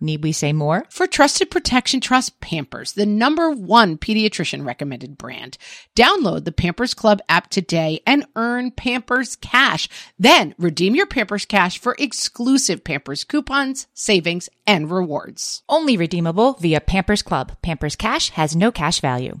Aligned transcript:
Need 0.00 0.22
we 0.22 0.32
say 0.32 0.52
more? 0.52 0.84
For 0.90 1.06
trusted 1.06 1.50
protection, 1.50 2.00
trust 2.00 2.40
Pampers, 2.40 2.92
the 2.92 3.06
number 3.06 3.50
one 3.50 3.96
pediatrician 3.96 4.66
recommended 4.66 5.16
brand. 5.16 5.56
Download 5.96 6.44
the 6.44 6.52
Pampers 6.52 6.94
Club 6.94 7.20
app 7.28 7.48
today 7.48 8.00
and 8.06 8.26
earn 8.36 8.70
Pampers 8.70 9.36
Cash. 9.36 9.88
Then 10.18 10.54
redeem 10.58 10.94
your 10.94 11.06
Pampers 11.06 11.44
Cash 11.44 11.78
for 11.78 11.96
exclusive 11.98 12.84
Pampers 12.84 13.24
coupons, 13.24 13.86
savings, 13.94 14.48
and 14.66 14.90
rewards. 14.90 15.62
Only 15.68 15.96
redeemable 15.96 16.54
via 16.54 16.80
Pampers 16.80 17.22
Club. 17.22 17.56
Pampers 17.62 17.96
Cash 17.96 18.30
has 18.30 18.54
no 18.54 18.70
cash 18.70 19.00
value. 19.00 19.40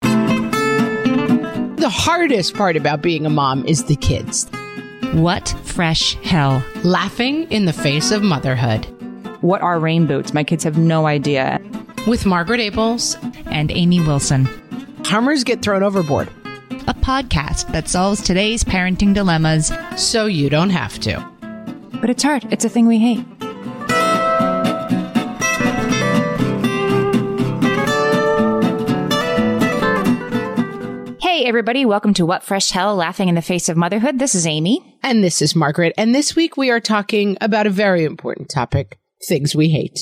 The 0.00 1.90
hardest 1.90 2.54
part 2.54 2.76
about 2.76 3.02
being 3.02 3.26
a 3.26 3.30
mom 3.30 3.66
is 3.66 3.84
the 3.84 3.96
kids. 3.96 4.48
What 5.14 5.48
fresh 5.64 6.14
hell? 6.22 6.64
Laughing 6.84 7.50
in 7.50 7.64
the 7.64 7.72
face 7.72 8.12
of 8.12 8.22
motherhood. 8.22 8.86
What 9.42 9.60
are 9.60 9.78
rain 9.78 10.06
boots? 10.06 10.32
My 10.32 10.44
kids 10.44 10.64
have 10.64 10.78
no 10.78 11.06
idea. 11.06 11.60
With 12.06 12.26
Margaret 12.26 12.60
Ables 12.60 13.16
And 13.46 13.70
Amy 13.72 14.00
Wilson. 14.00 14.44
Hummers 15.04 15.44
get 15.44 15.62
thrown 15.62 15.82
overboard, 15.82 16.28
A 16.86 16.94
podcast 16.94 17.70
that 17.72 17.88
solves 17.88 18.22
today's 18.22 18.64
parenting 18.64 19.14
dilemmas. 19.14 19.72
so 19.96 20.26
you 20.26 20.48
don't 20.48 20.70
have 20.70 20.98
to. 21.00 21.28
But 22.00 22.08
it's 22.10 22.22
hard. 22.22 22.50
It's 22.52 22.64
a 22.64 22.68
thing 22.68 22.86
we 22.86 22.98
hate. 22.98 23.24
Hey, 31.20 31.44
everybody. 31.46 31.84
Welcome 31.86 32.14
to 32.14 32.26
What 32.26 32.42
Fresh 32.42 32.70
Hell 32.70 32.94
Laughing 32.94 33.28
in 33.28 33.34
the 33.34 33.42
Face 33.42 33.68
of 33.68 33.76
Motherhood. 33.76 34.18
This 34.18 34.34
is 34.34 34.46
Amy. 34.46 34.96
And 35.02 35.24
this 35.24 35.40
is 35.40 35.56
Margaret. 35.56 35.94
And 35.96 36.14
this 36.14 36.36
week 36.36 36.56
we 36.56 36.70
are 36.70 36.78
talking 36.80 37.36
about 37.40 37.66
a 37.66 37.70
very 37.70 38.04
important 38.04 38.48
topic 38.50 38.98
things 39.24 39.54
we 39.54 39.68
hate. 39.68 40.00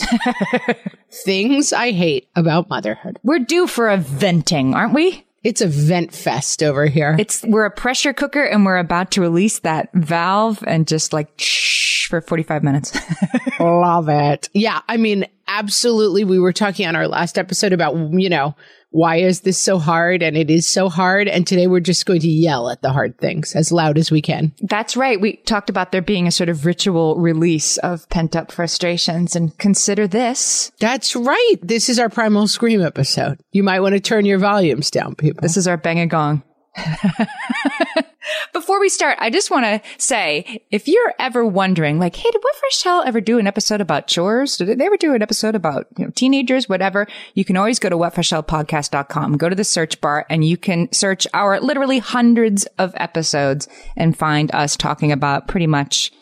things 1.10 1.72
I 1.72 1.92
hate 1.92 2.28
about 2.36 2.68
motherhood. 2.68 3.18
We're 3.22 3.38
due 3.40 3.66
for 3.66 3.88
a 3.88 3.96
venting, 3.96 4.74
aren't 4.74 4.94
we? 4.94 5.24
It's 5.42 5.62
a 5.62 5.66
vent 5.66 6.12
fest 6.12 6.62
over 6.62 6.86
here. 6.86 7.16
It's 7.18 7.42
we're 7.44 7.64
a 7.64 7.70
pressure 7.70 8.12
cooker 8.12 8.44
and 8.44 8.66
we're 8.66 8.76
about 8.76 9.10
to 9.12 9.22
release 9.22 9.60
that 9.60 9.88
valve 9.94 10.62
and 10.66 10.86
just 10.86 11.12
like 11.12 11.32
shh 11.38 11.89
for 12.10 12.20
45 12.20 12.62
minutes. 12.62 12.98
Love 13.60 14.08
it. 14.08 14.50
Yeah. 14.52 14.80
I 14.88 14.96
mean, 14.96 15.26
absolutely. 15.48 16.24
We 16.24 16.38
were 16.38 16.52
talking 16.52 16.86
on 16.86 16.96
our 16.96 17.08
last 17.08 17.38
episode 17.38 17.72
about, 17.72 17.94
you 18.12 18.28
know, 18.28 18.54
why 18.90 19.16
is 19.16 19.42
this 19.42 19.58
so 19.58 19.78
hard? 19.78 20.22
And 20.22 20.36
it 20.36 20.50
is 20.50 20.66
so 20.66 20.88
hard. 20.88 21.28
And 21.28 21.46
today 21.46 21.68
we're 21.68 21.80
just 21.80 22.06
going 22.06 22.20
to 22.20 22.28
yell 22.28 22.68
at 22.68 22.82
the 22.82 22.92
hard 22.92 23.18
things 23.18 23.54
as 23.54 23.70
loud 23.70 23.96
as 23.96 24.10
we 24.10 24.20
can. 24.20 24.52
That's 24.60 24.96
right. 24.96 25.20
We 25.20 25.36
talked 25.36 25.70
about 25.70 25.92
there 25.92 26.02
being 26.02 26.26
a 26.26 26.32
sort 26.32 26.48
of 26.48 26.66
ritual 26.66 27.16
release 27.16 27.78
of 27.78 28.08
pent 28.08 28.34
up 28.34 28.50
frustrations 28.50 29.36
and 29.36 29.56
consider 29.58 30.08
this. 30.08 30.72
That's 30.80 31.14
right. 31.14 31.56
This 31.62 31.88
is 31.88 31.98
our 32.00 32.08
primal 32.08 32.48
scream 32.48 32.82
episode. 32.82 33.38
You 33.52 33.62
might 33.62 33.80
want 33.80 33.94
to 33.94 34.00
turn 34.00 34.24
your 34.24 34.38
volumes 34.38 34.90
down, 34.90 35.14
people. 35.14 35.40
This 35.42 35.56
is 35.56 35.68
our 35.68 35.76
bang 35.76 36.00
a 36.00 36.06
gong. 36.06 36.42
Before 38.52 38.80
we 38.80 38.88
start, 38.88 39.18
I 39.20 39.30
just 39.30 39.50
want 39.50 39.64
to 39.64 39.80
say, 39.98 40.64
if 40.70 40.88
you're 40.88 41.14
ever 41.18 41.44
wondering, 41.44 41.98
like, 41.98 42.16
hey, 42.16 42.30
did 42.30 42.42
What 42.42 42.56
Fresh 42.56 42.82
Hell 42.82 43.02
ever 43.06 43.20
do 43.20 43.38
an 43.38 43.46
episode 43.46 43.80
about 43.80 44.06
chores? 44.06 44.56
Did 44.56 44.78
they 44.78 44.86
ever 44.86 44.96
do 44.96 45.14
an 45.14 45.22
episode 45.22 45.54
about 45.54 45.86
you 45.96 46.04
know, 46.04 46.10
teenagers, 46.10 46.68
whatever? 46.68 47.06
You 47.34 47.44
can 47.44 47.56
always 47.56 47.78
go 47.78 47.88
to 47.88 47.96
whatfreshhellpodcast.com, 47.96 49.36
go 49.36 49.48
to 49.48 49.56
the 49.56 49.64
search 49.64 50.00
bar, 50.00 50.26
and 50.28 50.44
you 50.44 50.56
can 50.56 50.92
search 50.92 51.26
our 51.34 51.60
literally 51.60 51.98
hundreds 51.98 52.66
of 52.78 52.92
episodes 52.96 53.68
and 53.96 54.16
find 54.16 54.54
us 54.54 54.76
talking 54.76 55.12
about 55.12 55.48
pretty 55.48 55.66
much 55.66 56.12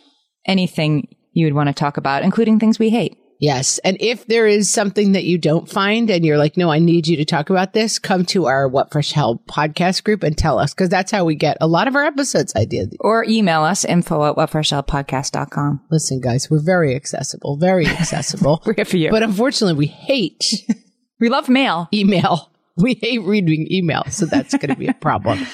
anything 0.46 1.08
you 1.32 1.46
would 1.46 1.54
want 1.54 1.68
to 1.68 1.74
talk 1.74 1.96
about, 1.96 2.22
including 2.22 2.58
things 2.58 2.78
we 2.78 2.90
hate. 2.90 3.16
Yes. 3.40 3.78
And 3.78 3.96
if 4.00 4.26
there 4.26 4.46
is 4.48 4.68
something 4.68 5.12
that 5.12 5.22
you 5.24 5.38
don't 5.38 5.70
find 5.70 6.10
and 6.10 6.24
you're 6.24 6.38
like, 6.38 6.56
no, 6.56 6.70
I 6.70 6.80
need 6.80 7.06
you 7.06 7.16
to 7.18 7.24
talk 7.24 7.50
about 7.50 7.72
this, 7.72 7.98
come 8.00 8.24
to 8.26 8.46
our 8.46 8.66
What 8.66 8.90
Fresh 8.90 9.12
Hell 9.12 9.40
podcast 9.48 10.02
group 10.02 10.24
and 10.24 10.36
tell 10.36 10.58
us 10.58 10.74
because 10.74 10.88
that's 10.88 11.12
how 11.12 11.24
we 11.24 11.36
get 11.36 11.56
a 11.60 11.68
lot 11.68 11.86
of 11.86 11.94
our 11.94 12.04
episodes 12.04 12.54
ideas. 12.56 12.88
Or 12.98 13.24
email 13.24 13.62
us 13.62 13.84
info 13.84 14.24
at 14.24 14.34
whatfreshhellpodcast.com. 14.36 15.82
Listen, 15.90 16.20
guys, 16.20 16.50
we're 16.50 16.58
very 16.64 16.96
accessible, 16.96 17.56
very 17.56 17.86
accessible. 17.88 18.60
We're 18.66 18.74
here 18.74 18.84
for 18.84 18.96
you. 18.96 19.10
but 19.10 19.22
unfortunately, 19.22 19.78
we 19.78 19.86
hate 19.86 20.44
we 21.20 21.28
love 21.28 21.48
mail. 21.48 21.88
email. 21.94 22.50
We 22.76 22.94
hate 22.94 23.22
reading 23.22 23.66
email. 23.70 24.04
So 24.10 24.26
that's 24.26 24.54
going 24.56 24.68
to 24.70 24.76
be 24.76 24.86
a 24.88 24.94
problem. 25.00 25.46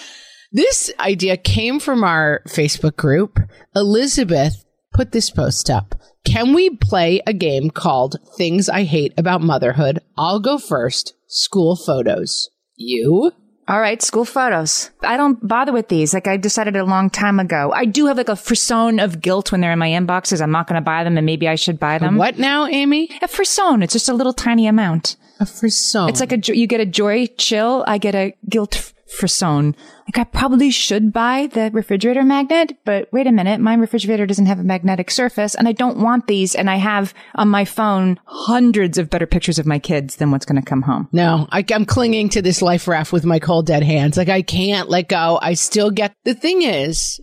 This 0.52 0.90
idea 1.00 1.36
came 1.36 1.80
from 1.80 2.04
our 2.04 2.42
Facebook 2.48 2.96
group. 2.96 3.38
Elizabeth 3.74 4.64
put 4.92 5.12
this 5.12 5.28
post 5.30 5.68
up. 5.68 5.94
Can 6.24 6.54
we 6.54 6.70
play 6.70 7.20
a 7.26 7.32
game 7.32 7.70
called 7.70 8.16
Things 8.36 8.68
I 8.68 8.84
Hate 8.84 9.12
About 9.16 9.40
Motherhood? 9.40 10.00
I'll 10.16 10.40
go 10.40 10.58
first. 10.58 11.14
School 11.28 11.76
photos. 11.76 12.50
You? 12.76 13.32
All 13.66 13.80
right, 13.80 14.02
school 14.02 14.24
photos. 14.24 14.90
I 15.02 15.16
don't 15.16 15.46
bother 15.46 15.72
with 15.72 15.88
these. 15.88 16.12
Like 16.12 16.26
I 16.26 16.36
decided 16.36 16.76
a 16.76 16.84
long 16.84 17.08
time 17.08 17.40
ago. 17.40 17.72
I 17.74 17.84
do 17.84 18.06
have 18.06 18.16
like 18.16 18.28
a 18.28 18.36
frisson 18.36 19.00
of 19.00 19.20
guilt 19.20 19.52
when 19.52 19.60
they're 19.60 19.72
in 19.72 19.78
my 19.78 19.88
inboxes. 19.88 20.42
I'm 20.42 20.50
not 20.50 20.66
going 20.66 20.80
to 20.80 20.84
buy 20.84 21.04
them 21.04 21.16
and 21.16 21.24
maybe 21.24 21.48
I 21.48 21.54
should 21.54 21.78
buy 21.78 21.98
them. 21.98 22.16
What 22.16 22.38
now, 22.38 22.66
Amy? 22.66 23.10
A 23.22 23.28
frisson. 23.28 23.82
It's 23.82 23.92
just 23.92 24.08
a 24.08 24.14
little 24.14 24.34
tiny 24.34 24.66
amount. 24.66 25.16
A 25.40 25.46
frisson. 25.46 26.08
It's 26.08 26.20
like 26.20 26.32
a, 26.32 26.56
you 26.56 26.66
get 26.66 26.80
a 26.80 26.86
joy 26.86 27.26
chill. 27.38 27.84
I 27.86 27.98
get 27.98 28.14
a 28.14 28.34
guilt 28.48 28.92
frisson. 29.14 29.74
Like 30.06 30.18
I 30.18 30.24
probably 30.24 30.70
should 30.70 31.12
buy 31.12 31.48
the 31.52 31.70
refrigerator 31.72 32.22
magnet, 32.22 32.76
but 32.84 33.08
wait 33.12 33.26
a 33.26 33.32
minute. 33.32 33.60
My 33.60 33.74
refrigerator 33.74 34.26
doesn't 34.26 34.46
have 34.46 34.58
a 34.58 34.64
magnetic 34.64 35.10
surface 35.10 35.54
and 35.54 35.66
I 35.66 35.72
don't 35.72 35.98
want 35.98 36.26
these. 36.26 36.54
And 36.54 36.68
I 36.68 36.76
have 36.76 37.14
on 37.34 37.48
my 37.48 37.64
phone 37.64 38.20
hundreds 38.26 38.98
of 38.98 39.10
better 39.10 39.26
pictures 39.26 39.58
of 39.58 39.66
my 39.66 39.78
kids 39.78 40.16
than 40.16 40.30
what's 40.30 40.44
going 40.44 40.60
to 40.60 40.68
come 40.68 40.82
home. 40.82 41.08
No, 41.12 41.48
I, 41.50 41.64
I'm 41.72 41.86
clinging 41.86 42.28
to 42.30 42.42
this 42.42 42.60
life 42.60 42.86
raft 42.86 43.12
with 43.12 43.24
my 43.24 43.38
cold 43.38 43.66
dead 43.66 43.82
hands. 43.82 44.16
Like 44.16 44.28
I 44.28 44.42
can't 44.42 44.88
let 44.88 45.08
go. 45.08 45.38
I 45.40 45.54
still 45.54 45.90
get. 45.90 46.14
The 46.24 46.34
thing 46.34 46.62
is, 46.62 47.20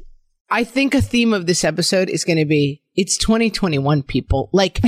I 0.49 0.63
think 0.63 0.93
a 0.93 1.01
theme 1.01 1.33
of 1.33 1.45
this 1.45 1.63
episode 1.63 2.09
is 2.09 2.25
going 2.25 2.39
to 2.39 2.45
be 2.45 2.81
it's 3.01 3.17
2021 3.17 4.03
people. 4.03 4.51
Like, 4.53 4.79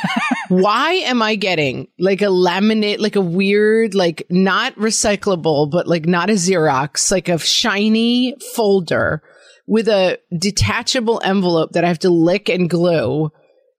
why 0.48 0.92
am 0.92 1.22
I 1.22 1.36
getting 1.36 1.88
like 1.98 2.20
a 2.20 2.26
laminate, 2.26 2.98
like 2.98 3.16
a 3.16 3.22
weird, 3.22 3.94
like 3.94 4.26
not 4.28 4.74
recyclable, 4.76 5.70
but 5.70 5.88
like 5.88 6.04
not 6.04 6.28
a 6.28 6.34
Xerox, 6.34 7.10
like 7.10 7.30
a 7.30 7.38
shiny 7.38 8.36
folder 8.54 9.22
with 9.66 9.88
a 9.88 10.18
detachable 10.38 11.22
envelope 11.24 11.72
that 11.72 11.82
I 11.82 11.88
have 11.88 12.00
to 12.00 12.10
lick 12.10 12.50
and 12.50 12.68
glue 12.68 13.30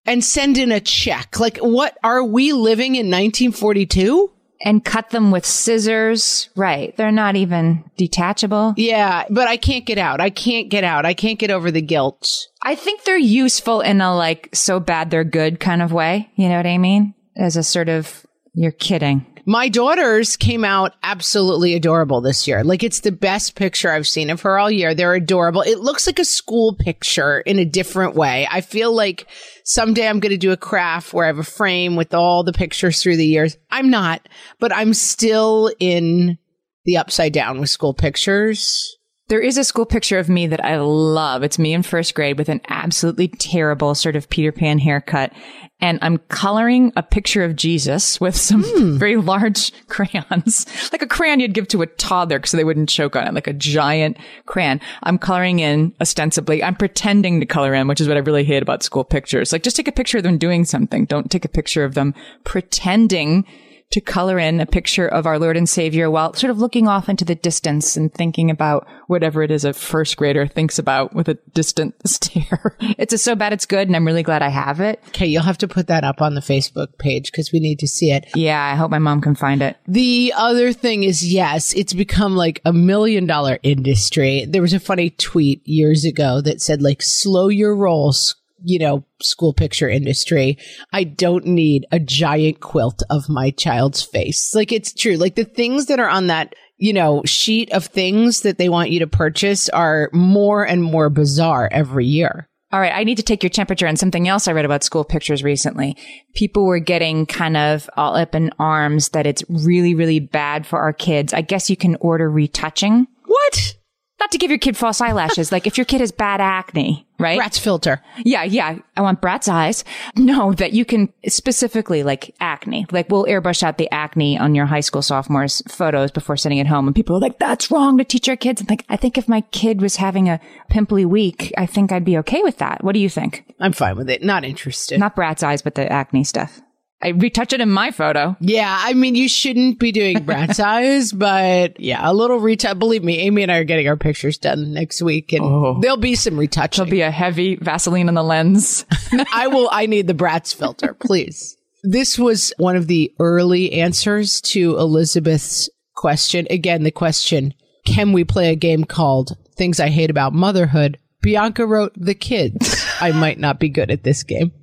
and 0.08 0.24
send 0.24 0.58
in 0.58 0.72
a 0.72 0.80
check? 0.80 1.40
Like, 1.40 1.60
what 1.60 1.96
are 2.04 2.24
we 2.24 2.52
living 2.52 2.96
in 2.96 3.12
1942? 3.12 4.32
And 4.64 4.84
cut 4.84 5.10
them 5.10 5.30
with 5.30 5.46
scissors. 5.46 6.50
Right. 6.56 6.96
They're 6.98 7.12
not 7.12 7.36
even 7.36 7.84
detachable. 7.98 8.74
Yeah, 8.78 9.26
but 9.30 9.48
I 9.48 9.58
can't 9.58 9.86
get 9.86 9.98
out. 9.98 10.22
I 10.22 10.30
can't 10.30 10.70
get 10.70 10.84
out. 10.84 11.06
I 11.06 11.14
can't 11.14 11.38
get 11.38 11.52
over 11.52 11.70
the 11.70 11.82
guilt. 11.82 12.48
I 12.64 12.76
think 12.76 13.04
they're 13.04 13.18
useful 13.18 13.82
in 13.82 14.02
a 14.02 14.16
like 14.16 14.50
so 14.54 14.80
bad 14.80 15.12
they're 15.12 15.26
good 15.26 15.60
kind 15.60 15.82
of 15.82 15.92
way. 15.92 16.32
You 16.36 16.50
know 16.50 16.58
what 16.58 16.66
I 16.66 16.78
mean? 16.78 17.14
As 17.36 17.58
a 17.58 17.64
sort 17.64 17.90
of, 17.90 18.26
you're 18.54 18.72
kidding. 18.72 19.26
My 19.46 19.68
daughters 19.68 20.38
came 20.38 20.64
out 20.64 20.94
absolutely 21.04 21.74
adorable 21.76 22.22
this 22.22 22.48
year. 22.48 22.64
Like 22.64 22.82
it's 22.82 23.02
the 23.02 23.12
best 23.12 23.56
picture 23.56 23.92
I've 23.92 24.08
seen 24.08 24.30
of 24.30 24.42
her 24.42 24.58
all 24.58 24.72
year. 24.72 24.96
They're 24.96 25.16
adorable. 25.16 25.62
It 25.62 25.80
looks 25.80 26.08
like 26.08 26.20
a 26.20 26.26
school 26.26 26.76
picture 26.76 27.42
in 27.42 27.60
a 27.60 27.66
different 27.66 28.16
way. 28.16 28.48
I 28.50 28.62
feel 28.62 28.94
like 28.94 29.28
someday 29.66 30.08
I'm 30.08 30.22
going 30.22 30.32
to 30.32 30.38
do 30.38 30.54
a 30.54 30.58
craft 30.58 31.14
where 31.14 31.26
I 31.26 31.28
have 31.28 31.40
a 31.40 31.44
frame 31.44 31.98
with 31.98 32.14
all 32.14 32.44
the 32.44 32.54
pictures 32.54 33.02
through 33.04 33.18
the 33.18 33.26
years. 33.26 33.58
I'm 33.70 33.90
not, 33.90 34.30
but 34.60 34.74
I'm 34.74 34.94
still 34.94 35.72
in 35.78 36.38
the 36.86 36.98
upside 36.98 37.34
down 37.34 37.60
with 37.60 37.70
school 37.70 37.94
pictures. 37.94 38.98
There 39.30 39.40
is 39.40 39.58
a 39.58 39.64
school 39.64 39.86
picture 39.86 40.20
of 40.20 40.28
me 40.28 40.48
that 40.48 40.64
I 40.64 40.78
love. 40.78 41.44
It's 41.44 41.58
me 41.58 41.74
in 41.74 41.82
first 41.82 42.14
grade 42.14 42.38
with 42.38 42.50
an 42.50 42.60
absolutely 42.68 43.30
terrible 43.30 43.96
sort 43.96 44.18
of 44.18 44.30
Peter 44.30 44.52
Pan 44.52 44.80
haircut. 44.80 45.32
And 45.80 45.98
I'm 46.02 46.18
coloring 46.28 46.92
a 46.98 47.04
picture 47.04 47.44
of 47.44 47.56
Jesus 47.56 48.20
with 48.20 48.36
some 48.36 48.64
Hmm. 48.64 48.98
very 48.98 49.16
large 49.16 49.72
crayons, 49.88 50.66
like 50.92 51.02
a 51.02 51.08
crayon 51.08 51.40
you'd 51.40 51.54
give 51.54 51.70
to 51.70 51.82
a 51.82 51.88
toddler 51.88 52.42
so 52.46 52.58
they 52.58 52.64
wouldn't 52.66 52.90
choke 52.90 53.16
on 53.16 53.26
it, 53.26 53.34
like 53.34 53.48
a 53.48 53.54
giant 53.54 54.18
crayon. 54.46 54.82
I'm 55.04 55.18
coloring 55.18 55.60
in 55.60 55.94
ostensibly. 56.02 56.62
I'm 56.62 56.76
pretending 56.76 57.40
to 57.40 57.46
color 57.46 57.74
in, 57.74 57.88
which 57.88 58.02
is 58.02 58.10
what 58.10 58.18
I 58.18 58.22
really 58.22 58.44
hate 58.44 58.62
about 58.62 58.84
school 58.84 59.06
pictures. 59.06 59.54
Like 59.54 59.64
just 59.64 59.78
take 59.78 59.88
a 59.88 59.94
picture 59.94 60.18
of 60.18 60.24
them 60.24 60.38
doing 60.38 60.66
something. 60.66 61.06
Don't 61.06 61.32
take 61.32 61.46
a 61.46 61.50
picture 61.50 61.86
of 61.86 61.94
them 61.94 62.14
pretending 62.44 63.46
to 63.92 64.02
color 64.02 64.40
in 64.40 64.60
a 64.60 64.66
picture 64.66 65.08
of 65.08 65.26
our 65.26 65.38
Lord 65.40 65.58
and 65.58 65.70
Savior 65.70 66.10
while 66.10 66.34
sort 66.34 66.52
of 66.52 66.60
looking 66.60 66.88
off 66.88 67.10
into 67.10 67.26
the 67.26 67.36
distance 67.36 67.96
and 67.96 68.14
thinking 68.14 68.50
about 68.50 68.88
whatever 69.08 69.44
it 69.44 69.52
is 69.52 69.66
a 69.66 69.74
first 69.74 70.18
grader 70.18 70.48
thinks 70.48 70.80
about 70.80 71.14
with 71.14 71.30
a 71.30 71.38
distant 71.54 71.96
stare. 72.08 72.78
It's 72.98 73.14
a 73.14 73.18
so 73.18 73.36
bad 73.36 73.54
it's 73.54 73.66
good, 73.66 73.88
and 73.88 73.96
I'm 73.96 74.06
really 74.06 74.24
glad 74.24 74.42
I 74.42 74.50
have 74.50 74.80
it. 74.80 75.02
Okay, 75.10 75.28
you'll 75.28 75.44
have 75.44 75.58
to 75.60 75.68
put 75.68 75.88
that 75.88 76.04
up 76.04 76.22
on 76.22 76.36
the 76.36 76.42
Facebook 76.42 76.98
page 76.98 77.32
because 77.32 77.52
we 77.52 77.60
need 77.60 77.80
to 77.80 77.88
see 77.88 78.12
it. 78.12 78.26
Yeah, 78.36 78.62
I 78.62 78.76
hope 78.76 78.92
my 78.92 79.00
mom 79.00 79.22
can 79.22 79.36
find 79.36 79.62
it. 79.62 79.78
The 79.88 80.34
other 80.36 80.74
thing 80.74 81.04
is, 81.04 81.32
yes, 81.32 81.74
it's 81.74 81.94
become 81.94 82.36
like 82.36 82.62
a 82.66 82.74
million 82.74 83.26
dollar 83.26 83.60
industry. 83.64 84.46
There 84.46 84.62
was 84.62 84.74
a 84.74 84.80
funny 84.80 85.10
tweet 85.12 85.62
years 85.68 86.06
ago 86.06 86.42
that 86.42 86.62
said, 86.62 86.82
like, 86.82 87.02
slow 87.02 87.48
your 87.48 87.76
rolls, 87.76 88.36
you 88.64 88.80
know, 88.80 89.06
school 89.22 89.54
picture 89.54 89.90
industry. 89.90 90.58
I 90.92 91.04
don't 91.04 91.46
need 91.46 91.86
a 91.92 92.00
giant 92.00 92.62
quilt 92.62 93.04
of 93.10 93.30
my 93.30 93.52
child's 93.52 94.02
face. 94.02 94.54
Like, 94.56 94.72
it's 94.72 94.94
true. 94.94 95.18
Like, 95.18 95.36
the 95.36 95.46
things 95.46 95.88
that 95.88 96.00
are 96.00 96.10
on 96.10 96.28
that, 96.28 96.56
you 96.78 96.94
know, 96.94 97.22
sheet 97.26 97.72
of 97.74 97.86
things 97.86 98.42
that 98.42 98.58
they 98.58 98.70
want 98.70 98.90
you 98.90 99.00
to 99.00 99.08
purchase 99.08 99.70
are 99.70 100.10
more 100.14 100.66
and 100.66 100.82
more 100.82 101.10
bizarre 101.10 101.70
every 101.72 102.06
year. 102.06 102.48
All 102.72 102.80
right, 102.80 102.92
I 102.92 103.04
need 103.04 103.18
to 103.18 103.24
take 103.24 103.44
your 103.44 103.52
temperature 103.52 103.88
on 103.88 103.98
something 103.98 104.28
else 104.28 104.48
I 104.48 104.52
read 104.54 104.66
about 104.66 104.84
school 104.84 105.04
pictures 105.04 105.44
recently. 105.44 105.96
People 106.34 106.66
were 106.66 106.80
getting 106.80 107.28
kind 107.28 107.56
of 107.56 107.88
all 107.96 108.16
up 108.16 108.34
in 108.34 108.52
arms 108.58 109.10
that 109.10 109.28
it's 109.28 109.44
really, 109.48 109.94
really 109.94 110.20
bad 110.20 110.66
for 110.66 110.80
our 110.80 110.92
kids. 110.92 111.36
I 111.36 111.42
guess 111.42 111.70
you 111.70 111.78
can 111.78 111.96
order 111.98 112.28
retouching. 112.32 113.06
What? 113.26 113.76
Not 114.24 114.32
to 114.32 114.38
give 114.38 114.52
your 114.52 114.58
kid 114.58 114.78
false 114.78 115.02
eyelashes. 115.02 115.52
like 115.52 115.68
if 115.68 115.78
your 115.78 115.84
kid 115.84 116.00
has 116.00 116.14
bad 116.14 116.40
acne, 116.40 117.06
right? 117.20 117.38
Rat's 117.38 117.60
filter. 117.60 118.02
Yeah, 118.20 118.44
yeah. 118.44 118.78
I 118.96 119.02
want 119.02 119.20
Bratz 119.22 119.50
eyes. 119.52 119.84
No, 120.16 120.54
that 120.54 120.72
you 120.72 120.86
can 120.86 121.12
specifically 121.28 122.04
like 122.04 122.34
acne. 122.40 122.86
Like 122.90 123.10
we'll 123.10 123.26
airbrush 123.26 123.64
out 123.64 123.78
the 123.78 123.92
acne 123.92 124.40
on 124.40 124.56
your 124.56 124.66
high 124.66 124.80
school 124.80 125.02
sophomores 125.02 125.62
photos 125.68 126.10
before 126.10 126.38
sending 126.38 126.60
it 126.60 126.68
home. 126.68 126.88
And 126.88 126.96
people 126.96 127.18
are 127.18 127.20
like, 127.20 127.38
that's 127.38 127.70
wrong 127.70 127.98
to 127.98 128.06
teach 128.06 128.30
our 128.30 128.38
kids. 128.38 128.62
I'm 128.62 128.68
like, 128.70 128.86
I 128.88 128.96
think 128.96 129.18
if 129.18 129.28
my 129.28 129.42
kid 129.52 129.82
was 129.82 129.98
having 129.98 130.30
a 130.30 130.40
pimply 130.70 131.04
week, 131.04 131.52
I 131.58 131.66
think 131.66 131.92
I'd 131.92 132.06
be 132.06 132.18
okay 132.20 132.44
with 132.44 132.60
that. 132.60 132.82
What 132.82 132.94
do 132.94 133.00
you 133.00 133.10
think? 133.10 133.44
I'm 133.60 133.74
fine 133.74 133.98
with 133.98 134.10
it. 134.10 134.24
Not 134.24 134.46
interested. 134.46 135.02
Not 135.02 135.18
Bratz 135.18 135.44
eyes, 135.44 135.62
but 135.62 135.76
the 135.76 135.92
acne 135.92 136.24
stuff. 136.24 136.62
I 137.04 137.10
retouch 137.10 137.52
it 137.52 137.60
in 137.60 137.70
my 137.70 137.92
photo. 137.92 138.38
Yeah, 138.40 138.76
I 138.80 138.94
mean, 138.94 139.16
you 139.16 139.28
shouldn't 139.28 139.78
be 139.78 139.92
doing 139.92 140.18
Bratz 140.20 140.60
eyes, 140.64 141.12
but 141.12 141.78
yeah, 141.78 142.00
a 142.02 142.14
little 142.14 142.40
retouch. 142.40 142.80
Believe 142.80 143.04
me, 143.04 143.20
Amy 143.20 143.44
and 143.44 143.52
I 143.52 143.58
are 143.58 143.66
getting 143.66 143.90
our 143.90 143.98
pictures 143.98 144.38
done 144.38 144.74
next 144.74 145.02
week, 145.02 145.34
and 145.34 145.44
oh. 145.44 145.80
there'll 145.82 145.98
be 145.98 146.16
some 146.16 146.38
retouching. 146.38 146.86
There'll 146.86 146.92
be 146.92 147.02
a 147.02 147.12
heavy 147.12 147.58
Vaseline 147.58 148.08
on 148.08 148.14
the 148.14 148.24
lens. 148.24 148.86
I 149.34 149.48
will. 149.48 149.68
I 149.70 149.86
need 149.86 150.08
the 150.08 150.14
Bratz 150.14 150.56
filter, 150.56 150.94
please. 150.94 151.58
This 151.84 152.18
was 152.18 152.54
one 152.58 152.78
of 152.78 152.88
the 152.88 153.14
early 153.20 153.74
answers 153.74 154.40
to 154.42 154.78
Elizabeth's 154.78 155.70
question. 155.96 156.48
Again, 156.50 156.84
the 156.84 156.92
question: 156.92 157.54
Can 157.86 158.14
we 158.14 158.24
play 158.24 158.50
a 158.50 158.56
game 158.56 158.86
called 158.86 159.38
"Things 159.58 159.82
I 159.82 159.90
Hate 159.90 160.10
About 160.10 160.34
Motherhood"? 160.34 160.98
Bianca 161.22 161.66
wrote 161.66 161.94
the 161.98 162.16
kids. 162.16 162.86
I 163.02 163.12
might 163.12 163.40
not 163.40 163.60
be 163.60 163.68
good 163.68 163.92
at 163.92 164.04
this 164.04 164.24
game. 164.24 164.54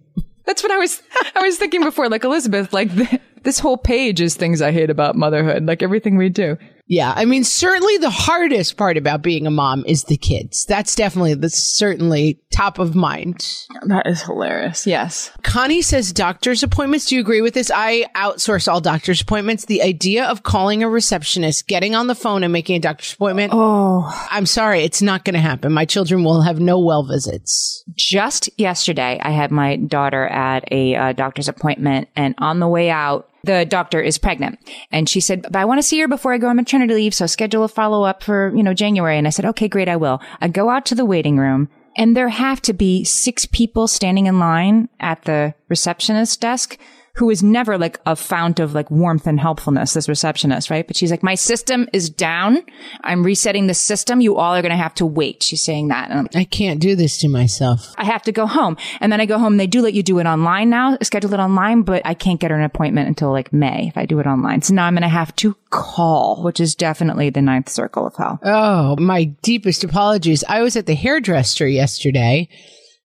That's 0.50 0.64
what 0.64 0.72
I 0.72 0.78
was, 0.78 1.00
I 1.36 1.42
was 1.42 1.58
thinking 1.58 1.84
before. 1.84 2.08
Like 2.08 2.24
Elizabeth, 2.24 2.72
like 2.72 2.92
th- 2.92 3.20
this 3.44 3.60
whole 3.60 3.76
page 3.76 4.20
is 4.20 4.34
things 4.34 4.60
I 4.60 4.72
hate 4.72 4.90
about 4.90 5.14
motherhood. 5.14 5.64
Like 5.64 5.80
everything 5.80 6.16
we 6.16 6.28
do. 6.28 6.58
Yeah, 6.90 7.14
I 7.14 7.24
mean, 7.24 7.44
certainly 7.44 7.98
the 7.98 8.10
hardest 8.10 8.76
part 8.76 8.96
about 8.96 9.22
being 9.22 9.46
a 9.46 9.50
mom 9.50 9.84
is 9.86 10.04
the 10.04 10.16
kids. 10.16 10.66
That's 10.66 10.96
definitely 10.96 11.34
that's 11.34 11.56
certainly 11.56 12.40
top 12.52 12.80
of 12.80 12.96
mind. 12.96 13.46
That 13.86 14.08
is 14.08 14.22
hilarious. 14.22 14.88
Yes. 14.88 15.30
Connie 15.44 15.82
says 15.82 16.12
doctor's 16.12 16.64
appointments. 16.64 17.06
Do 17.06 17.14
you 17.14 17.20
agree 17.20 17.42
with 17.42 17.54
this? 17.54 17.70
I 17.72 18.06
outsource 18.16 18.66
all 18.66 18.80
doctor's 18.80 19.20
appointments. 19.20 19.66
The 19.66 19.82
idea 19.82 20.24
of 20.24 20.42
calling 20.42 20.82
a 20.82 20.88
receptionist, 20.88 21.68
getting 21.68 21.94
on 21.94 22.08
the 22.08 22.16
phone 22.16 22.42
and 22.42 22.52
making 22.52 22.74
a 22.74 22.80
doctor's 22.80 23.12
appointment. 23.12 23.52
Oh, 23.54 24.10
I'm 24.28 24.46
sorry, 24.46 24.80
it's 24.80 25.00
not 25.00 25.24
going 25.24 25.34
to 25.34 25.40
happen. 25.40 25.72
My 25.72 25.84
children 25.84 26.24
will 26.24 26.42
have 26.42 26.58
no 26.58 26.80
well 26.80 27.04
visits. 27.06 27.84
just 27.94 28.50
yesterday, 28.58 29.20
I 29.22 29.30
had 29.30 29.52
my 29.52 29.76
daughter 29.76 30.26
at 30.26 30.64
a 30.72 30.96
uh, 30.96 31.12
doctor's 31.12 31.48
appointment, 31.48 32.08
and 32.16 32.34
on 32.38 32.58
the 32.58 32.66
way 32.66 32.90
out, 32.90 33.29
the 33.44 33.64
doctor 33.64 34.00
is 34.00 34.18
pregnant, 34.18 34.58
and 34.90 35.08
she 35.08 35.20
said, 35.20 35.42
"But 35.42 35.56
I 35.56 35.64
want 35.64 35.78
to 35.78 35.86
see 35.86 35.98
her 36.00 36.08
before 36.08 36.32
I 36.32 36.38
go 36.38 36.48
on 36.48 36.56
maternity 36.56 36.94
leave, 36.94 37.14
so 37.14 37.26
schedule 37.26 37.64
a 37.64 37.68
follow 37.68 38.04
up 38.04 38.22
for 38.22 38.52
you 38.56 38.62
know 38.62 38.74
January." 38.74 39.16
And 39.18 39.26
I 39.26 39.30
said, 39.30 39.44
"Okay, 39.44 39.68
great, 39.68 39.88
I 39.88 39.96
will." 39.96 40.20
I 40.40 40.48
go 40.48 40.70
out 40.70 40.86
to 40.86 40.94
the 40.94 41.04
waiting 41.04 41.36
room, 41.36 41.68
and 41.96 42.16
there 42.16 42.28
have 42.28 42.60
to 42.62 42.72
be 42.72 43.04
six 43.04 43.46
people 43.46 43.88
standing 43.88 44.26
in 44.26 44.38
line 44.38 44.88
at 45.00 45.22
the 45.22 45.54
receptionist 45.68 46.40
desk. 46.40 46.78
Who 47.20 47.28
is 47.28 47.42
never 47.42 47.76
like 47.76 48.00
a 48.06 48.16
fount 48.16 48.60
of 48.60 48.74
like 48.74 48.90
warmth 48.90 49.26
and 49.26 49.38
helpfulness, 49.38 49.92
this 49.92 50.08
receptionist, 50.08 50.70
right? 50.70 50.86
But 50.86 50.96
she's 50.96 51.10
like, 51.10 51.22
my 51.22 51.34
system 51.34 51.86
is 51.92 52.08
down. 52.08 52.62
I'm 53.02 53.22
resetting 53.22 53.66
the 53.66 53.74
system. 53.74 54.22
You 54.22 54.36
all 54.36 54.54
are 54.54 54.62
going 54.62 54.70
to 54.70 54.76
have 54.76 54.94
to 54.94 55.04
wait. 55.04 55.42
She's 55.42 55.62
saying 55.62 55.88
that. 55.88 56.10
And 56.10 56.28
I 56.34 56.44
can't 56.44 56.80
do 56.80 56.96
this 56.96 57.18
to 57.18 57.28
myself. 57.28 57.94
I 57.98 58.04
have 58.04 58.22
to 58.22 58.32
go 58.32 58.46
home. 58.46 58.78
And 59.00 59.12
then 59.12 59.20
I 59.20 59.26
go 59.26 59.38
home. 59.38 59.58
They 59.58 59.66
do 59.66 59.82
let 59.82 59.92
you 59.92 60.02
do 60.02 60.18
it 60.18 60.24
online 60.26 60.70
now, 60.70 60.96
schedule 61.02 61.34
it 61.34 61.40
online, 61.40 61.82
but 61.82 62.00
I 62.06 62.14
can't 62.14 62.40
get 62.40 62.50
her 62.50 62.56
an 62.56 62.64
appointment 62.64 63.08
until 63.08 63.30
like 63.32 63.52
May 63.52 63.88
if 63.88 63.98
I 63.98 64.06
do 64.06 64.18
it 64.18 64.26
online. 64.26 64.62
So 64.62 64.72
now 64.72 64.86
I'm 64.86 64.94
going 64.94 65.02
to 65.02 65.08
have 65.08 65.36
to 65.36 65.54
call, 65.68 66.42
which 66.42 66.58
is 66.58 66.74
definitely 66.74 67.28
the 67.28 67.42
ninth 67.42 67.68
circle 67.68 68.06
of 68.06 68.16
hell. 68.16 68.38
Oh, 68.42 68.96
my 68.96 69.24
deepest 69.42 69.84
apologies. 69.84 70.42
I 70.48 70.62
was 70.62 70.74
at 70.74 70.86
the 70.86 70.94
hairdresser 70.94 71.68
yesterday 71.68 72.48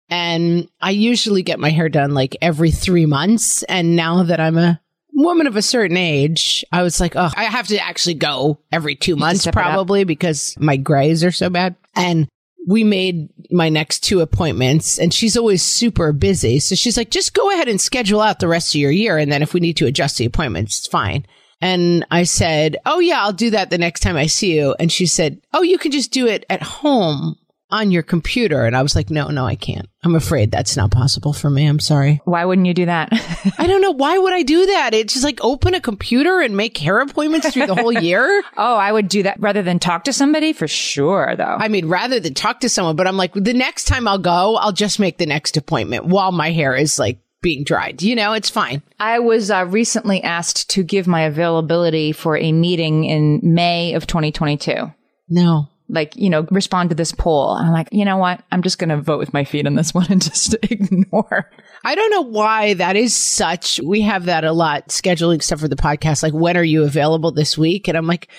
and 0.09 0.69
I 0.81 0.91
usually 0.91 1.43
get 1.43 1.59
my 1.59 1.69
hair 1.69 1.89
done 1.89 2.13
like 2.13 2.37
every 2.41 2.71
three 2.71 3.05
months. 3.05 3.63
And 3.63 3.95
now 3.95 4.23
that 4.23 4.39
I'm 4.39 4.57
a 4.57 4.79
woman 5.13 5.47
of 5.47 5.55
a 5.55 5.61
certain 5.61 5.97
age, 5.97 6.63
I 6.71 6.83
was 6.83 6.99
like, 6.99 7.15
oh, 7.15 7.31
I 7.35 7.45
have 7.45 7.67
to 7.67 7.79
actually 7.79 8.15
go 8.15 8.59
every 8.71 8.95
two 8.95 9.15
months 9.15 9.41
step 9.41 9.55
it 9.55 9.57
up. 9.57 9.63
probably 9.63 10.03
because 10.03 10.55
my 10.59 10.77
grays 10.77 11.23
are 11.23 11.31
so 11.31 11.49
bad. 11.49 11.75
And 11.95 12.27
we 12.67 12.83
made 12.83 13.29
my 13.51 13.69
next 13.69 14.01
two 14.01 14.21
appointments 14.21 14.97
and 14.97 15.13
she's 15.13 15.37
always 15.37 15.63
super 15.63 16.11
busy. 16.11 16.59
So 16.59 16.75
she's 16.75 16.97
like, 16.97 17.11
just 17.11 17.33
go 17.33 17.51
ahead 17.51 17.67
and 17.67 17.79
schedule 17.79 18.21
out 18.21 18.39
the 18.39 18.47
rest 18.47 18.73
of 18.75 18.81
your 18.81 18.91
year. 18.91 19.17
And 19.17 19.31
then 19.31 19.41
if 19.41 19.53
we 19.53 19.59
need 19.59 19.77
to 19.77 19.85
adjust 19.85 20.17
the 20.17 20.25
appointments, 20.25 20.79
it's 20.79 20.87
fine. 20.87 21.25
And 21.61 22.05
I 22.11 22.23
said, 22.23 22.77
Oh, 22.85 22.99
yeah, 22.99 23.21
I'll 23.21 23.33
do 23.33 23.51
that 23.51 23.69
the 23.69 23.77
next 23.77 24.01
time 24.01 24.17
I 24.17 24.25
see 24.25 24.55
you. 24.55 24.75
And 24.77 24.91
she 24.91 25.05
said, 25.05 25.41
Oh, 25.53 25.61
you 25.61 25.77
can 25.77 25.91
just 25.91 26.11
do 26.11 26.27
it 26.27 26.45
at 26.49 26.61
home 26.61 27.37
on 27.75 27.91
your 27.91 28.03
computer. 28.03 28.65
And 28.65 28.75
I 28.75 28.81
was 28.81 28.95
like, 28.95 29.09
No, 29.09 29.27
no, 29.27 29.45
I 29.45 29.55
can't. 29.55 29.87
I'm 30.03 30.15
afraid 30.15 30.51
that's 30.51 30.77
not 30.77 30.91
possible 30.91 31.33
for 31.33 31.49
me. 31.49 31.65
I'm 31.65 31.79
sorry. 31.79 32.21
Why 32.25 32.45
wouldn't 32.45 32.67
you 32.67 32.73
do 32.73 32.85
that? 32.85 33.09
I 33.57 33.67
don't 33.67 33.81
know. 33.81 33.91
Why 33.91 34.17
would 34.17 34.33
I 34.33 34.43
do 34.43 34.65
that? 34.67 34.93
It's 34.93 35.13
just 35.13 35.25
like 35.25 35.43
open 35.43 35.73
a 35.73 35.81
computer 35.81 36.41
and 36.41 36.55
make 36.55 36.77
hair 36.77 36.99
appointments 36.99 37.51
through 37.51 37.67
the 37.67 37.75
whole 37.75 37.91
year. 37.91 38.43
oh, 38.57 38.75
I 38.75 38.91
would 38.91 39.07
do 39.07 39.23
that 39.23 39.39
rather 39.39 39.63
than 39.63 39.79
talk 39.79 40.03
to 40.05 40.13
somebody 40.13 40.53
for 40.53 40.67
sure, 40.67 41.35
though. 41.35 41.43
I 41.43 41.67
mean, 41.67 41.87
rather 41.87 42.19
than 42.19 42.33
talk 42.33 42.59
to 42.61 42.69
someone, 42.69 42.95
but 42.95 43.07
I'm 43.07 43.17
like, 43.17 43.33
the 43.33 43.53
next 43.53 43.85
time 43.85 44.07
I'll 44.07 44.19
go, 44.19 44.57
I'll 44.57 44.71
just 44.71 44.99
make 44.99 45.17
the 45.17 45.25
next 45.25 45.57
appointment 45.57 46.05
while 46.05 46.31
my 46.31 46.51
hair 46.51 46.75
is 46.75 46.99
like 46.99 47.19
being 47.41 47.63
dried. 47.63 48.01
You 48.01 48.15
know, 48.15 48.33
it's 48.33 48.49
fine. 48.49 48.81
I 48.99 49.19
was 49.19 49.51
uh, 49.51 49.65
recently 49.67 50.23
asked 50.23 50.69
to 50.71 50.83
give 50.83 51.07
my 51.07 51.21
availability 51.21 52.11
for 52.11 52.37
a 52.37 52.51
meeting 52.51 53.05
in 53.05 53.39
May 53.43 53.93
of 53.93 54.07
2022. 54.07 54.91
No. 55.29 55.69
Like, 55.87 56.15
you 56.15 56.29
know, 56.29 56.47
respond 56.49 56.89
to 56.89 56.95
this 56.95 57.11
poll. 57.11 57.55
And 57.55 57.67
I'm 57.67 57.73
like, 57.73 57.89
you 57.91 58.05
know 58.05 58.17
what? 58.17 58.43
I'm 58.51 58.63
just 58.63 58.79
going 58.79 58.89
to 58.89 58.99
vote 58.99 59.19
with 59.19 59.33
my 59.33 59.43
feet 59.43 59.67
on 59.67 59.75
this 59.75 59.93
one 59.93 60.07
and 60.09 60.21
just 60.21 60.55
ignore. 60.63 61.51
I 61.83 61.95
don't 61.95 62.11
know 62.11 62.23
why 62.23 62.73
that 62.75 62.95
is 62.95 63.15
such. 63.15 63.79
We 63.85 64.01
have 64.01 64.25
that 64.25 64.43
a 64.43 64.51
lot 64.51 64.87
scheduling 64.87 65.43
stuff 65.43 65.59
for 65.59 65.67
the 65.67 65.75
podcast. 65.75 66.23
Like, 66.23 66.33
when 66.33 66.57
are 66.57 66.63
you 66.63 66.83
available 66.83 67.31
this 67.31 67.57
week? 67.57 67.87
And 67.87 67.97
I'm 67.97 68.07
like, 68.07 68.29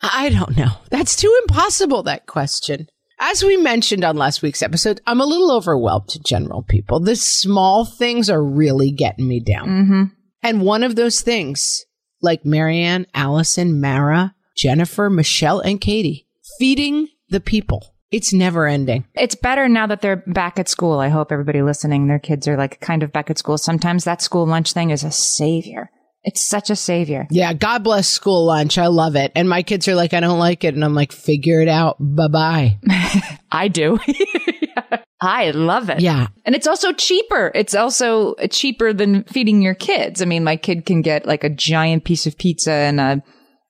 I 0.00 0.30
don't 0.30 0.56
know. 0.56 0.72
That's 0.90 1.16
too 1.16 1.34
impossible, 1.42 2.04
that 2.04 2.26
question. 2.26 2.88
As 3.20 3.42
we 3.42 3.56
mentioned 3.56 4.04
on 4.04 4.16
last 4.16 4.42
week's 4.42 4.62
episode, 4.62 5.00
I'm 5.06 5.20
a 5.20 5.26
little 5.26 5.50
overwhelmed 5.50 6.08
to 6.10 6.20
general 6.20 6.62
people. 6.62 7.00
The 7.00 7.16
small 7.16 7.84
things 7.84 8.30
are 8.30 8.42
really 8.42 8.92
getting 8.92 9.26
me 9.26 9.40
down. 9.40 9.68
Mm-hmm. 9.68 10.02
And 10.44 10.62
one 10.62 10.84
of 10.84 10.94
those 10.94 11.20
things, 11.20 11.84
like 12.22 12.44
Marianne, 12.44 13.06
Allison, 13.14 13.80
Mara, 13.80 14.34
Jennifer, 14.56 15.10
Michelle, 15.10 15.58
and 15.58 15.80
Katie, 15.80 16.27
feeding 16.58 17.08
the 17.30 17.40
people. 17.40 17.94
It's 18.10 18.32
never 18.32 18.66
ending. 18.66 19.04
It's 19.14 19.34
better 19.34 19.68
now 19.68 19.86
that 19.86 20.00
they're 20.00 20.24
back 20.26 20.58
at 20.58 20.68
school. 20.68 20.98
I 20.98 21.08
hope 21.08 21.30
everybody 21.30 21.60
listening, 21.62 22.06
their 22.06 22.18
kids 22.18 22.48
are 22.48 22.56
like 22.56 22.80
kind 22.80 23.02
of 23.02 23.12
back 23.12 23.28
at 23.28 23.38
school. 23.38 23.58
Sometimes 23.58 24.04
that 24.04 24.22
school 24.22 24.46
lunch 24.46 24.72
thing 24.72 24.90
is 24.90 25.04
a 25.04 25.10
savior. 25.10 25.90
It's 26.24 26.46
such 26.46 26.70
a 26.70 26.76
savior. 26.76 27.26
Yeah, 27.30 27.52
God 27.52 27.84
bless 27.84 28.08
school 28.08 28.46
lunch. 28.46 28.76
I 28.76 28.86
love 28.86 29.14
it. 29.14 29.32
And 29.34 29.48
my 29.48 29.62
kids 29.62 29.86
are 29.88 29.94
like, 29.94 30.14
I 30.14 30.20
don't 30.20 30.38
like 30.38 30.64
it. 30.64 30.74
And 30.74 30.84
I'm 30.84 30.94
like, 30.94 31.12
figure 31.12 31.60
it 31.60 31.68
out. 31.68 31.96
Bye 32.00 32.28
bye. 32.28 32.78
I 33.52 33.68
do. 33.68 33.98
I 35.20 35.50
love 35.50 35.90
it. 35.90 36.00
Yeah. 36.00 36.28
And 36.44 36.54
it's 36.54 36.66
also 36.66 36.92
cheaper. 36.92 37.50
It's 37.54 37.74
also 37.74 38.34
cheaper 38.50 38.92
than 38.92 39.24
feeding 39.24 39.62
your 39.62 39.74
kids. 39.74 40.22
I 40.22 40.26
mean, 40.26 40.44
my 40.44 40.56
kid 40.56 40.86
can 40.86 41.02
get 41.02 41.26
like 41.26 41.44
a 41.44 41.50
giant 41.50 42.04
piece 42.04 42.26
of 42.26 42.38
pizza 42.38 42.72
and 42.72 43.00
a, 43.00 43.22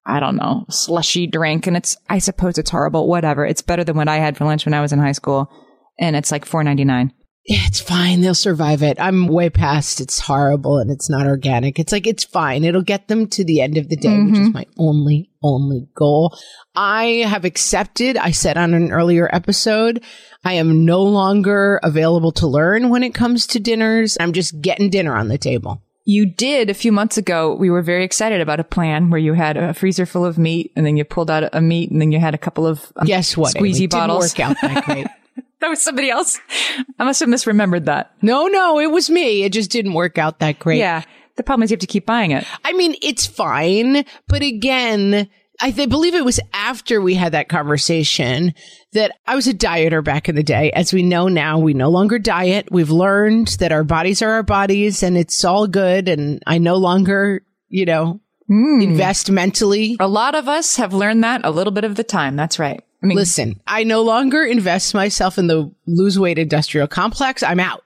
I 0.09 0.21
don't 0.21 0.37
know, 0.37 0.65
slushy 0.71 1.27
drink. 1.27 1.67
And 1.67 1.77
it's, 1.77 1.97
I 2.09 2.19
suppose 2.19 2.57
it's 2.57 2.71
horrible. 2.71 3.07
Whatever. 3.07 3.45
It's 3.45 3.63
better 3.63 3.85
than 3.85 3.97
what 3.97 4.09
I 4.09 4.17
had 4.17 4.37
for 4.37 4.47
lunch 4.47 4.65
when 4.65 4.75
I 4.75 4.81
was 4.81 4.93
in 4.93 4.99
high 4.99 5.13
school. 5.13 5.53
And 6.01 6.17
it's 6.17 6.33
like 6.33 6.47
four 6.47 6.65
ninety 6.65 6.85
nine. 6.85 7.13
It's 7.51 7.81
fine. 7.81 8.21
They'll 8.21 8.35
survive 8.35 8.83
it. 8.83 9.01
I'm 9.01 9.27
way 9.27 9.49
past 9.49 10.03
it's 10.03 10.19
horrible 10.21 10.77
and 10.77 10.91
it's 10.91 11.09
not 11.09 11.27
organic. 11.27 11.79
It's 11.79 11.93
like, 11.93 12.07
it's 12.07 12.25
fine. 12.25 12.63
It'll 12.63 12.83
get 12.83 13.09
them 13.09 13.27
to 13.29 13.43
the 13.43 13.63
end 13.63 13.79
of 13.79 13.89
the 13.89 13.97
day, 13.97 14.09
mm-hmm. 14.09 14.33
which 14.33 14.41
is 14.41 14.53
my 14.53 14.67
only, 14.79 15.31
only 15.43 15.89
goal. 15.95 16.37
I 16.75 17.25
have 17.27 17.47
accepted, 17.47 18.19
I 18.19 18.33
said 18.33 18.59
on 18.59 18.75
an 18.75 18.93
earlier 18.93 19.31
episode, 19.33 20.05
I 20.45 20.55
am 20.55 20.85
no 20.85 21.03
longer 21.03 21.81
available 21.83 22.33
to 22.33 22.47
learn 22.47 22.91
when 22.91 23.03
it 23.03 23.15
comes 23.15 23.47
to 23.49 23.61
dinners. 23.61 24.19
I'm 24.21 24.35
just 24.35 24.61
getting 24.61 24.91
dinner 24.91 25.17
on 25.17 25.29
the 25.29 25.39
table. 25.39 25.83
You 26.09 26.25
did 26.25 26.71
a 26.71 26.75
few 26.75 26.91
months 26.91 27.19
ago. 27.19 27.55
We 27.55 27.69
were 27.69 27.83
very 27.83 28.03
excited 28.03 28.41
about 28.41 28.61
a 28.61 28.65
plan 28.65 29.11
where 29.11 29.21
you 29.21 29.35
had 29.35 29.59
a 29.59 29.75
freezer 29.75 30.07
full 30.07 30.25
of 30.25 30.39
meat 30.39 30.73
and 30.75 30.87
then 30.87 30.97
you 30.97 31.05
pulled 31.05 31.31
out 31.31 31.51
a 31.53 31.61
meat 31.61 31.91
and 31.91 32.01
then 32.01 32.13
you 32.13 32.19
had 32.19 32.35
a 32.35 32.39
couple 32.39 32.67
of 32.67 32.91
um, 32.97 33.07
guess 33.07 33.37
what 33.37 33.55
squeezy 33.55 33.81
Amy, 33.81 33.87
bottles. 33.89 34.33
Didn't 34.33 34.49
work 34.49 34.57
out 34.57 34.75
that 34.75 34.85
great. 34.87 35.07
that 35.61 35.69
was 35.69 35.83
somebody 35.83 36.09
else. 36.09 36.41
I 36.99 37.05
must 37.05 37.21
have 37.21 37.29
misremembered 37.29 37.85
that. 37.85 38.11
No, 38.23 38.47
no, 38.47 38.79
it 38.81 38.91
was 38.91 39.11
me. 39.11 39.43
It 39.43 39.53
just 39.53 39.71
didn't 39.71 39.93
work 39.93 40.17
out 40.17 40.39
that 40.39 40.59
great. 40.59 40.79
Yeah. 40.79 41.03
The 41.37 41.43
problem 41.43 41.65
is 41.65 41.71
you 41.71 41.75
have 41.75 41.81
to 41.81 41.87
keep 41.87 42.07
buying 42.07 42.31
it. 42.31 42.47
I 42.65 42.73
mean, 42.73 42.95
it's 43.03 43.27
fine, 43.27 44.07
but 44.29 44.41
again, 44.41 45.29
I 45.61 45.71
th- 45.71 45.89
believe 45.89 46.15
it 46.15 46.25
was 46.25 46.41
after 46.53 47.01
we 47.01 47.15
had 47.15 47.33
that 47.33 47.49
conversation 47.49 48.55
that 48.93 49.13
I 49.27 49.35
was 49.35 49.47
a 49.47 49.55
dieter 49.55 50.03
back 50.03 50.29
in 50.29 50.37
the 50.37 50.43
day. 50.43 50.71
As 50.73 50.93
we 50.93 51.03
know 51.03 51.29
now, 51.29 51.59
we 51.59 51.75
no 51.75 51.91
longer 51.91 52.19
diet. 52.19 52.69
We've 52.71 52.91
learned 52.91 53.49
that 53.59 53.73
our 53.73 53.85
bodies 53.85 54.23
are 54.23 54.31
our 54.31 54.43
bodies 54.43 55.03
and 55.03 55.17
it's 55.17 55.45
all 55.45 55.67
good. 55.67 56.09
And 56.09 56.43
I 56.47 56.59
no 56.59 56.77
longer, 56.77 57.43
you 57.69 57.87
know, 57.87 58.21
mm. 58.49 58.83
invest 58.83 59.31
mentally. 59.31 59.97
A 59.99 60.09
lot 60.09 60.35
of 60.35 60.49
us 60.49 60.77
have 60.77 60.93
learned 60.93 61.25
that 61.25 61.41
a 61.45 61.51
little 61.51 61.73
bit 61.73 61.85
of 61.85 61.97
the 61.97 62.05
time. 62.05 62.37
That's 62.37 62.59
right. 62.59 62.83
I 63.03 63.07
mean, 63.07 63.17
listen, 63.17 63.61
I 63.67 63.85
no 63.85 64.03
longer 64.03 64.43
invest 64.45 64.93
myself 64.93 65.39
in 65.39 65.47
the 65.47 65.73
lose 65.87 66.19
weight 66.19 66.39
industrial 66.39 66.89
complex. 66.89 67.43
I'm 67.43 67.61
out. 67.61 67.85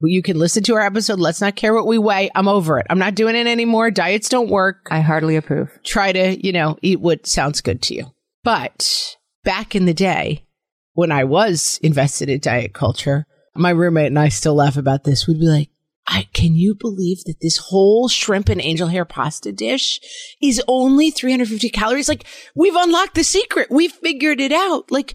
You 0.00 0.22
can 0.22 0.38
listen 0.38 0.62
to 0.64 0.74
our 0.74 0.82
episode. 0.82 1.18
Let's 1.18 1.40
not 1.40 1.56
care 1.56 1.72
what 1.72 1.86
we 1.86 1.96
weigh. 1.96 2.30
I'm 2.34 2.48
over 2.48 2.78
it. 2.78 2.86
I'm 2.90 2.98
not 2.98 3.14
doing 3.14 3.34
it 3.34 3.46
anymore. 3.46 3.90
Diets 3.90 4.28
don't 4.28 4.50
work. 4.50 4.88
I 4.90 5.00
hardly 5.00 5.36
approve. 5.36 5.70
Try 5.84 6.12
to, 6.12 6.46
you 6.46 6.52
know, 6.52 6.78
eat 6.82 7.00
what 7.00 7.26
sounds 7.26 7.62
good 7.62 7.80
to 7.82 7.94
you. 7.94 8.12
But 8.44 9.16
back 9.42 9.74
in 9.74 9.86
the 9.86 9.94
day, 9.94 10.44
when 10.92 11.10
I 11.10 11.24
was 11.24 11.80
invested 11.82 12.28
in 12.28 12.40
diet 12.40 12.74
culture, 12.74 13.26
my 13.54 13.70
roommate 13.70 14.08
and 14.08 14.18
I 14.18 14.28
still 14.28 14.54
laugh 14.54 14.76
about 14.76 15.04
this. 15.04 15.26
We'd 15.26 15.40
be 15.40 15.46
like, 15.46 15.70
I, 16.06 16.28
can 16.34 16.54
you 16.54 16.74
believe 16.74 17.24
that 17.24 17.40
this 17.40 17.56
whole 17.56 18.08
shrimp 18.08 18.48
and 18.48 18.60
angel 18.60 18.88
hair 18.88 19.04
pasta 19.04 19.50
dish 19.50 19.98
is 20.42 20.62
only 20.68 21.10
350 21.10 21.70
calories? 21.70 22.08
Like 22.08 22.24
we've 22.54 22.76
unlocked 22.76 23.14
the 23.14 23.24
secret. 23.24 23.68
We've 23.70 23.92
figured 23.92 24.40
it 24.40 24.52
out. 24.52 24.92
Like 24.92 25.14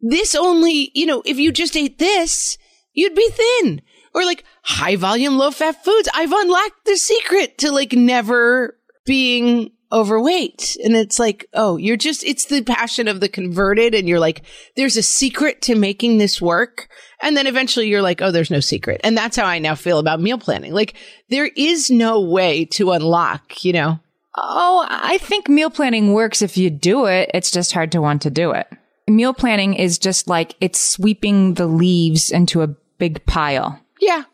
this 0.00 0.34
only, 0.36 0.92
you 0.94 1.04
know, 1.04 1.22
if 1.26 1.38
you 1.38 1.50
just 1.52 1.76
ate 1.76 1.98
this, 1.98 2.56
you'd 2.94 3.16
be 3.16 3.28
thin 3.28 3.82
or 4.14 4.24
like 4.24 4.44
high 4.62 4.96
volume, 4.96 5.36
low 5.36 5.50
fat 5.50 5.84
foods. 5.84 6.08
I've 6.14 6.32
unlocked 6.32 6.84
the 6.86 6.96
secret 6.96 7.58
to 7.58 7.72
like 7.72 7.92
never 7.92 8.78
being 9.04 9.70
overweight. 9.92 10.76
And 10.82 10.96
it's 10.96 11.18
like, 11.18 11.46
oh, 11.54 11.76
you're 11.76 11.96
just, 11.96 12.24
it's 12.24 12.46
the 12.46 12.62
passion 12.62 13.06
of 13.06 13.20
the 13.20 13.28
converted. 13.28 13.94
And 13.94 14.08
you're 14.08 14.20
like, 14.20 14.42
there's 14.76 14.96
a 14.96 15.02
secret 15.02 15.62
to 15.62 15.76
making 15.76 16.18
this 16.18 16.40
work. 16.40 16.88
And 17.22 17.36
then 17.36 17.46
eventually 17.46 17.88
you're 17.88 18.02
like, 18.02 18.20
oh, 18.20 18.30
there's 18.30 18.50
no 18.50 18.60
secret. 18.60 19.00
And 19.04 19.16
that's 19.16 19.36
how 19.36 19.46
I 19.46 19.58
now 19.58 19.74
feel 19.74 19.98
about 19.98 20.20
meal 20.20 20.38
planning. 20.38 20.72
Like 20.72 20.94
there 21.28 21.50
is 21.56 21.90
no 21.90 22.20
way 22.20 22.64
to 22.66 22.92
unlock, 22.92 23.64
you 23.64 23.72
know? 23.72 24.00
Oh, 24.36 24.84
I 24.88 25.18
think 25.18 25.48
meal 25.48 25.70
planning 25.70 26.12
works 26.12 26.42
if 26.42 26.56
you 26.56 26.70
do 26.70 27.06
it. 27.06 27.30
It's 27.32 27.52
just 27.52 27.72
hard 27.72 27.92
to 27.92 28.00
want 28.00 28.22
to 28.22 28.30
do 28.30 28.50
it. 28.50 28.66
Meal 29.06 29.32
planning 29.32 29.74
is 29.74 29.98
just 29.98 30.26
like 30.28 30.56
it's 30.60 30.80
sweeping 30.80 31.54
the 31.54 31.66
leaves 31.66 32.32
into 32.32 32.62
a 32.62 32.74
big 32.98 33.24
pile. 33.26 33.80
Yeah 34.00 34.24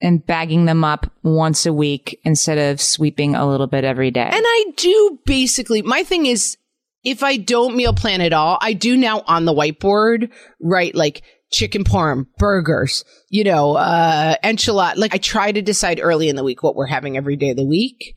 and 0.00 0.24
bagging 0.24 0.64
them 0.64 0.84
up 0.84 1.10
once 1.22 1.66
a 1.66 1.72
week 1.72 2.20
instead 2.24 2.58
of 2.58 2.80
sweeping 2.80 3.34
a 3.34 3.48
little 3.48 3.66
bit 3.66 3.84
every 3.84 4.10
day. 4.10 4.28
And 4.30 4.44
I 4.46 4.64
do 4.76 5.18
basically, 5.24 5.82
my 5.82 6.02
thing 6.04 6.26
is, 6.26 6.56
if 7.04 7.22
I 7.22 7.36
don't 7.36 7.76
meal 7.76 7.92
plan 7.92 8.20
at 8.20 8.32
all, 8.32 8.58
I 8.60 8.72
do 8.72 8.96
now 8.96 9.22
on 9.26 9.44
the 9.44 9.54
whiteboard 9.54 10.30
write 10.60 10.94
like 10.94 11.22
chicken 11.50 11.84
parm, 11.84 12.26
burgers, 12.38 13.04
you 13.28 13.44
know, 13.44 13.76
uh, 13.76 14.36
enchilada. 14.44 14.96
Like 14.96 15.14
I 15.14 15.18
try 15.18 15.50
to 15.52 15.62
decide 15.62 16.00
early 16.02 16.28
in 16.28 16.36
the 16.36 16.44
week 16.44 16.62
what 16.62 16.76
we're 16.76 16.86
having 16.86 17.16
every 17.16 17.36
day 17.36 17.50
of 17.50 17.56
the 17.56 17.66
week. 17.66 18.14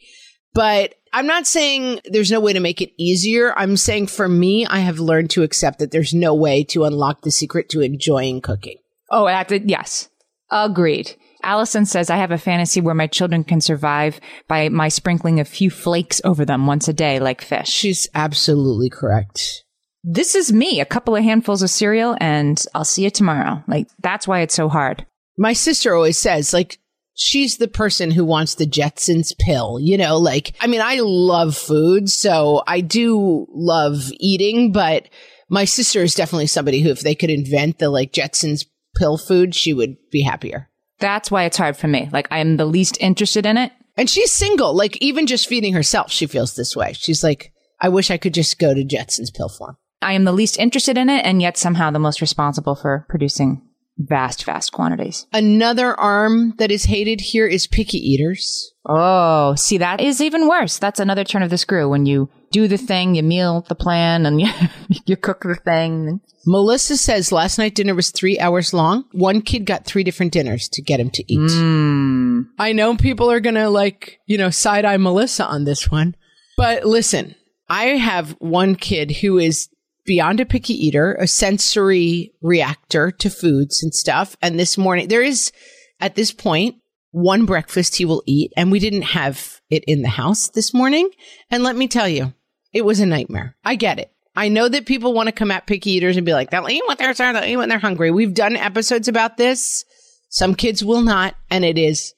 But 0.54 0.96
I'm 1.14 1.28
not 1.28 1.48
saying 1.48 2.02
there's 2.06 2.32
no 2.32 2.42
way 2.42 2.54
to 2.54 2.60
make 2.60 2.82
it 2.82 2.92
easier. 2.98 3.58
I'm 3.58 3.78
saying 3.78 4.08
for 4.08 4.28
me, 4.28 4.66
I 4.66 4.80
have 4.80 5.00
learned 5.00 5.30
to 5.32 5.44
accept 5.44 5.80
that 5.80 5.92
there's 5.92 6.14
no 6.14 6.34
way 6.34 6.64
to 6.66 6.84
unlock 6.84 7.22
the 7.22 7.32
secret 7.32 7.70
to 7.70 7.82
enjoying 7.82 8.42
cooking. 8.42 8.78
Oh, 9.10 9.28
yes. 9.28 10.10
Agreed. 10.52 11.16
Allison 11.44 11.86
says, 11.86 12.10
I 12.10 12.18
have 12.18 12.32
a 12.32 12.38
fantasy 12.38 12.82
where 12.82 12.94
my 12.94 13.08
children 13.08 13.44
can 13.44 13.62
survive 13.62 14.20
by 14.48 14.70
my 14.70 14.90
sprinkling 14.90 15.40
a 15.40 15.46
few 15.46 15.70
flakes 15.70 16.22
over 16.24 16.46
them 16.46 16.68
once 16.68 16.88
a 16.88 16.94
day, 16.94 17.20
like 17.20 17.42
fish. 17.42 17.70
She's 17.70 18.08
absolutely 18.14 18.90
correct. 18.90 19.64
This 20.04 20.36
is 20.36 20.52
me, 20.52 20.80
a 20.80 20.86
couple 20.86 21.16
of 21.16 21.24
handfuls 21.24 21.62
of 21.64 21.70
cereal, 21.70 22.16
and 22.20 22.64
I'll 22.74 22.86
see 22.86 23.04
you 23.04 23.10
tomorrow. 23.10 23.64
Like, 23.68 23.88
that's 24.02 24.28
why 24.28 24.42
it's 24.42 24.56
so 24.56 24.68
hard. 24.70 25.06
My 25.38 25.54
sister 25.54 25.96
always 25.96 26.18
says, 26.18 26.54
like, 26.54 26.80
she's 27.14 27.58
the 27.58 27.68
person 27.68 28.12
who 28.12 28.26
wants 28.26 28.56
the 28.56 28.66
Jetsons 28.66 29.38
pill, 29.38 29.80
you 29.80 29.98
know, 29.98 30.18
like, 30.18 30.54
I 30.60 30.68
mean, 30.68 30.82
I 30.82 31.00
love 31.02 31.56
food, 31.56 32.10
so 32.10 32.64
I 32.68 32.82
do 32.82 33.48
love 33.50 34.12
eating, 34.20 34.72
but 34.72 35.08
my 35.50 35.66
sister 35.66 36.02
is 36.02 36.16
definitely 36.16 36.48
somebody 36.48 36.82
who, 36.82 36.90
if 36.90 37.02
they 37.02 37.16
could 37.16 37.30
invent 37.30 37.78
the 37.78 37.90
like 37.90 38.12
Jetsons 38.12 38.66
pill 38.96 39.18
food, 39.18 39.56
she 39.56 39.74
would 39.74 39.96
be 40.12 40.22
happier. 40.22 40.70
That's 41.00 41.32
why 41.32 41.44
it's 41.44 41.58
hard 41.58 41.78
for 41.78 41.88
me. 41.88 42.10
Like 42.12 42.28
I'm 42.32 42.58
the 42.58 42.66
least 42.66 42.98
interested 43.02 43.46
in 43.46 43.58
it. 43.58 43.72
And 43.98 44.10
she's 44.10 44.32
single. 44.32 44.76
Like 44.76 44.98
even 44.98 45.28
just 45.28 45.48
feeding 45.48 45.74
herself, 45.74 46.12
she 46.12 46.28
feels 46.28 46.56
this 46.56 46.76
way. 46.76 46.94
She's 46.94 47.24
like, 47.24 47.52
I 47.80 47.90
wish 47.90 48.12
I 48.12 48.18
could 48.18 48.34
just 48.34 48.60
go 48.60 48.74
to 48.74 48.84
Jetson's 48.84 49.32
pill 49.32 49.50
form. 49.50 49.78
I 50.02 50.14
am 50.14 50.24
the 50.24 50.32
least 50.32 50.58
interested 50.58 50.98
in 50.98 51.10
it 51.10 51.26
and 51.26 51.42
yet 51.42 51.58
somehow 51.58 51.92
the 51.92 52.00
most 52.00 52.22
responsible 52.22 52.76
for 52.76 53.06
producing 53.10 53.62
vast, 53.98 54.46
vast 54.46 54.72
quantities. 54.72 55.28
Another 55.34 56.00
arm 56.00 56.54
that 56.58 56.72
is 56.72 56.86
hated 56.86 57.22
here 57.22 57.48
is 57.48 57.68
picky 57.68 57.98
eaters. 57.98 58.74
Oh, 58.86 59.56
see, 59.56 59.78
that 59.78 60.02
is 60.02 60.22
even 60.22 60.48
worse. 60.48 60.80
That's 60.80 61.00
another 61.00 61.24
turn 61.24 61.44
of 61.44 61.50
the 61.50 61.58
screw 61.58 61.90
when 61.90 62.06
you 62.06 62.30
do 62.52 62.68
the 62.68 62.78
thing, 62.78 63.16
you 63.16 63.24
meal 63.24 63.66
the 63.68 63.76
plan, 63.76 64.26
and 64.26 64.42
you, 64.42 64.50
you 65.06 65.16
cook 65.16 65.42
the 65.42 65.56
thing. 65.56 66.22
Melissa 66.46 66.98
says 66.98 67.32
last 67.32 67.58
night 67.58 67.76
dinner 67.76 67.94
was 67.94 68.10
three 68.10 68.40
hours 68.40 68.74
long. 68.74 69.06
One 69.12 69.42
kid 69.42 69.66
got 69.66 69.86
three 69.86 70.04
different 70.04 70.34
dinners 70.34 70.68
to 70.70 70.82
get 70.82 71.00
him 71.00 71.10
to 71.12 71.32
eat. 71.32 71.40
Mm. 71.40 72.48
I 72.58 72.74
know 72.74 72.96
people 72.96 73.32
are 73.32 73.40
going 73.40 73.56
to 73.56 73.70
like, 73.70 74.20
you 74.26 74.38
know, 74.38 74.50
side 74.50 74.86
eye 74.86 74.98
Melissa 74.98 75.46
on 75.46 75.66
this 75.66 75.92
one. 75.92 76.16
But 76.58 76.86
listen, 76.86 77.36
I 77.70 77.86
have 77.98 78.32
one 78.40 78.76
kid 78.76 79.12
who 79.18 79.38
is 79.38 79.70
beyond 80.06 80.40
a 80.40 80.46
picky 80.46 80.74
eater, 80.74 81.16
a 81.16 81.28
sensory 81.28 82.34
reactor 82.42 83.12
to 83.12 83.30
foods 83.30 83.84
and 83.84 83.94
stuff. 83.94 84.36
And 84.42 84.60
this 84.60 84.78
morning, 84.78 85.08
there 85.08 85.24
is 85.24 85.52
at 86.00 86.16
this 86.16 86.32
point 86.32 86.76
one 87.12 87.46
breakfast 87.46 87.96
he 87.96 88.06
will 88.06 88.24
eat. 88.26 88.52
And 88.58 88.72
we 88.72 88.80
didn't 88.80 89.04
have 89.04 89.62
it 89.70 89.84
in 89.86 90.02
the 90.02 90.10
house 90.10 90.50
this 90.50 90.74
morning. 90.74 91.10
And 91.50 91.64
let 91.64 91.76
me 91.76 91.88
tell 91.88 92.08
you, 92.08 92.34
it 92.74 92.86
was 92.86 93.00
a 93.00 93.06
nightmare. 93.06 93.56
I 93.64 93.76
get 93.76 94.00
it. 94.00 94.12
I 94.36 94.48
know 94.48 94.70
that 94.70 94.86
people 94.86 95.14
want 95.14 95.28
to 95.28 95.34
come 95.34 95.52
at 95.52 95.68
picky 95.68 95.92
eaters 95.92 96.16
and 96.16 96.26
be 96.26 96.34
like, 96.34 96.52
they'll 96.52 96.70
eat 96.70 96.84
what 96.86 96.98
they're 96.98 97.14
they'll 97.14 97.44
eat 97.44 97.58
when 97.58 97.70
they're 97.70 97.80
hungry. 97.80 98.12
We've 98.12 98.34
done 98.34 98.56
episodes 98.56 99.08
about 99.08 99.38
this. 99.38 99.84
Some 100.30 100.56
kids 100.56 100.84
will 100.84 101.02
not, 101.02 101.36
and 101.50 101.66
it 101.66 101.78
is 101.78 102.14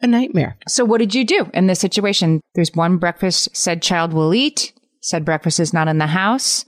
a 0.00 0.06
nightmare. 0.06 0.56
So 0.66 0.84
what 0.84 0.98
did 0.98 1.14
you 1.14 1.24
do 1.24 1.50
in 1.52 1.66
this 1.66 1.80
situation? 1.80 2.40
There's 2.54 2.74
one 2.74 2.96
breakfast 2.96 3.54
said 3.54 3.82
child 3.82 4.14
will 4.14 4.32
eat, 4.32 4.72
said 5.02 5.26
breakfast 5.26 5.60
is 5.60 5.74
not 5.74 5.88
in 5.88 5.98
the 5.98 6.06
house 6.06 6.64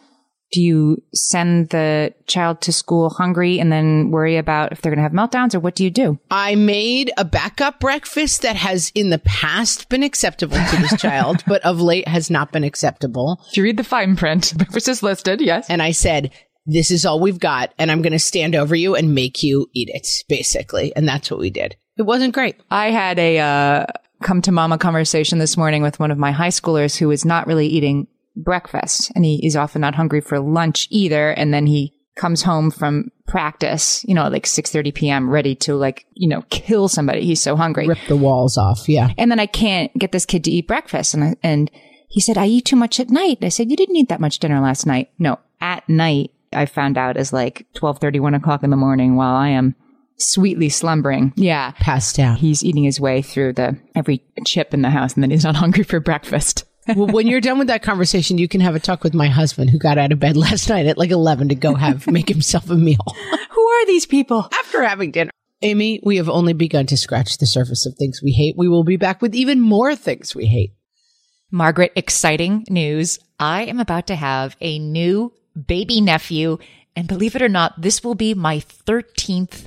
do 0.52 0.61
you 0.61 1.02
send 1.14 1.71
the 1.71 2.14
child 2.26 2.61
to 2.61 2.73
school 2.73 3.09
hungry 3.11 3.59
and 3.59 3.73
then 3.73 4.11
worry 4.11 4.37
about 4.37 4.71
if 4.71 4.82
they're 4.82 4.94
going 4.94 4.99
to 4.99 5.02
have 5.02 5.12
meltdowns 5.12 5.54
or 5.54 5.61
what 5.61 5.75
do 5.75 5.82
you 5.82 5.90
do? 5.90 6.18
I 6.30 6.54
made 6.54 7.11
a 7.16 7.25
backup 7.25 7.80
breakfast 7.80 8.42
that 8.42 8.54
has 8.56 8.92
in 8.94 9.11
the 9.11 9.18
past 9.18 9.88
been 9.88 10.02
acceptable 10.02 10.59
to 10.59 10.76
this 10.76 11.00
child, 11.00 11.42
but 11.47 11.64
of 11.64 11.80
late 11.80 12.06
has 12.06 12.30
not 12.30 12.52
been 12.52 12.64
acceptable. 12.64 13.40
If 13.49 13.56
you 13.56 13.64
read 13.64 13.78
the 13.78 13.85
fine 13.85 14.14
print, 14.14 14.52
breakfast 14.56 14.88
is 14.88 15.02
listed, 15.02 15.40
yes. 15.40 15.68
And 15.68 15.82
I 15.82 15.90
said, 15.92 16.30
this 16.66 16.90
is 16.90 17.04
all 17.04 17.18
we've 17.18 17.40
got 17.40 17.73
and 17.78 17.90
I'm 17.90 18.02
going 18.02 18.12
to 18.12 18.18
stand 18.18 18.54
over 18.54 18.76
you 18.76 18.94
and 18.94 19.14
make 19.14 19.42
you 19.42 19.68
eat 19.73 19.88
it, 19.92 20.06
basically. 20.28 20.94
And 20.94 21.09
that's 21.09 21.30
what 21.30 21.40
we 21.40 21.50
did. 21.50 21.76
It 21.97 22.02
wasn't 22.02 22.35
great. 22.35 22.56
I 22.71 22.90
had 22.90 23.18
a, 23.18 23.38
uh, 23.38 23.87
come 24.23 24.40
to 24.42 24.52
mama 24.52 24.78
conversation 24.78 25.38
this 25.38 25.56
morning 25.56 25.82
with 25.82 25.99
one 25.99 26.11
of 26.11 26.18
my 26.18 26.30
high 26.30 26.49
schoolers 26.49 26.97
who 26.97 27.11
is 27.11 27.25
not 27.25 27.47
really 27.47 27.66
eating 27.66 28.06
breakfast 28.36 29.12
and 29.14 29.24
he 29.24 29.44
is 29.44 29.56
often 29.56 29.80
not 29.80 29.94
hungry 29.94 30.20
for 30.20 30.40
lunch 30.40 30.86
either. 30.90 31.30
And 31.30 31.52
then 31.52 31.66
he 31.66 31.94
comes 32.16 32.42
home 32.42 32.70
from 32.70 33.10
practice, 33.26 34.04
you 34.04 34.14
know, 34.14 34.28
like 34.28 34.44
6:30 34.44 34.94
p.m. 34.94 35.30
ready 35.30 35.54
to 35.56 35.74
like, 35.74 36.06
you 36.14 36.28
know, 36.28 36.42
kill 36.50 36.88
somebody. 36.88 37.24
He's 37.24 37.42
so 37.42 37.56
hungry. 37.56 37.88
Rip 37.88 37.98
the 38.08 38.16
walls 38.16 38.58
off. 38.58 38.88
Yeah. 38.88 39.10
And 39.16 39.30
then 39.30 39.40
I 39.40 39.46
can't 39.46 39.92
get 39.94 40.12
this 40.12 40.26
kid 40.26 40.44
to 40.44 40.50
eat 40.50 40.68
breakfast. 40.68 41.14
And 41.14 41.24
I, 41.24 41.36
and 41.42 41.70
he 42.08 42.20
said, 42.20 42.36
I 42.36 42.46
eat 42.46 42.66
too 42.66 42.76
much 42.76 43.00
at 43.00 43.08
night. 43.08 43.38
I 43.42 43.48
said, 43.48 43.70
you 43.70 43.76
didn't 43.76 43.96
eat 43.96 44.10
that 44.10 44.20
much 44.20 44.38
dinner 44.38 44.60
last 44.60 44.86
night. 44.86 45.10
No, 45.18 45.38
at 45.60 45.88
night, 45.88 46.32
I 46.52 46.66
found 46.66 46.98
out 46.98 47.16
is 47.16 47.32
like 47.32 47.66
12:30, 47.76 48.20
1 48.20 48.34
o'clock 48.34 48.62
in 48.62 48.70
the 48.70 48.76
morning 48.76 49.16
while 49.16 49.34
I 49.34 49.48
am 49.48 49.74
sweetly 50.18 50.68
slumbering. 50.68 51.32
Yeah. 51.36 51.72
Passed 51.72 52.18
out. 52.18 52.38
He's 52.38 52.62
eating 52.62 52.84
his 52.84 53.00
way 53.00 53.22
through 53.22 53.54
the 53.54 53.78
every 53.94 54.22
chip 54.46 54.74
in 54.74 54.82
the 54.82 54.90
house 54.90 55.14
and 55.14 55.22
then 55.22 55.30
he's 55.30 55.44
not 55.44 55.56
hungry 55.64 55.84
for 55.84 56.00
breakfast. 56.00 56.64
Well, 56.88 57.06
when 57.06 57.26
you're 57.26 57.40
done 57.40 57.58
with 57.58 57.68
that 57.68 57.82
conversation, 57.82 58.38
you 58.38 58.48
can 58.48 58.60
have 58.60 58.74
a 58.74 58.80
talk 58.80 59.04
with 59.04 59.14
my 59.14 59.28
husband 59.28 59.70
who 59.70 59.78
got 59.78 59.98
out 59.98 60.12
of 60.12 60.18
bed 60.18 60.36
last 60.36 60.68
night 60.68 60.86
at 60.86 60.98
like 60.98 61.10
11 61.10 61.48
to 61.50 61.54
go 61.54 61.74
have, 61.74 62.06
make 62.06 62.28
himself 62.28 62.70
a 62.70 62.74
meal 62.74 63.04
Who 63.50 63.62
are 63.62 63.86
these 63.86 64.06
people? 64.06 64.48
after 64.52 64.82
having 64.82 65.10
dinner. 65.10 65.30
Amy, 65.62 66.00
we 66.02 66.16
have 66.16 66.28
only 66.28 66.52
begun 66.54 66.86
to 66.86 66.96
scratch 66.96 67.38
the 67.38 67.46
surface 67.46 67.86
of 67.86 67.94
things 67.94 68.20
we 68.22 68.32
hate. 68.32 68.56
We 68.56 68.68
will 68.68 68.82
be 68.82 68.96
back 68.96 69.22
with 69.22 69.34
even 69.34 69.60
more 69.60 69.94
things 69.94 70.34
we 70.34 70.46
hate. 70.46 70.72
Margaret, 71.52 71.92
exciting 71.94 72.64
news. 72.68 73.18
I 73.38 73.62
am 73.62 73.78
about 73.78 74.08
to 74.08 74.16
have 74.16 74.56
a 74.60 74.78
new 74.78 75.32
baby 75.66 76.00
nephew. 76.00 76.58
And 76.96 77.06
believe 77.06 77.36
it 77.36 77.42
or 77.42 77.48
not, 77.48 77.80
this 77.80 78.02
will 78.02 78.14
be 78.16 78.34
my 78.34 78.56
13th 78.58 79.66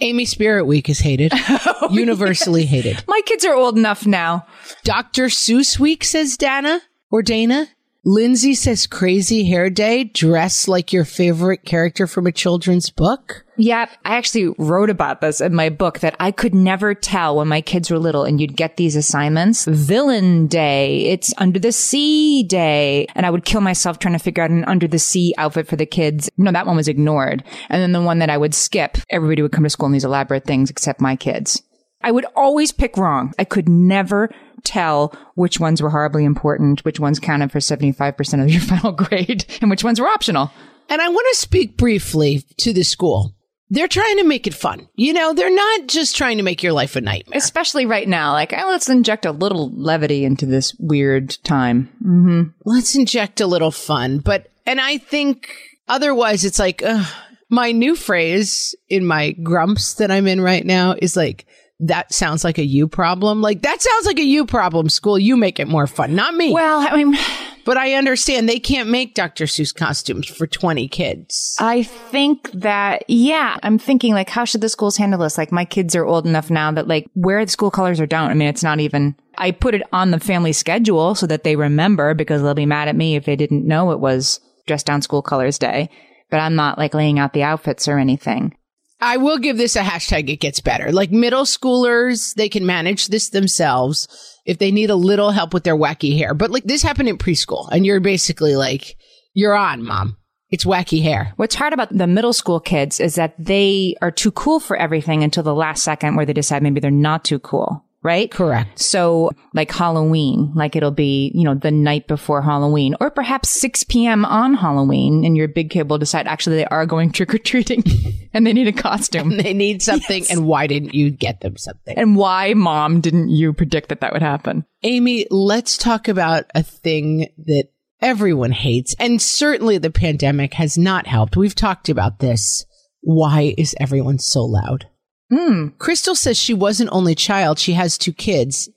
Amy 0.00 0.24
Spirit 0.24 0.64
Week 0.64 0.88
is 0.88 1.00
hated, 1.00 1.32
oh, 1.34 1.88
universally 1.90 2.64
hated. 2.64 3.04
My 3.06 3.20
kids 3.26 3.44
are 3.44 3.54
old 3.54 3.76
enough 3.76 4.06
now. 4.06 4.46
Dr. 4.84 5.26
Seuss 5.26 5.78
Week 5.78 6.04
says 6.04 6.36
Dana 6.36 6.80
or 7.10 7.22
Dana. 7.22 7.68
Lindsay 8.02 8.54
says 8.54 8.86
Crazy 8.86 9.44
Hair 9.44 9.70
Day, 9.70 10.04
dress 10.04 10.66
like 10.66 10.90
your 10.90 11.04
favorite 11.04 11.66
character 11.66 12.06
from 12.06 12.26
a 12.26 12.32
children's 12.32 12.88
book. 12.88 13.44
Yeah, 13.58 13.90
I 14.06 14.16
actually 14.16 14.54
wrote 14.56 14.88
about 14.88 15.20
this 15.20 15.42
in 15.42 15.54
my 15.54 15.68
book 15.68 16.00
that 16.00 16.16
I 16.18 16.30
could 16.30 16.54
never 16.54 16.94
tell 16.94 17.36
when 17.36 17.48
my 17.48 17.60
kids 17.60 17.90
were 17.90 17.98
little 17.98 18.24
and 18.24 18.40
you'd 18.40 18.56
get 18.56 18.78
these 18.78 18.96
assignments. 18.96 19.66
Villain 19.66 20.46
day, 20.46 21.08
it's 21.08 21.34
under 21.36 21.58
the 21.58 21.72
sea 21.72 22.42
day. 22.42 23.06
And 23.14 23.26
I 23.26 23.30
would 23.30 23.44
kill 23.44 23.60
myself 23.60 23.98
trying 23.98 24.14
to 24.14 24.18
figure 24.18 24.44
out 24.44 24.50
an 24.50 24.64
under 24.64 24.88
the 24.88 24.98
sea 24.98 25.34
outfit 25.36 25.68
for 25.68 25.76
the 25.76 25.84
kids. 25.84 26.30
No, 26.38 26.52
that 26.52 26.66
one 26.66 26.76
was 26.76 26.88
ignored. 26.88 27.44
And 27.68 27.82
then 27.82 27.92
the 27.92 28.00
one 28.00 28.20
that 28.20 28.30
I 28.30 28.38
would 28.38 28.54
skip, 28.54 28.96
everybody 29.10 29.42
would 29.42 29.52
come 29.52 29.64
to 29.64 29.70
school 29.70 29.88
in 29.88 29.92
these 29.92 30.06
elaborate 30.06 30.46
things 30.46 30.70
except 30.70 31.02
my 31.02 31.16
kids. 31.16 31.62
I 32.02 32.12
would 32.12 32.24
always 32.34 32.72
pick 32.72 32.96
wrong. 32.96 33.34
I 33.38 33.44
could 33.44 33.68
never 33.68 34.30
tell 34.64 35.14
which 35.34 35.60
ones 35.60 35.82
were 35.82 35.90
horribly 35.90 36.24
important, 36.24 36.84
which 36.84 37.00
ones 37.00 37.18
counted 37.18 37.52
for 37.52 37.58
75% 37.58 38.42
of 38.42 38.50
your 38.50 38.60
final 38.60 38.92
grade, 38.92 39.44
and 39.60 39.70
which 39.70 39.84
ones 39.84 40.00
were 40.00 40.08
optional. 40.08 40.50
And 40.88 41.00
I 41.00 41.08
want 41.08 41.26
to 41.30 41.40
speak 41.40 41.76
briefly 41.76 42.44
to 42.58 42.72
the 42.72 42.82
school. 42.82 43.34
They're 43.72 43.86
trying 43.86 44.16
to 44.16 44.24
make 44.24 44.48
it 44.48 44.54
fun. 44.54 44.88
You 44.96 45.12
know, 45.12 45.32
they're 45.32 45.54
not 45.54 45.86
just 45.86 46.16
trying 46.16 46.38
to 46.38 46.42
make 46.42 46.60
your 46.60 46.72
life 46.72 46.96
a 46.96 47.00
nightmare. 47.00 47.38
Especially 47.38 47.86
right 47.86 48.08
now. 48.08 48.32
Like, 48.32 48.52
oh, 48.52 48.66
let's 48.68 48.88
inject 48.88 49.24
a 49.24 49.30
little 49.30 49.70
levity 49.72 50.24
into 50.24 50.44
this 50.44 50.74
weird 50.80 51.38
time. 51.44 51.88
Mm-hmm. 52.04 52.42
Let's 52.64 52.96
inject 52.96 53.40
a 53.40 53.46
little 53.46 53.70
fun. 53.70 54.18
But, 54.18 54.50
and 54.66 54.80
I 54.80 54.98
think 54.98 55.54
otherwise 55.86 56.44
it's 56.44 56.58
like, 56.58 56.82
ugh, 56.84 57.06
my 57.48 57.70
new 57.70 57.94
phrase 57.94 58.74
in 58.88 59.06
my 59.06 59.32
grumps 59.32 59.94
that 59.94 60.10
I'm 60.10 60.26
in 60.26 60.40
right 60.40 60.66
now 60.66 60.96
is 60.98 61.16
like, 61.16 61.46
that 61.80 62.12
sounds 62.12 62.44
like 62.44 62.58
a 62.58 62.64
you 62.64 62.86
problem. 62.86 63.40
Like 63.40 63.62
that 63.62 63.80
sounds 63.80 64.06
like 64.06 64.18
a 64.18 64.24
you 64.24 64.46
problem. 64.46 64.88
School, 64.88 65.18
you 65.18 65.36
make 65.36 65.58
it 65.58 65.68
more 65.68 65.86
fun, 65.86 66.14
not 66.14 66.34
me. 66.34 66.52
Well, 66.52 66.80
I 66.80 66.96
mean, 66.96 67.18
but 67.64 67.76
I 67.76 67.94
understand 67.94 68.48
they 68.48 68.58
can't 68.58 68.88
make 68.88 69.14
Dr. 69.14 69.44
Seuss 69.44 69.74
costumes 69.74 70.26
for 70.26 70.46
20 70.46 70.88
kids. 70.88 71.56
I 71.58 71.82
think 71.82 72.50
that, 72.52 73.04
yeah, 73.08 73.56
I'm 73.62 73.78
thinking 73.78 74.12
like, 74.12 74.28
how 74.28 74.44
should 74.44 74.60
the 74.60 74.68
schools 74.68 74.96
handle 74.96 75.20
this? 75.20 75.38
Like 75.38 75.52
my 75.52 75.64
kids 75.64 75.96
are 75.96 76.04
old 76.04 76.26
enough 76.26 76.50
now 76.50 76.70
that 76.72 76.88
like 76.88 77.08
where 77.14 77.44
the 77.44 77.50
school 77.50 77.70
colors 77.70 78.00
are 78.00 78.06
down. 78.06 78.30
I 78.30 78.34
mean, 78.34 78.48
it's 78.48 78.62
not 78.62 78.80
even, 78.80 79.16
I 79.38 79.50
put 79.50 79.74
it 79.74 79.82
on 79.92 80.10
the 80.10 80.20
family 80.20 80.52
schedule 80.52 81.14
so 81.14 81.26
that 81.26 81.44
they 81.44 81.56
remember 81.56 82.14
because 82.14 82.42
they'll 82.42 82.54
be 82.54 82.66
mad 82.66 82.88
at 82.88 82.96
me 82.96 83.16
if 83.16 83.24
they 83.24 83.36
didn't 83.36 83.66
know 83.66 83.90
it 83.92 84.00
was 84.00 84.40
dress 84.66 84.82
down 84.82 85.02
school 85.02 85.22
colors 85.22 85.58
day. 85.58 85.88
But 86.30 86.40
I'm 86.40 86.54
not 86.54 86.78
like 86.78 86.94
laying 86.94 87.18
out 87.18 87.32
the 87.32 87.42
outfits 87.42 87.88
or 87.88 87.98
anything. 87.98 88.54
I 89.00 89.16
will 89.16 89.38
give 89.38 89.56
this 89.56 89.76
a 89.76 89.82
hashtag. 89.82 90.28
It 90.28 90.40
gets 90.40 90.60
better. 90.60 90.92
Like 90.92 91.10
middle 91.10 91.44
schoolers, 91.44 92.34
they 92.34 92.48
can 92.48 92.66
manage 92.66 93.08
this 93.08 93.30
themselves 93.30 94.08
if 94.44 94.58
they 94.58 94.70
need 94.70 94.90
a 94.90 94.96
little 94.96 95.30
help 95.30 95.54
with 95.54 95.64
their 95.64 95.76
wacky 95.76 96.16
hair. 96.16 96.34
But 96.34 96.50
like 96.50 96.64
this 96.64 96.82
happened 96.82 97.08
in 97.08 97.18
preschool 97.18 97.68
and 97.72 97.86
you're 97.86 98.00
basically 98.00 98.56
like, 98.56 98.96
you're 99.32 99.56
on 99.56 99.82
mom. 99.82 100.16
It's 100.50 100.64
wacky 100.64 101.02
hair. 101.02 101.32
What's 101.36 101.54
hard 101.54 101.72
about 101.72 101.96
the 101.96 102.08
middle 102.08 102.32
school 102.32 102.58
kids 102.58 102.98
is 102.98 103.14
that 103.14 103.34
they 103.38 103.94
are 104.02 104.10
too 104.10 104.32
cool 104.32 104.58
for 104.58 104.76
everything 104.76 105.22
until 105.22 105.44
the 105.44 105.54
last 105.54 105.84
second 105.84 106.16
where 106.16 106.26
they 106.26 106.32
decide 106.32 106.62
maybe 106.62 106.80
they're 106.80 106.90
not 106.90 107.24
too 107.24 107.38
cool. 107.38 107.84
Right? 108.02 108.30
Correct. 108.30 108.78
So 108.78 109.30
like 109.54 109.70
Halloween, 109.70 110.52
like 110.54 110.76
it'll 110.76 110.90
be, 110.90 111.30
you 111.34 111.44
know, 111.44 111.54
the 111.54 111.70
night 111.70 112.06
before 112.06 112.42
Halloween 112.42 112.94
or 113.00 113.10
perhaps 113.10 113.50
6 113.50 113.84
p.m. 113.84 114.24
on 114.24 114.54
Halloween 114.54 115.24
and 115.24 115.36
your 115.36 115.48
big 115.48 115.70
kid 115.70 115.90
will 115.90 115.98
decide 115.98 116.26
actually 116.26 116.56
they 116.56 116.66
are 116.66 116.86
going 116.86 117.12
trick 117.12 117.34
or 117.34 117.38
treating 117.38 117.82
and 118.32 118.46
they 118.46 118.52
need 118.52 118.68
a 118.68 118.72
costume. 118.72 119.36
They 119.36 119.54
need 119.54 119.82
something, 119.82 120.24
and 120.30 120.46
why 120.46 120.66
didn't 120.66 120.94
you 120.94 121.10
get 121.10 121.40
them 121.40 121.56
something? 121.56 121.96
and 121.96 122.16
why 122.16 122.54
mom 122.54 123.00
didn't 123.00 123.30
you 123.30 123.52
predict 123.52 123.88
that 123.88 124.00
that 124.00 124.12
would 124.12 124.22
happen? 124.22 124.64
Amy, 124.82 125.26
let's 125.30 125.76
talk 125.76 126.08
about 126.08 126.44
a 126.54 126.62
thing 126.62 127.28
that 127.46 127.68
everyone 128.00 128.52
hates, 128.52 128.94
and 128.98 129.20
certainly 129.20 129.78
the 129.78 129.90
pandemic 129.90 130.54
has 130.54 130.78
not 130.78 131.06
helped. 131.06 131.36
We've 131.36 131.54
talked 131.54 131.88
about 131.88 132.18
this. 132.18 132.64
Why 133.02 133.54
is 133.56 133.74
everyone 133.80 134.18
so 134.18 134.42
loud? 134.42 134.86
Mm. 135.32 135.76
Crystal 135.78 136.14
says 136.14 136.38
she 136.38 136.54
was 136.54 136.80
an 136.80 136.88
only 136.92 137.14
child. 137.14 137.58
She 137.58 137.72
has 137.74 137.96
two 137.96 138.12
kids. 138.12 138.68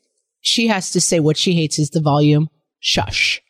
She 0.41 0.67
has 0.67 0.91
to 0.91 1.01
say 1.01 1.19
what 1.19 1.37
she 1.37 1.53
hates 1.53 1.79
is 1.79 1.89
the 1.89 2.01
volume. 2.01 2.49
Shush. 2.79 3.41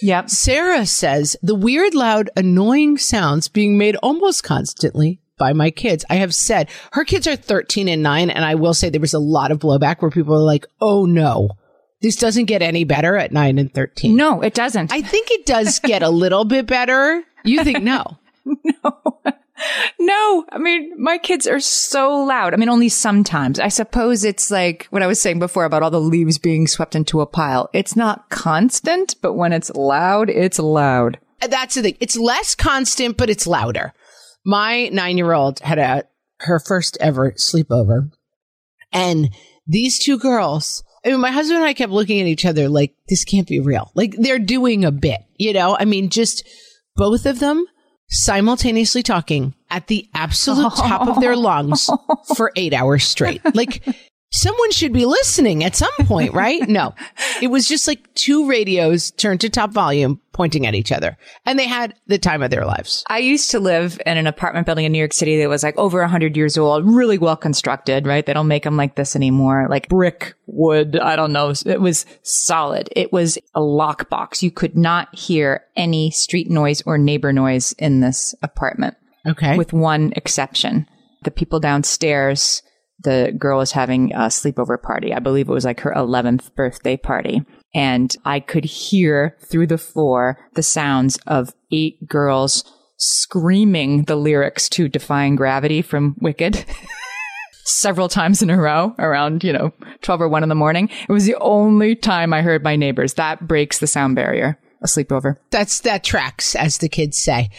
Yep. 0.00 0.30
Sarah 0.30 0.86
says 0.86 1.36
the 1.42 1.54
weird, 1.54 1.94
loud, 1.94 2.30
annoying 2.36 2.98
sounds 2.98 3.48
being 3.48 3.78
made 3.78 3.96
almost 3.96 4.42
constantly 4.42 5.20
by 5.38 5.52
my 5.52 5.70
kids. 5.70 6.04
I 6.10 6.16
have 6.16 6.34
said 6.34 6.68
her 6.92 7.04
kids 7.04 7.26
are 7.26 7.36
13 7.36 7.88
and 7.88 8.02
9, 8.02 8.30
and 8.30 8.44
I 8.44 8.54
will 8.56 8.74
say 8.74 8.90
there 8.90 9.00
was 9.00 9.14
a 9.14 9.20
lot 9.20 9.52
of 9.52 9.60
blowback 9.60 10.00
where 10.02 10.10
people 10.10 10.34
are 10.34 10.38
like, 10.38 10.66
oh 10.80 11.04
no, 11.04 11.50
this 12.00 12.16
doesn't 12.16 12.46
get 12.46 12.62
any 12.62 12.82
better 12.84 13.16
at 13.16 13.30
9 13.32 13.58
and 13.58 13.72
13. 13.72 14.16
No, 14.16 14.40
it 14.40 14.54
doesn't. 14.54 14.92
I 14.92 15.02
think 15.02 15.30
it 15.30 15.46
does 15.46 15.78
get 15.78 16.02
a 16.02 16.10
little 16.10 16.44
bit 16.44 16.66
better. 16.66 17.22
You 17.44 17.62
think 17.62 17.82
no? 17.82 18.18
No, 18.84 19.20
I 20.52 20.58
mean, 20.58 20.92
my 20.98 21.18
kids 21.18 21.46
are 21.46 21.60
so 21.60 22.10
loud. 22.24 22.52
I 22.52 22.56
mean, 22.56 22.68
only 22.68 22.88
sometimes. 22.88 23.58
I 23.58 23.68
suppose 23.68 24.24
it's 24.24 24.50
like 24.50 24.86
what 24.90 25.02
I 25.02 25.06
was 25.06 25.20
saying 25.20 25.38
before 25.38 25.64
about 25.64 25.82
all 25.82 25.90
the 25.90 26.00
leaves 26.00 26.38
being 26.38 26.66
swept 26.66 26.94
into 26.94 27.20
a 27.20 27.26
pile. 27.26 27.70
It's 27.72 27.96
not 27.96 28.28
constant, 28.28 29.16
but 29.22 29.32
when 29.32 29.52
it's 29.52 29.70
loud, 29.70 30.28
it's 30.28 30.58
loud. 30.58 31.18
That's 31.40 31.74
the 31.74 31.82
thing. 31.82 31.96
It's 32.00 32.16
less 32.16 32.54
constant, 32.54 33.16
but 33.16 33.30
it's 33.30 33.46
louder. 33.46 33.94
My 34.44 34.88
nine 34.88 35.16
year 35.16 35.32
old 35.32 35.60
had 35.60 35.78
a 35.78 36.04
her 36.40 36.58
first 36.58 36.98
ever 37.00 37.32
sleepover, 37.32 38.10
and 38.92 39.30
these 39.66 39.98
two 39.98 40.18
girls. 40.18 40.84
I 41.04 41.08
mean, 41.08 41.20
my 41.20 41.32
husband 41.32 41.56
and 41.58 41.66
I 41.66 41.74
kept 41.74 41.90
looking 41.90 42.20
at 42.20 42.28
each 42.28 42.44
other 42.44 42.68
like 42.68 42.94
this 43.08 43.24
can't 43.24 43.48
be 43.48 43.58
real. 43.58 43.90
Like 43.96 44.14
they're 44.16 44.38
doing 44.38 44.84
a 44.84 44.92
bit, 44.92 45.20
you 45.36 45.52
know. 45.52 45.76
I 45.76 45.84
mean, 45.84 46.10
just 46.10 46.46
both 46.94 47.26
of 47.26 47.40
them 47.40 47.66
simultaneously 48.12 49.02
talking 49.02 49.54
at 49.70 49.86
the 49.88 50.06
absolute 50.14 50.74
top 50.76 51.08
of 51.08 51.20
their 51.20 51.34
lungs 51.34 51.90
for 52.36 52.52
eight 52.56 52.74
hours 52.74 53.04
straight. 53.04 53.40
Like 53.54 53.82
someone 54.32 54.70
should 54.72 54.92
be 54.92 55.06
listening 55.06 55.62
at 55.62 55.76
some 55.76 55.92
point, 56.00 56.32
right? 56.34 56.68
No, 56.68 56.94
it 57.40 57.48
was 57.48 57.68
just 57.68 57.86
like 57.86 58.12
two 58.14 58.48
radios 58.48 59.10
turned 59.12 59.40
to 59.42 59.50
top 59.50 59.70
volume 59.70 60.20
pointing 60.32 60.66
at 60.66 60.74
each 60.74 60.90
other 60.90 61.16
and 61.44 61.58
they 61.58 61.66
had 61.66 61.94
the 62.06 62.18
time 62.18 62.42
of 62.42 62.50
their 62.50 62.64
lives. 62.64 63.04
I 63.08 63.18
used 63.18 63.50
to 63.50 63.60
live 63.60 64.00
in 64.06 64.16
an 64.16 64.26
apartment 64.26 64.64
building 64.66 64.86
in 64.86 64.92
New 64.92 64.98
York 64.98 65.12
City 65.12 65.38
that 65.38 65.48
was 65.48 65.62
like 65.62 65.76
over 65.76 66.00
100 66.00 66.36
years 66.36 66.56
old, 66.56 66.84
really 66.86 67.18
well 67.18 67.36
constructed, 67.36 68.06
right? 68.06 68.24
They 68.24 68.32
don't 68.32 68.48
make 68.48 68.64
them 68.64 68.76
like 68.76 68.96
this 68.96 69.14
anymore. 69.14 69.66
Like 69.68 69.88
brick, 69.88 70.34
wood, 70.46 70.98
I 70.98 71.16
don't 71.16 71.32
know. 71.32 71.52
It 71.66 71.80
was 71.80 72.06
solid. 72.22 72.88
It 72.96 73.12
was 73.12 73.36
a 73.54 73.60
lockbox. 73.60 74.42
You 74.42 74.50
could 74.50 74.76
not 74.76 75.14
hear 75.14 75.64
any 75.76 76.10
street 76.10 76.50
noise 76.50 76.82
or 76.86 76.96
neighbor 76.96 77.32
noise 77.32 77.72
in 77.72 78.00
this 78.00 78.34
apartment. 78.42 78.96
Okay. 79.26 79.56
with 79.56 79.72
one 79.72 80.12
exception. 80.16 80.88
The 81.22 81.30
people 81.30 81.60
downstairs, 81.60 82.62
the 83.02 83.32
girl 83.38 83.58
was 83.58 83.72
having 83.72 84.12
a 84.12 84.26
sleepover 84.26 84.80
party. 84.80 85.12
I 85.12 85.18
believe 85.18 85.48
it 85.48 85.52
was 85.52 85.64
like 85.64 85.80
her 85.80 85.92
11th 85.94 86.54
birthday 86.54 86.96
party. 86.96 87.42
And 87.74 88.14
I 88.24 88.40
could 88.40 88.64
hear 88.64 89.36
through 89.40 89.68
the 89.68 89.78
floor 89.78 90.38
the 90.54 90.62
sounds 90.62 91.18
of 91.26 91.54
eight 91.70 92.06
girls 92.06 92.64
screaming 92.98 94.04
the 94.04 94.16
lyrics 94.16 94.68
to 94.70 94.88
Defying 94.88 95.36
Gravity 95.36 95.82
from 95.82 96.16
Wicked. 96.20 96.64
Several 97.64 98.08
times 98.08 98.42
in 98.42 98.50
a 98.50 98.60
row 98.60 98.94
around, 98.98 99.44
you 99.44 99.52
know, 99.52 99.72
12 100.02 100.22
or 100.22 100.28
1 100.28 100.42
in 100.42 100.48
the 100.48 100.54
morning. 100.54 100.88
It 101.08 101.12
was 101.12 101.26
the 101.26 101.36
only 101.36 101.94
time 101.94 102.32
I 102.32 102.42
heard 102.42 102.64
my 102.64 102.76
neighbors. 102.76 103.14
That 103.14 103.46
breaks 103.46 103.78
the 103.78 103.86
sound 103.86 104.16
barrier. 104.16 104.58
A 104.82 104.86
sleepover. 104.86 105.36
That's 105.50 105.80
that 105.80 106.02
tracks, 106.02 106.56
as 106.56 106.78
the 106.78 106.88
kids 106.88 107.16
say. 107.16 107.50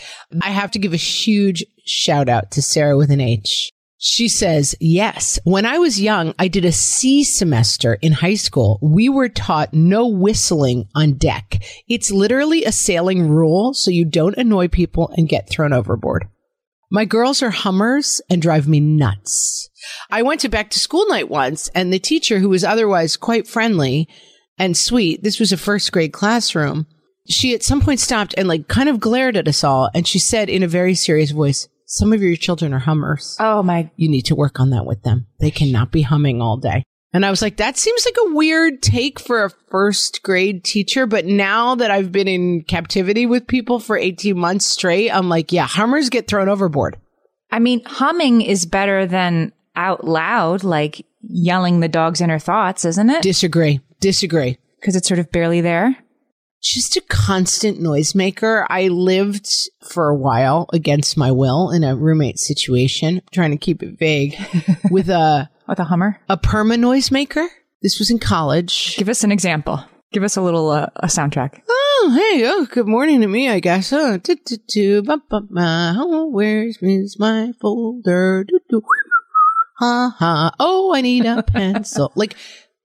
I 0.42 0.50
have 0.50 0.72
to 0.72 0.80
give 0.80 0.92
a 0.92 0.98
huge 0.98 1.64
shout 1.86 2.28
out 2.28 2.52
to 2.52 2.62
Sarah 2.62 2.98
with 2.98 3.12
an 3.12 3.22
H. 3.22 3.72
She 4.06 4.28
says, 4.28 4.76
yes, 4.82 5.40
when 5.46 5.66
I 5.66 5.78
was 5.78 6.02
young, 6.02 6.34
I 6.38 6.50
did 6.50 6.66
a 6.66 6.74
SEA 6.74 7.24
semester 7.24 7.94
in 8.02 8.12
high 8.12 8.34
school. 8.34 8.78
We 8.82 9.08
were 9.08 9.30
taught 9.30 9.74
no 9.74 10.08
whistling 10.08 10.90
on 10.94 11.14
deck. 11.14 11.64
It's 11.88 12.12
literally 12.12 12.66
a 12.66 12.74
sailing 12.74 13.30
rule 13.30 13.74
so 13.74 13.92
you 13.92 14.04
don't 14.04 14.36
annoy 14.36 14.68
people 14.68 15.10
and 15.16 15.30
get 15.30 15.50
thrown 15.50 15.72
overboard. 15.72 16.28
My 16.92 17.06
girls 17.06 17.42
are 17.42 17.50
hummers 17.50 18.22
and 18.30 18.42
drive 18.42 18.68
me 18.68 18.82
nuts. 18.82 19.70
I 20.12 20.22
went 20.22 20.42
to 20.42 20.50
back 20.50 20.70
to 20.72 20.80
school 20.80 21.08
night 21.08 21.30
once 21.30 21.70
and 21.70 21.94
the 21.94 21.98
teacher 21.98 22.40
who 22.40 22.50
was 22.50 22.66
otherwise 22.66 23.16
quite 23.16 23.48
friendly 23.48 24.10
and 24.58 24.76
sweet, 24.76 25.24
this 25.24 25.40
was 25.40 25.54
a 25.54 25.58
first 25.58 25.94
grade 25.94 26.12
classroom, 26.12 26.88
she 27.30 27.56
at 27.56 27.64
some 27.64 27.80
point 27.80 28.02
stopped 28.02 28.36
and 28.38 28.50
like 28.50 28.68
kind 28.68 28.90
of 28.90 29.00
glared 29.00 29.38
at 29.38 29.48
us 29.48 29.64
all 29.64 29.90
and 29.96 30.06
she 30.06 30.20
said 30.20 30.50
in 30.50 30.62
a 30.62 30.68
very 30.68 30.94
serious 30.94 31.32
voice, 31.32 31.70
some 31.94 32.12
of 32.12 32.24
your 32.24 32.36
children 32.36 32.74
are 32.74 32.80
hummers. 32.80 33.38
Oh 33.40 33.62
my 33.62 33.92
You 33.98 34.10
need 34.10 34.24
to 34.24 34.36
work 34.36 34.60
on 34.60 34.72
that 34.72 34.86
with 34.86 35.04
them. 35.04 35.28
They 35.40 35.52
cannot 35.52 35.92
be 35.92 36.02
humming 36.02 36.42
all 36.42 36.58
day. 36.58 36.84
And 37.14 37.24
I 37.24 37.30
was 37.30 37.44
like, 37.44 37.58
that 37.58 37.78
seems 37.78 38.04
like 38.04 38.16
a 38.20 38.34
weird 38.34 38.82
take 38.82 39.20
for 39.20 39.44
a 39.44 39.52
first 39.70 40.24
grade 40.24 40.64
teacher. 40.64 41.06
But 41.06 41.28
now 41.28 41.76
that 41.76 41.92
I've 41.92 42.12
been 42.12 42.28
in 42.28 42.64
captivity 42.64 43.28
with 43.28 43.46
people 43.46 43.80
for 43.80 43.96
18 43.96 44.36
months 44.36 44.66
straight, 44.66 45.12
I'm 45.12 45.30
like, 45.30 45.52
yeah, 45.52 45.68
hummers 45.68 46.10
get 46.10 46.28
thrown 46.28 46.50
overboard. 46.50 46.98
I 47.52 47.60
mean, 47.60 47.84
humming 47.86 48.42
is 48.42 48.66
better 48.66 49.06
than 49.06 49.54
out 49.76 50.04
loud, 50.04 50.64
like 50.64 51.06
yelling 51.22 51.80
the 51.80 51.88
dog's 51.88 52.22
inner 52.22 52.40
thoughts, 52.40 52.86
isn't 52.86 53.12
it? 53.12 53.22
Disagree. 53.22 53.82
Disagree. 54.00 54.58
Because 54.80 54.96
it's 54.96 55.08
sort 55.08 55.20
of 55.20 55.32
barely 55.32 55.62
there. 55.62 55.96
Just 56.64 56.96
a 56.96 57.02
constant 57.02 57.80
noisemaker. 57.80 58.66
I 58.70 58.88
lived 58.88 59.50
for 59.82 60.08
a 60.10 60.16
while 60.16 60.68
against 60.72 61.18
my 61.18 61.30
will 61.30 61.70
in 61.72 61.84
a 61.84 61.96
roommate 61.96 62.40
situation, 62.40 63.22
trying 63.34 63.52
to 63.52 63.58
keep 63.58 63.84
it 63.84 64.00
vague, 64.00 64.36
with 64.90 65.10
a, 65.10 65.50
With 65.68 65.80
a 65.80 65.84
hummer. 65.84 66.22
a 66.30 66.38
perma 66.38 66.76
noisemaker. 66.78 67.46
This 67.82 68.00
was 68.00 68.10
in 68.10 68.18
college. 68.18 68.96
Give 68.96 69.10
us 69.10 69.26
an 69.26 69.32
example. 69.32 69.84
Give 70.14 70.24
us 70.24 70.38
a 70.38 70.42
little 70.42 70.70
uh, 70.70 70.88
a 70.96 71.08
soundtrack. 71.08 71.60
Oh, 71.68 72.14
hey, 72.16 72.44
oh, 72.46 72.66
good 72.72 72.88
morning 72.88 73.20
to 73.22 73.28
me, 73.28 73.50
I 73.50 73.60
guess. 73.60 73.92
Oh, 73.92 74.18
do, 74.18 74.36
do, 74.46 74.58
do, 74.68 75.02
ba, 75.02 75.22
ba, 75.30 75.42
ba. 75.42 75.96
Oh, 75.98 76.28
where's 76.28 76.78
is 76.82 77.20
my 77.20 77.52
folder? 77.60 78.46
Do, 78.48 78.60
do. 78.70 78.82
Ha, 79.80 80.16
ha. 80.18 80.52
Oh, 80.60 80.94
I 80.96 81.02
need 81.02 81.26
a 81.26 81.44
pencil. 81.44 82.14
like 82.16 82.36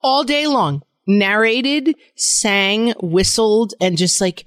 all 0.03 0.25
day 0.25 0.47
long, 0.49 0.83
narrated, 1.09 1.97
sang, 2.15 2.93
whistled, 3.01 3.75
and 3.81 3.97
just 3.97 4.21
like 4.21 4.45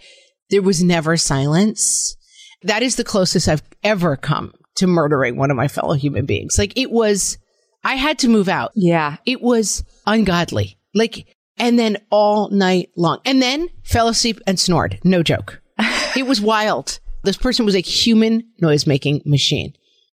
there 0.49 0.61
was 0.61 0.83
never 0.83 1.17
silence. 1.17 2.15
That 2.63 2.83
is 2.83 2.95
the 2.95 3.03
closest 3.03 3.49
I've 3.49 3.63
ever 3.83 4.15
come 4.15 4.53
to 4.75 4.87
murdering 4.87 5.35
one 5.35 5.51
of 5.51 5.57
my 5.57 5.67
fellow 5.67 5.93
human 5.93 6.25
beings. 6.25 6.57
Like 6.57 6.73
it 6.77 6.91
was, 6.91 7.37
I 7.83 7.95
had 7.95 8.19
to 8.19 8.29
move 8.29 8.47
out. 8.47 8.71
Yeah. 8.75 9.17
It 9.25 9.41
was 9.41 9.83
ungodly. 10.05 10.77
Like, 10.93 11.35
and 11.57 11.77
then 11.77 11.97
all 12.09 12.49
night 12.49 12.89
long. 12.95 13.19
And 13.25 13.41
then 13.41 13.69
fell 13.83 14.07
asleep 14.07 14.39
and 14.45 14.59
snored. 14.59 14.99
No 15.03 15.23
joke. 15.23 15.61
it 16.15 16.27
was 16.27 16.39
wild. 16.39 16.99
This 17.23 17.37
person 17.37 17.65
was 17.65 17.75
a 17.75 17.81
human 17.81 18.43
noise 18.59 18.87
making 18.87 19.21
machine. 19.25 19.73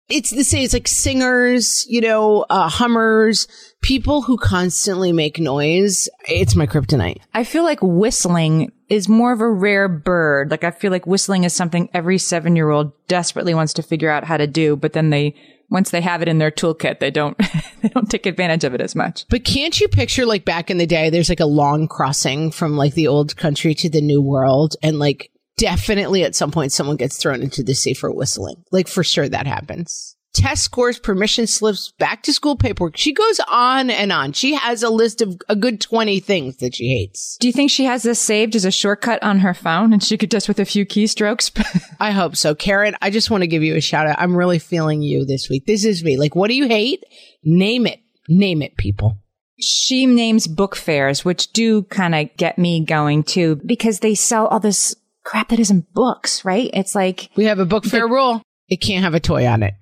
It's 0.09 0.29
the 0.29 0.43
same. 0.43 0.63
It's 0.63 0.73
like 0.73 0.87
singers, 0.87 1.85
you 1.89 1.99
know, 2.01 2.45
uh, 2.49 2.69
hummers, 2.69 3.47
people 3.81 4.21
who 4.21 4.37
constantly 4.37 5.11
make 5.11 5.39
noise. 5.39 6.09
It's 6.27 6.55
my 6.55 6.67
kryptonite. 6.67 7.21
I 7.33 7.43
feel 7.43 7.63
like 7.63 7.79
whistling 7.81 8.71
is 8.89 9.09
more 9.09 9.31
of 9.31 9.41
a 9.41 9.49
rare 9.49 9.87
bird. 9.87 10.51
Like 10.51 10.63
I 10.63 10.71
feel 10.71 10.91
like 10.91 11.07
whistling 11.07 11.43
is 11.43 11.53
something 11.53 11.89
every 11.93 12.17
seven 12.17 12.55
year 12.55 12.69
old 12.69 12.91
desperately 13.07 13.53
wants 13.53 13.73
to 13.73 13.83
figure 13.83 14.09
out 14.09 14.23
how 14.23 14.37
to 14.37 14.47
do, 14.47 14.75
but 14.75 14.93
then 14.93 15.09
they 15.09 15.35
once 15.69 15.89
they 15.89 16.01
have 16.01 16.21
it 16.21 16.29
in 16.29 16.37
their 16.37 16.51
toolkit, 16.51 16.99
they 16.99 17.11
don't 17.11 17.37
they 17.81 17.89
don't 17.89 18.09
take 18.09 18.25
advantage 18.25 18.63
of 18.63 18.73
it 18.73 18.81
as 18.81 18.95
much. 18.95 19.25
But 19.29 19.43
can't 19.43 19.79
you 19.79 19.87
picture 19.87 20.25
like 20.25 20.45
back 20.45 20.69
in 20.69 20.77
the 20.77 20.87
day, 20.87 21.09
there's 21.09 21.29
like 21.29 21.39
a 21.39 21.45
long 21.45 21.87
crossing 21.87 22.51
from 22.51 22.77
like 22.77 22.93
the 22.93 23.07
old 23.07 23.35
country 23.37 23.73
to 23.75 23.89
the 23.89 24.01
new 24.01 24.21
world 24.21 24.75
and 24.81 24.99
like 24.99 25.31
definitely 25.57 26.23
at 26.23 26.35
some 26.35 26.51
point 26.51 26.71
someone 26.71 26.97
gets 26.97 27.17
thrown 27.17 27.41
into 27.41 27.63
the 27.63 27.75
sea 27.75 27.93
for 27.93 28.11
whistling. 28.11 28.63
Like 28.71 28.87
for 28.87 29.03
sure 29.03 29.27
that 29.27 29.47
happens. 29.47 30.16
Test 30.33 30.63
scores, 30.63 30.99
permission 30.99 31.47
slips, 31.47 31.91
back 31.97 32.21
to 32.23 32.33
school 32.33 32.55
paperwork. 32.55 32.95
She 32.95 33.11
goes 33.11 33.39
on 33.49 33.89
and 33.89 34.11
on. 34.11 34.33
She 34.33 34.53
has 34.53 34.83
a 34.83 34.89
list 34.89 35.21
of 35.21 35.35
a 35.49 35.55
good 35.55 35.81
20 35.81 36.19
things 36.19 36.57
that 36.57 36.75
she 36.75 36.89
hates. 36.89 37.37
Do 37.39 37.47
you 37.47 37.53
think 37.53 37.71
she 37.71 37.85
has 37.85 38.03
this 38.03 38.19
saved 38.19 38.55
as 38.55 38.63
a 38.63 38.71
shortcut 38.71 39.23
on 39.23 39.39
her 39.39 39.55
phone 39.55 39.93
and 39.93 40.03
she 40.03 40.17
could 40.17 40.29
just 40.29 40.47
with 40.47 40.59
a 40.59 40.65
few 40.65 40.85
keystrokes? 40.85 41.51
I 41.99 42.11
hope 42.11 42.35
so. 42.35 42.53
Karen, 42.53 42.95
I 43.01 43.09
just 43.09 43.31
want 43.31 43.41
to 43.41 43.47
give 43.47 43.63
you 43.63 43.75
a 43.75 43.81
shout 43.81 44.05
out. 44.05 44.19
I'm 44.19 44.37
really 44.37 44.59
feeling 44.59 45.01
you 45.01 45.25
this 45.25 45.49
week. 45.49 45.65
This 45.65 45.83
is 45.85 46.03
me. 46.03 46.17
Like, 46.17 46.35
what 46.35 46.49
do 46.49 46.55
you 46.55 46.67
hate? 46.67 47.03
Name 47.43 47.87
it. 47.87 47.99
Name 48.29 48.61
it, 48.61 48.77
people. 48.77 49.17
She 49.59 50.05
names 50.05 50.45
book 50.45 50.75
fairs, 50.75 51.25
which 51.25 51.51
do 51.51 51.83
kind 51.83 52.13
of 52.13 52.29
get 52.37 52.59
me 52.59 52.85
going 52.85 53.23
too, 53.23 53.59
because 53.65 53.99
they 53.99 54.13
sell 54.13 54.47
all 54.47 54.59
this 54.59 54.95
crap 55.23 55.49
that 55.49 55.59
isn't 55.59 55.93
books, 55.93 56.45
right? 56.45 56.69
It's 56.73 56.93
like 56.93 57.29
We 57.35 57.45
have 57.45 57.59
a 57.59 57.65
book 57.65 57.85
fair 57.85 58.07
rule. 58.07 58.43
It 58.69 58.77
can't 58.77 59.03
have 59.03 59.15
a 59.15 59.19
toy 59.19 59.47
on 59.47 59.63
it. 59.63 59.73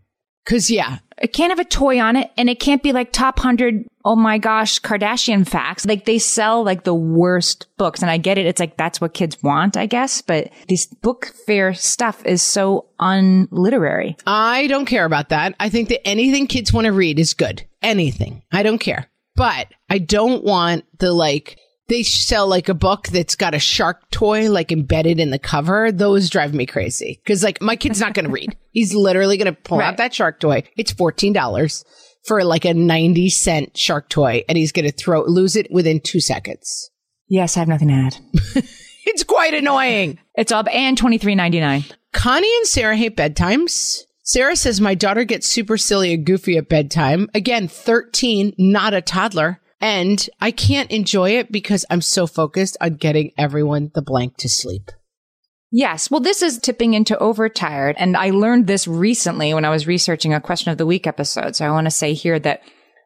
Cause 0.45 0.69
yeah, 0.69 0.99
it 1.17 1.34
can't 1.34 1.51
have 1.51 1.60
a 1.60 1.67
toy 1.67 1.99
on 1.99 2.15
it 2.15 2.31
and 2.38 2.49
it 2.49 2.60
can't 2.60 2.84
be 2.84 2.91
like 2.91 3.12
top 3.12 3.38
100 3.38 3.86
oh 4.03 4.15
my 4.15 4.38
gosh 4.38 4.79
kardashian 4.81 5.47
facts 5.47 5.86
like 5.86 6.05
they 6.05 6.19
sell 6.19 6.63
like 6.63 6.84
the 6.84 6.93
worst 6.93 7.67
books 7.77 8.01
and 8.01 8.12
i 8.12 8.17
get 8.17 8.38
it 8.38 8.45
it's 8.45 8.60
like 8.60 8.77
that's 8.77 8.99
what 8.99 9.13
kids 9.13 9.41
want 9.41 9.77
i 9.77 9.86
guess 9.86 10.21
but 10.21 10.49
this 10.67 10.86
book 10.86 11.34
fair 11.45 11.73
stuff 11.73 12.23
is 12.25 12.41
so 12.41 12.86
unliterary 12.99 14.15
I 14.25 14.67
don't 14.67 14.86
care 14.86 15.05
about 15.05 15.29
that. 15.29 15.55
I 15.60 15.69
think 15.69 15.89
that 15.89 16.05
anything 16.08 16.47
kids 16.47 16.73
want 16.73 16.86
to 16.86 16.91
read 16.91 17.19
is 17.19 17.34
good. 17.34 17.65
Anything. 17.81 18.43
I 18.51 18.63
don't 18.63 18.79
care. 18.79 19.10
But 19.36 19.67
I 19.89 19.99
don't 19.99 20.43
want 20.43 20.86
the 20.99 21.12
like, 21.12 21.60
they 21.87 22.03
sell 22.03 22.47
like 22.47 22.67
a 22.69 22.73
book 22.73 23.07
that's 23.09 23.35
got 23.35 23.53
a 23.53 23.59
shark 23.59 24.09
toy 24.11 24.49
like 24.49 24.71
embedded 24.71 25.19
in 25.19 25.29
the 25.29 25.39
cover. 25.39 25.91
Those 25.91 26.29
drive 26.29 26.53
me 26.53 26.65
crazy. 26.65 27.21
Cause 27.27 27.43
like 27.43 27.61
my 27.61 27.75
kid's 27.75 27.99
not 28.01 28.13
going 28.13 28.25
to 28.25 28.31
read. 28.31 28.55
He's 28.71 28.93
literally 28.93 29.37
going 29.37 29.53
to 29.53 29.61
pull 29.61 29.77
Right. 29.79 29.87
out 29.87 29.97
that 29.97 30.13
shark 30.13 30.39
toy. 30.39 30.63
It's 30.77 30.93
$14 30.93 31.83
for 32.25 32.43
like 32.43 32.65
a 32.65 32.73
90 32.73 33.29
cent 33.29 33.77
shark 33.77 34.09
toy 34.09 34.43
and 34.49 34.57
he's 34.57 34.71
going 34.71 34.85
to 34.85 34.91
throw, 34.91 35.23
lose 35.25 35.55
it 35.55 35.67
within 35.71 35.99
two 36.01 36.19
seconds. 36.19 36.89
yes 37.27 37.55
i 37.55 37.59
have 37.59 37.67
nothing 37.69 37.87
to 37.89 37.93
add 37.93 38.17
It's 39.07 39.23
quite 39.23 39.53
annoying. 39.53 40.17
it's 40.35 40.51
all 40.51 40.63
and 40.67 40.97
23.99 40.99 41.91
Connie 42.13 42.57
and 42.57 42.65
Sarah 42.65 42.95
hate 42.97 43.15
bedtimes. 43.15 44.01
Sarah 44.23 44.55
says 44.55 44.81
my 44.81 44.95
daughter 44.95 45.23
gets 45.25 45.45
super 45.45 45.77
silly 45.77 46.11
and 46.13 46.25
goofy 46.25 46.57
at 46.57 46.67
bedtime. 46.69 47.29
Again, 47.35 47.67
13, 47.67 48.53
not 48.57 48.93
a 48.95 49.01
toddler. 49.01 49.59
And 49.81 50.27
I 50.39 50.51
can't 50.51 50.89
enjoy 50.91 51.31
it 51.31 51.51
because 51.51 51.85
I'm 51.89 52.01
so 52.01 52.27
focused 52.27 52.77
on 52.79 52.95
getting 52.95 53.31
everyone 53.38 53.91
the 53.93 54.01
blank 54.01 54.38
to 54.38 54.49
sleep. 54.49 54.91
Yes. 55.71 56.09
Well, 56.09 56.21
this 56.21 56.41
is 56.41 56.59
tipping 56.59 56.93
into 56.93 57.17
overtired. 57.17 57.95
And 57.99 58.15
I 58.15 58.29
learned 58.29 58.67
this 58.67 58.88
recently 58.88 59.53
when 59.53 59.65
I 59.65 59.69
was 59.69 59.88
researching 59.88 60.33
a 60.33 60.39
question 60.39 60.71
of 60.71 60.77
the 60.77 60.85
week 60.85 61.05
episode. 61.05 61.55
So 61.55 61.65
I 61.65 61.71
want 61.71 61.85
to 61.85 61.91
say 61.91 62.13
here 62.13 62.39
that 62.39 62.61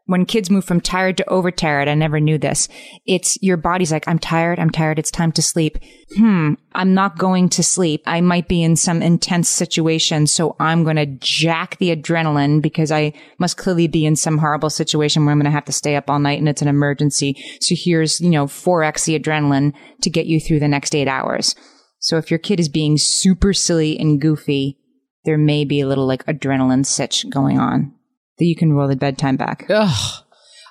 when 0.09 0.25
kids 0.25 0.49
move 0.49 0.65
from 0.65 0.81
tired 0.81 1.17
to 1.17 1.29
over 1.29 1.51
tired, 1.51 1.87
I 1.87 1.93
never 1.93 2.19
knew 2.19 2.39
this. 2.39 2.67
It's 3.05 3.37
your 3.43 3.57
body's 3.57 3.91
like, 3.91 4.07
I'm 4.07 4.17
tired. 4.17 4.57
I'm 4.57 4.71
tired. 4.71 4.97
It's 4.97 5.11
time 5.11 5.31
to 5.33 5.41
sleep. 5.43 5.77
Hmm. 6.17 6.53
I'm 6.73 6.95
not 6.95 7.19
going 7.19 7.47
to 7.49 7.61
sleep. 7.61 8.01
I 8.07 8.19
might 8.19 8.47
be 8.47 8.63
in 8.63 8.75
some 8.75 9.03
intense 9.03 9.49
situation. 9.49 10.25
So 10.25 10.55
I'm 10.59 10.83
going 10.83 10.95
to 10.95 11.05
jack 11.05 11.77
the 11.77 11.95
adrenaline 11.95 12.59
because 12.59 12.91
I 12.91 13.13
must 13.37 13.57
clearly 13.57 13.85
be 13.85 14.03
in 14.03 14.15
some 14.15 14.39
horrible 14.39 14.71
situation 14.71 15.25
where 15.25 15.31
I'm 15.31 15.37
going 15.37 15.45
to 15.45 15.51
have 15.51 15.65
to 15.65 15.71
stay 15.71 15.95
up 15.95 16.09
all 16.09 16.17
night 16.17 16.39
and 16.39 16.49
it's 16.49 16.63
an 16.63 16.67
emergency. 16.67 17.35
So 17.61 17.75
here's, 17.77 18.19
you 18.19 18.31
know, 18.31 18.47
4x 18.47 19.05
the 19.05 19.19
adrenaline 19.19 19.75
to 20.01 20.09
get 20.09 20.25
you 20.25 20.39
through 20.39 20.59
the 20.59 20.67
next 20.67 20.95
eight 20.95 21.07
hours. 21.07 21.53
So 21.99 22.17
if 22.17 22.31
your 22.31 22.39
kid 22.39 22.59
is 22.59 22.67
being 22.67 22.97
super 22.97 23.53
silly 23.53 23.99
and 23.99 24.19
goofy, 24.19 24.79
there 25.25 25.37
may 25.37 25.65
be 25.65 25.81
a 25.81 25.87
little 25.87 26.07
like 26.07 26.25
adrenaline 26.25 26.83
sitch 26.83 27.29
going 27.29 27.59
on 27.59 27.93
that 28.39 28.45
you 28.45 28.55
can 28.55 28.73
roll 28.73 28.87
the 28.87 28.95
bedtime 28.95 29.37
back. 29.37 29.65
Ugh. 29.69 30.23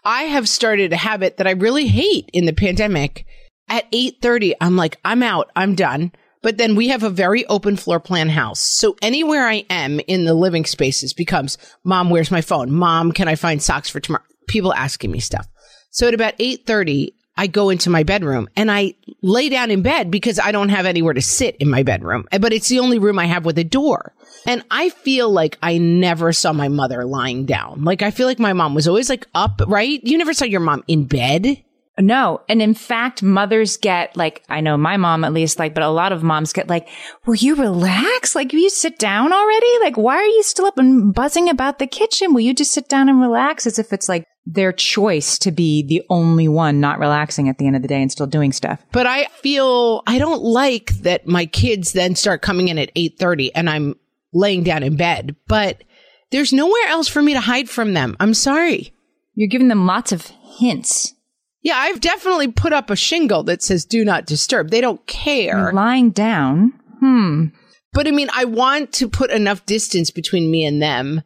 I 0.05 0.23
have 0.25 0.49
started 0.49 0.93
a 0.93 0.97
habit 0.97 1.37
that 1.37 1.47
I 1.47 1.53
really 1.53 1.87
hate 1.87 2.31
in 2.33 2.47
the 2.47 2.53
pandemic. 2.53 3.27
At 3.69 3.91
8:30, 3.93 4.55
I'm 4.61 4.77
like, 4.77 4.99
I'm 5.05 5.23
out, 5.23 5.51
I'm 5.55 5.75
done. 5.75 6.13
But 6.43 6.57
then 6.57 6.77
we 6.77 6.89
have 6.89 7.03
a 7.03 7.11
very 7.11 7.45
open 7.47 7.77
floor 7.77 8.01
plan 8.01 8.29
house. 8.29 8.61
So 8.61 8.97
anywhere 9.03 9.47
I 9.47 9.65
am 9.69 10.01
in 10.01 10.25
the 10.25 10.35
living 10.35 10.65
spaces 10.65 11.13
becomes, 11.13 11.59
Mom, 11.85 12.11
where's 12.11 12.31
my 12.31 12.41
phone? 12.41 12.71
Mom, 12.71 13.13
can 13.13 13.29
I 13.29 13.35
find 13.35 13.63
socks 13.63 13.91
for 13.91 14.01
tomorrow? 14.01 14.25
People 14.47 14.73
asking 14.73 15.11
me 15.11 15.21
stuff. 15.21 15.47
So 15.91 16.09
at 16.09 16.15
about 16.15 16.39
8:30, 16.39 17.13
I 17.37 17.47
go 17.47 17.71
into 17.71 17.91
my 17.91 18.03
bedroom 18.03 18.49
and 18.57 18.71
I 18.71 18.95
lay 19.23 19.49
down 19.49 19.71
in 19.71 19.83
bed 19.83 20.11
because 20.11 20.39
I 20.39 20.51
don't 20.51 20.71
have 20.71 20.87
anywhere 20.87 21.15
to 21.15 21.23
sit 21.23 21.57
in 21.57 21.69
my 21.69 21.83
bedroom. 21.83 22.27
But 22.31 22.53
it's 22.53 22.69
the 22.69 22.81
only 22.81 22.99
room 22.99 23.19
I 23.19 23.27
have 23.27 23.45
with 23.45 23.59
a 23.59 23.65
door. 23.65 24.15
And 24.49 24.65
I 24.71 24.89
feel 24.89 25.31
like 25.31 25.59
I 25.63 25.77
never 25.77 26.33
saw 26.33 26.55
my 26.55 26.69
mother 26.69 27.05
lying 27.05 27.45
down. 27.45 27.85
Like 27.85 28.01
I 28.01 28.11
feel 28.11 28.27
like 28.27 28.39
my 28.39 28.55
mom 28.55 28.75
was 28.75 28.89
always 28.89 29.11
like 29.11 29.27
up, 29.35 29.61
right? 29.67 30.01
You 30.03 30.17
never 30.17 30.33
saw 30.33 30.47
your 30.47 30.61
mom 30.61 30.83
in 30.89 31.05
bed. 31.05 31.63
No. 31.99 32.41
And 32.49 32.63
in 32.63 32.73
fact, 32.73 33.23
mothers 33.23 33.77
get 33.77 34.17
like, 34.17 34.43
I 34.49 34.63
know 34.63 34.79
my 34.79 34.97
mom 34.97 35.23
at 35.25 35.35
least, 35.35 35.59
like, 35.59 35.75
but 35.75 35.83
a 35.83 35.91
lot 35.91 36.13
of 36.13 36.23
moms 36.23 36.55
get 36.55 36.69
like, 36.69 36.89
will 37.27 37.35
you 37.35 37.57
relax? 37.57 38.35
Like, 38.35 38.53
will 38.53 38.61
you 38.61 38.71
sit 38.71 38.99
down 38.99 39.35
already? 39.35 39.79
Like, 39.83 39.99
why 39.99 40.17
are 40.17 40.25
you 40.25 40.43
still 40.43 40.65
up 40.65 40.79
and 40.79 41.13
buzzing 41.13 41.51
about 41.51 41.79
the 41.79 41.87
kitchen? 41.87 42.33
Will 42.33 42.41
you 42.41 42.55
just 42.55 42.73
sit 42.73 42.89
down 42.89 43.11
and 43.11 43.21
relax 43.21 43.67
as 43.67 43.79
if 43.79 43.93
it's 43.93 44.09
like 44.09 44.25
their 44.47 44.73
choice 44.73 45.39
to 45.41 45.51
be 45.51 45.83
the 45.83 46.03
only 46.09 46.49
one 46.49 46.81
not 46.81 46.99
relaxing 46.99 47.51
at 47.51 47.59
the 47.59 47.67
end 47.67 47.77
of 47.77 47.83
the 47.83 47.89
day 47.89 48.01
and 48.01 48.11
still 48.11 48.27
doing 48.27 48.53
stuff? 48.53 48.83
But 48.93 49.07
I 49.07 49.27
feel 49.43 50.03
I 50.07 50.19
don't 50.19 50.43
like 50.43 50.93
that 51.01 51.27
my 51.27 51.45
kids 51.45 51.93
then 51.93 52.15
start 52.15 52.41
coming 52.41 52.69
in 52.69 52.79
at 52.79 52.95
8:30 52.95 53.51
and 53.55 53.69
I'm 53.69 53.97
laying 54.33 54.63
down 54.63 54.83
in 54.83 54.97
bed, 54.97 55.37
but 55.47 55.83
there's 56.31 56.53
nowhere 56.53 56.87
else 56.89 57.09
for 57.09 57.23
me 57.23 57.33
to 57.33 57.41
hide 57.41 57.69
from 57.69 57.95
them. 57.95 58.17
I'm 58.21 58.35
sorry. 58.35 58.93
You're 59.35 59.49
giving 59.49 59.69
them 59.69 59.87
lots 59.87 60.13
of 60.13 60.27
hints. 60.59 61.15
Yeah, 61.63 61.77
I've 61.77 62.01
definitely 62.01 62.49
put 62.49 62.73
up 62.73 62.91
a 62.91 62.97
shingle 62.97 63.43
that 63.45 63.63
says 63.63 63.85
do 63.85 64.05
not 64.05 64.27
disturb. 64.27 64.71
They 64.71 64.81
don't 64.81 65.05
care. 65.07 65.59
You're 65.59 65.73
lying 65.73 66.11
down. 66.11 66.73
Hmm. 67.01 67.47
But 67.93 68.07
I 68.07 68.11
mean, 68.11 68.29
I 68.33 68.45
want 68.45 68.93
to 68.95 69.09
put 69.09 69.31
enough 69.31 69.67
distance 69.67 70.11
between 70.11 70.51
me 70.51 70.65
and 70.65 70.81
them 70.81 71.23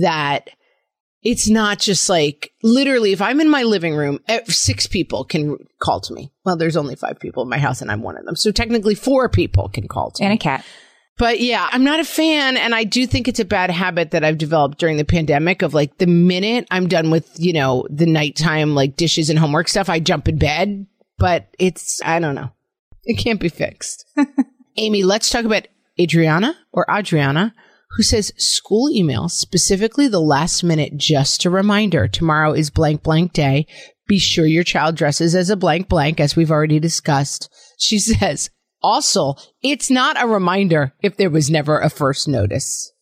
that 0.00 0.50
it's 1.22 1.48
not 1.48 1.78
just 1.78 2.08
like 2.08 2.52
literally 2.62 3.12
if 3.12 3.20
I'm 3.20 3.40
in 3.40 3.48
my 3.48 3.64
living 3.64 3.94
room, 3.94 4.20
eh, 4.28 4.40
six 4.46 4.86
people 4.86 5.24
can 5.24 5.58
call 5.80 6.00
to 6.00 6.14
me. 6.14 6.32
Well, 6.44 6.56
there's 6.56 6.76
only 6.76 6.94
five 6.94 7.18
people 7.18 7.42
in 7.42 7.48
my 7.48 7.58
house 7.58 7.82
and 7.82 7.90
I'm 7.90 8.02
one 8.02 8.16
of 8.16 8.24
them. 8.24 8.36
So 8.36 8.52
technically 8.52 8.94
four 8.94 9.28
people 9.28 9.68
can 9.68 9.88
call 9.88 10.10
to 10.12 10.22
And 10.22 10.30
me. 10.30 10.34
And 10.34 10.40
a 10.40 10.42
cat. 10.42 10.64
But 11.18 11.40
yeah, 11.40 11.68
I'm 11.72 11.84
not 11.84 12.00
a 12.00 12.04
fan. 12.04 12.56
And 12.56 12.74
I 12.74 12.84
do 12.84 13.06
think 13.06 13.26
it's 13.26 13.40
a 13.40 13.44
bad 13.44 13.70
habit 13.70 14.10
that 14.10 14.24
I've 14.24 14.38
developed 14.38 14.78
during 14.78 14.98
the 14.98 15.04
pandemic 15.04 15.62
of 15.62 15.72
like 15.72 15.96
the 15.98 16.06
minute 16.06 16.66
I'm 16.70 16.88
done 16.88 17.10
with, 17.10 17.30
you 17.38 17.52
know, 17.52 17.86
the 17.88 18.06
nighttime 18.06 18.74
like 18.74 18.96
dishes 18.96 19.30
and 19.30 19.38
homework 19.38 19.68
stuff, 19.68 19.88
I 19.88 19.98
jump 19.98 20.28
in 20.28 20.38
bed. 20.38 20.86
But 21.18 21.48
it's, 21.58 22.02
I 22.04 22.18
don't 22.18 22.34
know. 22.34 22.50
It 23.04 23.18
can't 23.18 23.40
be 23.40 23.48
fixed. 23.48 24.04
Amy, 24.76 25.02
let's 25.04 25.30
talk 25.30 25.46
about 25.46 25.66
Adriana 25.98 26.54
or 26.72 26.84
Adriana, 26.90 27.54
who 27.92 28.02
says 28.02 28.32
school 28.36 28.90
email, 28.90 29.30
specifically 29.30 30.08
the 30.08 30.20
last 30.20 30.62
minute, 30.62 30.96
just 30.96 31.46
a 31.46 31.50
reminder 31.50 32.06
tomorrow 32.08 32.52
is 32.52 32.68
blank 32.68 33.02
blank 33.02 33.32
day. 33.32 33.66
Be 34.06 34.18
sure 34.18 34.44
your 34.44 34.64
child 34.64 34.96
dresses 34.96 35.34
as 35.34 35.48
a 35.48 35.56
blank 35.56 35.88
blank, 35.88 36.20
as 36.20 36.36
we've 36.36 36.50
already 36.50 36.78
discussed. 36.78 37.48
She 37.78 37.98
says, 37.98 38.50
also, 38.86 39.34
it's 39.62 39.90
not 39.90 40.22
a 40.22 40.28
reminder 40.28 40.94
if 41.02 41.16
there 41.16 41.28
was 41.28 41.50
never 41.50 41.80
a 41.80 41.90
first 41.90 42.28
notice. 42.28 42.92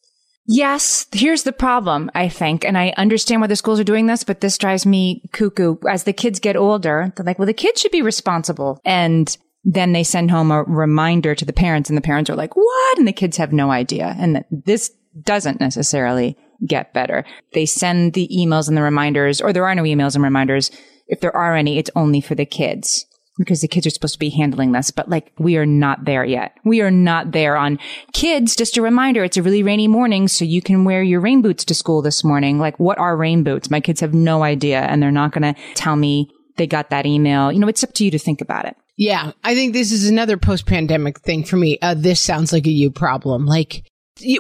Yes, 0.46 1.06
here's 1.12 1.42
the 1.42 1.52
problem, 1.52 2.10
I 2.14 2.28
think, 2.28 2.64
and 2.64 2.76
I 2.76 2.94
understand 2.96 3.40
why 3.40 3.46
the 3.46 3.56
schools 3.56 3.80
are 3.80 3.84
doing 3.84 4.06
this, 4.06 4.24
but 4.24 4.40
this 4.40 4.58
drives 4.58 4.86
me 4.86 5.22
cuckoo. 5.32 5.76
As 5.88 6.04
the 6.04 6.12
kids 6.12 6.40
get 6.40 6.56
older, 6.56 7.12
they're 7.14 7.24
like, 7.24 7.38
well, 7.38 7.46
the 7.46 7.52
kids 7.52 7.80
should 7.80 7.92
be 7.92 8.02
responsible. 8.02 8.80
And 8.84 9.36
then 9.62 9.92
they 9.92 10.04
send 10.04 10.30
home 10.30 10.50
a 10.50 10.62
reminder 10.64 11.34
to 11.34 11.44
the 11.44 11.52
parents, 11.52 11.90
and 11.90 11.96
the 11.96 12.02
parents 12.02 12.30
are 12.30 12.36
like, 12.36 12.56
what? 12.56 12.98
And 12.98 13.06
the 13.06 13.12
kids 13.12 13.36
have 13.36 13.52
no 13.52 13.70
idea. 13.70 14.14
And 14.18 14.44
this 14.50 14.90
doesn't 15.22 15.60
necessarily 15.60 16.36
get 16.66 16.94
better. 16.94 17.24
They 17.52 17.66
send 17.66 18.14
the 18.14 18.28
emails 18.34 18.68
and 18.68 18.76
the 18.76 18.82
reminders, 18.82 19.40
or 19.40 19.52
there 19.52 19.66
are 19.66 19.74
no 19.74 19.82
emails 19.82 20.14
and 20.14 20.24
reminders. 20.24 20.70
If 21.08 21.20
there 21.20 21.36
are 21.36 21.54
any, 21.54 21.78
it's 21.78 21.90
only 21.94 22.20
for 22.20 22.34
the 22.34 22.46
kids 22.46 23.06
because 23.38 23.60
the 23.60 23.68
kids 23.68 23.86
are 23.86 23.90
supposed 23.90 24.14
to 24.14 24.18
be 24.18 24.30
handling 24.30 24.72
this, 24.72 24.90
but 24.90 25.08
like 25.08 25.32
we 25.38 25.56
are 25.56 25.66
not 25.66 26.04
there 26.04 26.24
yet. 26.24 26.56
We 26.64 26.80
are 26.80 26.90
not 26.90 27.32
there 27.32 27.56
on 27.56 27.78
kids. 28.12 28.54
Just 28.56 28.76
a 28.76 28.82
reminder. 28.82 29.24
It's 29.24 29.36
a 29.36 29.42
really 29.42 29.62
rainy 29.62 29.88
morning. 29.88 30.28
So 30.28 30.44
you 30.44 30.62
can 30.62 30.84
wear 30.84 31.02
your 31.02 31.20
rain 31.20 31.42
boots 31.42 31.64
to 31.66 31.74
school 31.74 32.02
this 32.02 32.24
morning. 32.24 32.58
Like 32.58 32.78
what 32.78 32.98
are 32.98 33.16
rain 33.16 33.42
boots? 33.42 33.70
My 33.70 33.80
kids 33.80 34.00
have 34.00 34.14
no 34.14 34.42
idea 34.42 34.80
and 34.80 35.02
they're 35.02 35.10
not 35.10 35.32
going 35.32 35.54
to 35.54 35.60
tell 35.74 35.96
me 35.96 36.30
they 36.56 36.66
got 36.66 36.90
that 36.90 37.06
email. 37.06 37.50
You 37.50 37.58
know, 37.58 37.68
it's 37.68 37.84
up 37.84 37.94
to 37.94 38.04
you 38.04 38.10
to 38.12 38.18
think 38.18 38.40
about 38.40 38.64
it. 38.64 38.76
Yeah, 38.96 39.32
I 39.42 39.54
think 39.54 39.72
this 39.72 39.90
is 39.90 40.08
another 40.08 40.36
post 40.36 40.66
pandemic 40.66 41.20
thing 41.20 41.44
for 41.44 41.56
me. 41.56 41.78
Uh, 41.82 41.94
this 41.94 42.20
sounds 42.20 42.52
like 42.52 42.66
a 42.66 42.70
you 42.70 42.90
problem. 42.92 43.44
Like, 43.44 43.84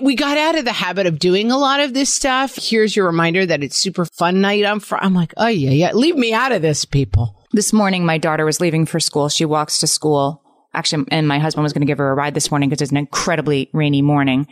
we 0.00 0.14
got 0.14 0.38
out 0.38 0.56
of 0.56 0.64
the 0.64 0.72
habit 0.72 1.06
of 1.06 1.18
doing 1.18 1.50
a 1.50 1.58
lot 1.58 1.80
of 1.80 1.92
this 1.92 2.12
stuff. 2.12 2.56
Here's 2.56 2.94
your 2.94 3.06
reminder 3.06 3.44
that 3.44 3.64
it's 3.64 3.76
super 3.76 4.04
fun 4.04 4.40
night 4.40 4.64
on 4.64 4.78
Friday. 4.78 5.04
I'm 5.04 5.14
like, 5.14 5.34
oh, 5.36 5.48
yeah, 5.48 5.70
yeah. 5.70 5.92
Leave 5.92 6.14
me 6.14 6.32
out 6.32 6.52
of 6.52 6.62
this, 6.62 6.84
people. 6.84 7.43
This 7.54 7.72
morning, 7.72 8.04
my 8.04 8.18
daughter 8.18 8.44
was 8.44 8.60
leaving 8.60 8.84
for 8.84 8.98
school. 8.98 9.28
She 9.28 9.44
walks 9.44 9.78
to 9.78 9.86
school. 9.86 10.42
Actually, 10.74 11.06
and 11.12 11.28
my 11.28 11.38
husband 11.38 11.62
was 11.62 11.72
going 11.72 11.82
to 11.82 11.86
give 11.86 11.98
her 11.98 12.10
a 12.10 12.14
ride 12.14 12.34
this 12.34 12.50
morning 12.50 12.68
because 12.68 12.82
it's 12.82 12.90
an 12.90 12.96
incredibly 12.96 13.70
rainy 13.72 14.02
morning 14.02 14.48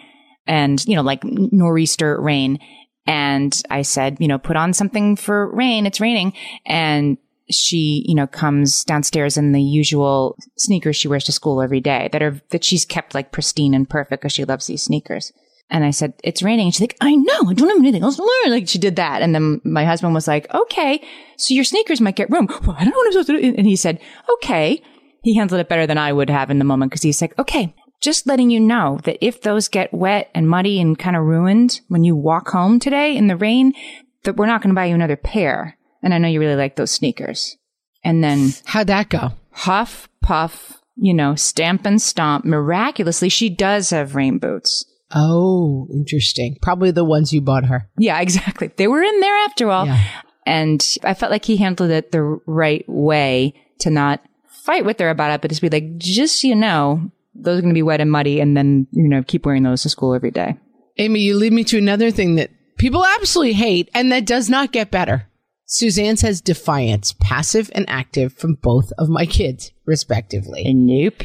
and, 0.47 0.85
you 0.87 0.95
know, 0.95 1.03
like 1.03 1.25
nor'easter 1.25 2.21
rain. 2.21 2.61
And 3.05 3.61
I 3.69 3.83
said, 3.83 4.19
you 4.21 4.29
know, 4.29 4.38
put 4.38 4.55
on 4.55 4.73
something 4.73 5.17
for 5.17 5.53
rain. 5.53 5.85
It's 5.85 6.01
raining. 6.01 6.33
And 6.65 7.19
she, 7.51 8.05
you 8.07 8.15
know, 8.15 8.29
comes 8.29 8.85
downstairs 8.85 9.37
in 9.37 9.51
the 9.51 9.61
usual 9.61 10.37
sneakers 10.57 10.95
she 10.95 11.09
wears 11.09 11.25
to 11.25 11.33
school 11.33 11.61
every 11.61 11.81
day 11.81 12.09
that 12.12 12.23
are, 12.23 12.41
that 12.51 12.62
she's 12.62 12.85
kept 12.85 13.17
like 13.17 13.33
pristine 13.33 13.75
and 13.75 13.91
perfect 13.91 14.23
because 14.23 14.33
she 14.33 14.45
loves 14.45 14.69
these 14.69 14.85
sneakers. 14.85 15.33
And 15.70 15.85
I 15.85 15.90
said, 15.90 16.12
it's 16.22 16.42
raining. 16.42 16.66
And 16.66 16.75
she's 16.75 16.83
like, 16.83 16.96
I 17.01 17.14
know. 17.14 17.48
I 17.48 17.55
don't 17.55 17.68
have 17.68 17.79
anything 17.79 18.03
else 18.03 18.16
to 18.16 18.22
learn. 18.22 18.53
Like 18.53 18.68
she 18.68 18.79
did 18.79 18.96
that. 18.96 19.22
And 19.22 19.35
then 19.35 19.61
my 19.64 19.85
husband 19.85 20.12
was 20.12 20.29
like, 20.29 20.53
okay, 20.53 21.03
so 21.38 21.55
your 21.55 21.64
sneakers 21.64 22.01
might 22.01 22.16
get 22.16 22.31
room. 22.31 22.46
Well, 22.66 22.77
I 22.79 22.85
don't 22.85 22.90
know 22.90 22.98
what 22.98 23.07
I'm 23.07 23.12
supposed 23.12 23.29
to 23.29 23.40
do. 23.40 23.55
And 23.57 23.66
he 23.66 23.77
said, 23.77 24.01
okay. 24.35 24.83
He 25.22 25.37
handled 25.37 25.61
it 25.61 25.68
better 25.68 25.87
than 25.87 25.98
I 25.98 26.12
would 26.12 26.29
have 26.31 26.51
in 26.51 26.59
the 26.59 26.64
moment 26.64 26.90
because 26.90 27.03
he's 27.03 27.22
like, 27.22 27.38
okay, 27.38 27.75
just 28.01 28.27
letting 28.27 28.51
you 28.51 28.59
know 28.59 28.98
that 29.05 29.25
if 29.25 29.40
those 29.40 29.68
get 29.68 29.94
wet 29.94 30.31
and 30.35 30.48
muddy 30.48 30.81
and 30.81 30.98
kind 30.98 31.16
of 31.16 31.22
ruined 31.22 31.81
when 31.88 32.03
you 32.03 32.16
walk 32.16 32.48
home 32.48 32.81
today 32.81 33.16
in 33.16 33.29
the 33.29 33.37
rain, 33.37 33.72
that 34.25 34.37
we're 34.37 34.46
not 34.46 34.61
going 34.62 34.75
to 34.75 34.79
buy 34.79 34.87
you 34.87 34.94
another 34.94 35.16
pair. 35.16 35.79
And 36.03 36.12
I 36.12 36.18
know 36.18 36.29
you 36.29 36.40
really 36.40 36.57
like 36.57 36.75
those 36.75 36.90
sneakers. 36.90 37.57
And 38.05 38.22
then 38.22 38.53
How'd 38.64 38.88
that 38.88 39.09
go? 39.09 39.33
huff, 39.53 40.09
puff, 40.22 40.81
you 40.96 41.14
know, 41.14 41.37
stamp 41.37 41.87
and 41.87 42.03
stomp. 42.03 42.44
Miraculously, 42.44 43.29
she 43.29 43.48
does 43.48 43.90
have 43.90 44.16
rain 44.16 44.38
boots. 44.38 44.85
Oh, 45.14 45.88
interesting. 45.92 46.57
Probably 46.62 46.90
the 46.90 47.05
ones 47.05 47.33
you 47.33 47.40
bought 47.40 47.66
her. 47.66 47.88
Yeah, 47.98 48.20
exactly. 48.20 48.70
They 48.77 48.88
were 48.88 49.03
in 49.03 49.20
there 49.20 49.37
after 49.44 49.70
all. 49.70 49.87
Yeah. 49.87 50.03
And 50.46 50.85
I 51.05 51.14
felt 51.14 51.31
like 51.31 51.44
he 51.44 51.57
handled 51.57 51.90
it 51.90 52.11
the 52.12 52.22
right 52.46 52.85
way 52.88 53.55
to 53.81 53.90
not 53.90 54.22
fight 54.64 54.85
with 54.85 54.98
her 55.01 55.11
about 55.11 55.31
it, 55.33 55.40
but 55.40 55.51
just 55.51 55.62
be 55.62 55.70
like, 55.70 55.98
just 55.98 56.40
so 56.40 56.48
you 56.48 56.55
know, 56.55 57.11
those 57.35 57.59
are 57.59 57.62
going 57.62 57.72
to 57.72 57.79
be 57.79 57.83
wet 57.83 58.01
and 58.01 58.11
muddy. 58.11 58.40
And 58.40 58.57
then, 58.57 58.87
you 58.90 59.09
know, 59.09 59.22
keep 59.22 59.46
wearing 59.46 59.62
those 59.62 59.83
to 59.83 59.88
school 59.88 60.14
every 60.14 60.31
day. 60.31 60.59
Amy, 60.98 61.20
you 61.20 61.37
lead 61.37 61.53
me 61.53 61.64
to 61.64 61.79
another 61.79 62.11
thing 62.11 62.35
that 62.37 62.51
people 62.77 63.05
absolutely 63.05 63.53
hate 63.55 63.88
and 63.94 64.11
that 64.12 64.27
does 64.27 64.51
not 64.51 64.72
get 64.72 64.90
better. 64.90 65.29
Suzanne 65.64 66.16
says 66.16 66.40
defiance, 66.40 67.14
passive 67.20 67.70
and 67.75 67.88
active 67.88 68.33
from 68.35 68.55
both 68.61 68.92
of 68.98 69.09
my 69.09 69.25
kids, 69.25 69.72
respectively. 69.87 70.64
Nope. 70.66 71.22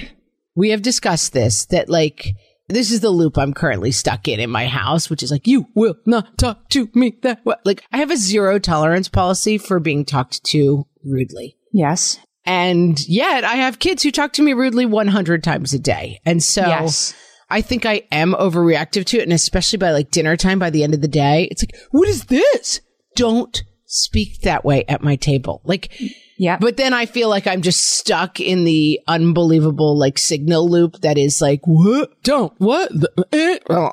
we 0.56 0.70
have 0.70 0.82
discussed 0.82 1.34
this 1.34 1.66
that 1.66 1.90
like 1.90 2.36
this 2.70 2.92
is 2.92 3.00
the 3.00 3.10
loop 3.10 3.38
I'm 3.38 3.54
currently 3.54 3.92
stuck 3.92 4.28
in 4.28 4.40
in 4.40 4.50
my 4.50 4.68
house, 4.68 5.10
which 5.10 5.24
is 5.24 5.32
like, 5.32 5.48
you 5.48 5.68
will 5.74 5.96
not 6.06 6.38
talk 6.38 6.70
to 6.70 6.90
me 6.94 7.18
that 7.22 7.46
way. 7.46 7.56
Like, 7.64 7.84
I 7.92 7.98
have 7.98 8.12
a 8.12 8.18
zero 8.18 8.60
tolerance 8.60 9.08
policy 9.08 9.58
for 9.58 9.80
being 9.80 10.06
talked 10.06 10.44
to 10.46 10.86
rudely. 11.04 11.58
Yes. 11.72 12.20
And 12.46 13.00
yet 13.08 13.44
I 13.44 13.56
have 13.56 13.80
kids 13.80 14.04
who 14.04 14.12
talk 14.12 14.34
to 14.34 14.42
me 14.42 14.54
rudely 14.54 14.86
100 14.86 15.44
times 15.44 15.74
a 15.74 15.80
day. 15.80 16.20
And 16.26 16.42
so 16.42 16.62
Yes. 16.62 17.14
I 17.50 17.62
think 17.62 17.86
I 17.86 18.04
am 18.12 18.34
overreactive 18.34 19.06
to 19.06 19.20
it. 19.20 19.24
And 19.24 19.34
especially 19.34 19.78
by 19.78 19.92
like 19.92 20.12
dinner 20.12 20.36
time, 20.36 20.60
by 20.60 20.70
the 20.70 20.84
end 20.84 20.94
of 20.94 21.02
the 21.02 21.08
day, 21.08 21.48
it's 21.52 21.64
like, 21.64 21.76
what 21.92 22.08
is 22.08 22.26
this? 22.26 22.82
Don't 23.16 23.64
speak 23.88 24.42
that 24.42 24.64
way 24.64 24.84
at 24.88 25.02
my 25.02 25.16
table. 25.16 25.62
Like, 25.64 25.92
Yeah. 26.38 26.58
but 26.60 26.78
then 26.78 26.94
I 26.94 27.06
feel 27.06 27.30
like 27.30 27.48
I'm 27.48 27.62
just 27.62 27.80
stuck 27.98 28.40
in 28.40 28.64
the 28.66 29.00
unbelievable 29.08 29.98
like 29.98 30.18
signal 30.18 30.70
loop 30.70 31.02
that 31.02 31.18
is 31.18 31.42
like, 31.42 31.62
what? 31.66 32.22
Don't, 32.24 32.54
what? 32.60 32.92
Eh, 33.34 33.58
eh, 33.70 33.90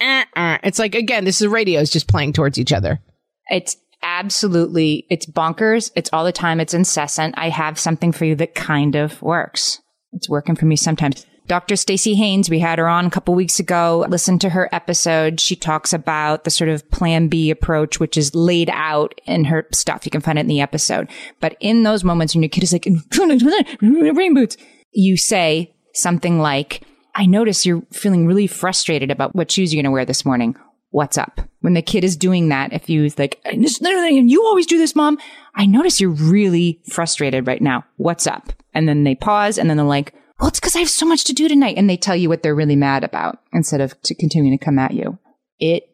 eh, 0.00 0.24
eh. 0.36 0.58
It's 0.64 0.78
like, 0.78 0.94
again, 0.94 1.24
this 1.24 1.40
is 1.40 1.46
radio 1.48 1.80
is 1.80 1.90
just 1.90 2.08
playing 2.08 2.32
towards 2.34 2.58
each 2.58 2.72
other. 2.72 3.00
It's 3.48 3.76
absolutely, 4.02 5.06
it's 5.08 5.26
bonkers. 5.26 5.90
It's 5.94 6.10
all 6.12 6.24
the 6.24 6.32
time. 6.32 6.58
It's 6.60 6.74
incessant. 6.74 7.34
I 7.38 7.48
have 7.48 7.78
something 7.78 8.12
for 8.12 8.24
you 8.24 8.34
that 8.36 8.54
kind 8.54 8.96
of 8.96 9.22
works. 9.22 9.80
It's 10.12 10.28
working 10.28 10.56
for 10.56 10.66
me 10.66 10.76
sometimes. 10.76 11.24
Dr. 11.48 11.76
Stacey 11.76 12.14
Haynes, 12.14 12.48
we 12.48 12.60
had 12.60 12.78
her 12.78 12.88
on 12.88 13.06
a 13.06 13.10
couple 13.10 13.34
weeks 13.34 13.58
ago. 13.58 14.06
Listen 14.08 14.38
to 14.38 14.50
her 14.50 14.68
episode. 14.72 15.40
She 15.40 15.56
talks 15.56 15.92
about 15.92 16.44
the 16.44 16.50
sort 16.50 16.70
of 16.70 16.88
plan 16.90 17.28
B 17.28 17.50
approach, 17.50 17.98
which 17.98 18.16
is 18.16 18.34
laid 18.34 18.70
out 18.72 19.20
in 19.26 19.44
her 19.44 19.66
stuff. 19.72 20.04
You 20.04 20.10
can 20.10 20.20
find 20.20 20.38
it 20.38 20.42
in 20.42 20.46
the 20.46 20.60
episode. 20.60 21.08
But 21.40 21.56
in 21.60 21.82
those 21.82 22.04
moments 22.04 22.34
when 22.34 22.42
your 22.42 22.48
kid 22.48 22.62
is 22.62 22.72
like, 22.72 22.86
rain 23.82 24.34
boots, 24.34 24.56
you 24.92 25.16
say 25.16 25.74
something 25.94 26.38
like, 26.38 26.82
I 27.14 27.26
notice 27.26 27.66
you're 27.66 27.82
feeling 27.90 28.26
really 28.26 28.46
frustrated 28.46 29.10
about 29.10 29.34
what 29.34 29.50
shoes 29.50 29.74
you're 29.74 29.82
going 29.82 29.90
to 29.90 29.94
wear 29.94 30.04
this 30.04 30.24
morning. 30.24 30.56
What's 30.90 31.18
up? 31.18 31.40
When 31.60 31.74
the 31.74 31.82
kid 31.82 32.04
is 32.04 32.16
doing 32.16 32.50
that, 32.50 32.72
if 32.72 32.88
you 32.88 33.10
like, 33.18 33.40
"This- 33.56 33.80
no, 33.80 33.90
no, 33.90 33.96
no, 33.96 34.06
you 34.06 34.44
always 34.44 34.66
do 34.66 34.78
this, 34.78 34.94
mom. 34.94 35.18
I 35.54 35.66
notice 35.66 36.00
you're 36.00 36.10
really 36.10 36.80
frustrated 36.86 37.46
right 37.46 37.62
now. 37.62 37.84
What's 37.96 38.26
up? 38.26 38.52
And 38.74 38.88
then 38.88 39.04
they 39.04 39.14
pause 39.14 39.58
and 39.58 39.68
then 39.68 39.76
they're 39.76 39.86
like, 39.86 40.14
well, 40.42 40.48
it's 40.48 40.60
because 40.60 40.74
I 40.76 40.80
have 40.80 40.90
so 40.90 41.06
much 41.06 41.24
to 41.24 41.32
do 41.32 41.48
tonight. 41.48 41.76
And 41.78 41.88
they 41.88 41.96
tell 41.96 42.16
you 42.16 42.28
what 42.28 42.42
they're 42.42 42.54
really 42.54 42.76
mad 42.76 43.04
about 43.04 43.38
instead 43.52 43.80
of 43.80 43.98
to 44.02 44.14
continuing 44.14 44.58
to 44.58 44.62
come 44.64 44.78
at 44.78 44.92
you. 44.92 45.18
It 45.60 45.84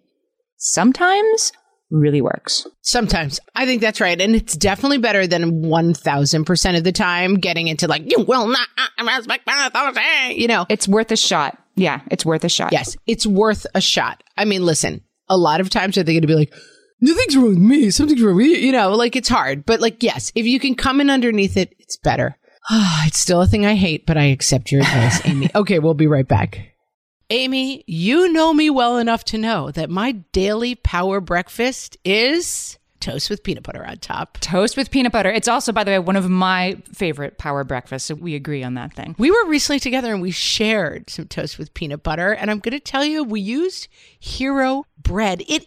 sometimes 0.56 1.52
really 1.90 2.20
works. 2.20 2.66
Sometimes 2.82 3.40
I 3.54 3.66
think 3.66 3.80
that's 3.80 4.00
right. 4.00 4.20
And 4.20 4.34
it's 4.34 4.56
definitely 4.56 4.98
better 4.98 5.26
than 5.26 5.62
1000% 5.62 6.76
of 6.78 6.84
the 6.84 6.92
time 6.92 7.37
getting 7.37 7.68
into 7.68 7.87
like, 7.87 8.11
you 8.11 8.24
will 8.24 8.46
not 8.48 8.68
respect 9.00 9.46
my 9.46 9.66
authority. 9.66 10.40
You 10.40 10.48
know, 10.48 10.66
It's 10.68 10.88
worth 10.88 11.11
a 11.12 11.16
shot. 11.16 11.58
Yeah, 11.76 12.00
it's 12.11 12.26
worth 12.26 12.42
a 12.44 12.48
shot. 12.48 12.72
yes, 12.72 12.96
it's 13.06 13.26
worth 13.26 13.66
a 13.74 13.80
shot. 13.80 14.24
I 14.37 14.44
mean, 14.46 14.64
listen, 14.64 15.02
a 15.28 15.37
lot 15.37 15.61
of 15.61 15.70
times 15.70 15.96
are 15.96 16.02
they 16.02 16.12
going 16.14 16.22
to 16.22 16.26
be 16.26 16.34
like, 16.34 16.52
nothing's 17.00 17.37
wrong 17.37 17.50
with 17.50 17.58
me. 17.58 17.90
Something's 17.90 18.22
wrong 18.22 18.37
with 18.37 18.46
you. 18.46 18.56
You 18.56 18.72
know, 18.72 18.94
like 18.94 19.14
it's 19.14 19.28
hard. 19.28 19.64
But 19.64 19.80
like, 19.80 20.02
yes, 20.02 20.32
if 20.34 20.44
you 20.46 20.58
can 20.58 20.74
come 20.74 21.00
in 21.02 21.11
underneath 21.11 21.56
it, 21.56 21.74
it's 21.78 21.98
better. 21.98 22.38
it's 23.07 23.18
still 23.18 23.40
a 23.40 23.46
thing 23.46 23.66
I 23.66 23.74
hate, 23.74 24.07
but 24.07 24.16
I 24.16 24.24
accept 24.24 24.70
your 24.72 24.83
advice, 24.83 25.26
Amy. 25.26 25.50
Okay, 25.54 25.78
we'll 25.78 25.94
be 25.94 26.07
right 26.07 26.26
back. 26.28 26.74
Amy, 27.31 27.85
you 27.87 28.33
know 28.33 28.54
me 28.54 28.70
well 28.70 28.98
enough 28.98 29.24
to 29.24 29.38
know 29.38 29.70
that 29.72 29.90
my 29.90 30.12
daily 30.33 30.74
power 30.74 31.20
breakfast 31.20 31.96
is 32.04 32.78
toast 33.00 33.31
with 33.31 33.42
peanut 33.42 33.62
butter 33.62 33.85
on 33.85 33.98
top. 33.98 34.38
Toast 34.40 34.76
with 34.76 34.90
peanut 34.90 35.12
butter. 35.12 35.31
It's 35.31 35.48
also, 35.48 35.72
by 35.72 35.85
the 35.85 35.90
way, 35.90 35.98
one 35.98 36.16
of 36.16 36.28
my 36.28 36.81
favorite 36.92 37.38
power 37.38 37.64
breakfasts. 37.64 38.09
So 38.09 38.14
we 38.14 38.35
agree 38.35 38.62
on 38.62 38.74
that 38.74 38.94
thing. 38.94 39.14
We 39.18 39.31
were 39.31 39.46
recently 39.46 39.81
together 39.81 40.12
and 40.12 40.22
we 40.22 40.31
shared 40.31 41.11
some 41.11 41.26
toast 41.26 41.59
with 41.59 41.74
peanut 41.74 42.02
butter. 42.02 42.33
And 42.33 42.50
I'm 42.50 42.61
going 42.61 42.72
to 42.72 42.81
tell 42.81 43.04
you, 43.04 43.24
we 43.24 43.40
used 43.40 43.88
Hero 44.18 44.85
bread. 45.02 45.42
It 45.48 45.66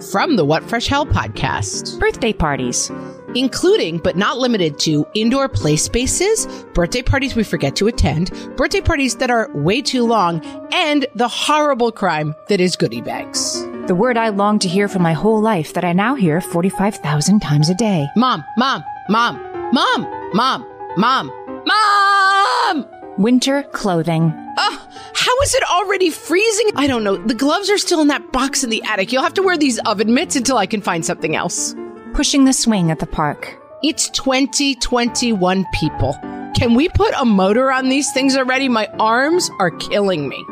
From 0.00 0.36
the 0.36 0.44
What 0.46 0.64
Fresh 0.64 0.86
Hell 0.86 1.04
podcast, 1.04 1.98
Birthday 2.00 2.32
parties. 2.32 2.90
including 3.34 3.98
but 3.98 4.16
not 4.16 4.38
limited 4.38 4.78
to 4.80 5.06
indoor 5.14 5.48
play 5.48 5.76
spaces, 5.76 6.46
birthday 6.74 7.02
parties 7.02 7.36
we 7.36 7.44
forget 7.44 7.76
to 7.76 7.86
attend, 7.86 8.30
birthday 8.56 8.80
parties 8.80 9.16
that 9.16 9.30
are 9.30 9.50
way 9.54 9.80
too 9.82 10.04
long, 10.06 10.40
and 10.72 11.06
the 11.14 11.28
horrible 11.28 11.92
crime 11.92 12.34
that 12.48 12.60
is 12.60 12.74
goodie 12.76 13.02
bags. 13.02 13.62
The 13.86 13.94
word 13.94 14.16
I 14.16 14.30
longed 14.30 14.62
to 14.62 14.68
hear 14.68 14.88
for 14.88 14.98
my 15.00 15.12
whole 15.12 15.40
life 15.40 15.74
that 15.74 15.84
I 15.84 15.92
now 15.92 16.14
hear 16.14 16.40
45,000 16.40 17.40
times 17.40 17.68
a 17.68 17.74
day. 17.74 18.08
Mom, 18.16 18.42
mom, 18.56 18.82
mom, 19.10 19.38
mom, 19.72 20.08
mom, 20.34 20.66
mom, 20.96 21.30
mom! 21.66 22.86
Winter 23.18 23.62
clothing. 23.64 24.32
Oh, 24.56 24.79
how 25.20 25.40
is 25.42 25.54
it 25.54 25.62
already 25.70 26.08
freezing? 26.08 26.70
I 26.76 26.86
don't 26.86 27.04
know. 27.04 27.18
The 27.18 27.34
gloves 27.34 27.68
are 27.68 27.76
still 27.76 28.00
in 28.00 28.08
that 28.08 28.32
box 28.32 28.64
in 28.64 28.70
the 28.70 28.82
attic. 28.84 29.12
You'll 29.12 29.22
have 29.22 29.34
to 29.34 29.42
wear 29.42 29.58
these 29.58 29.78
oven 29.80 30.14
mitts 30.14 30.34
until 30.34 30.56
I 30.56 30.64
can 30.64 30.80
find 30.80 31.04
something 31.04 31.36
else. 31.36 31.74
Pushing 32.14 32.46
the 32.46 32.54
swing 32.54 32.90
at 32.90 33.00
the 33.00 33.06
park. 33.06 33.60
It's 33.82 34.08
2021 34.08 35.66
people. 35.74 36.14
Can 36.56 36.72
we 36.74 36.88
put 36.88 37.12
a 37.18 37.26
motor 37.26 37.70
on 37.70 37.90
these 37.90 38.10
things 38.12 38.34
already? 38.34 38.66
My 38.70 38.86
arms 38.98 39.50
are 39.58 39.70
killing 39.72 40.26
me. 40.26 40.42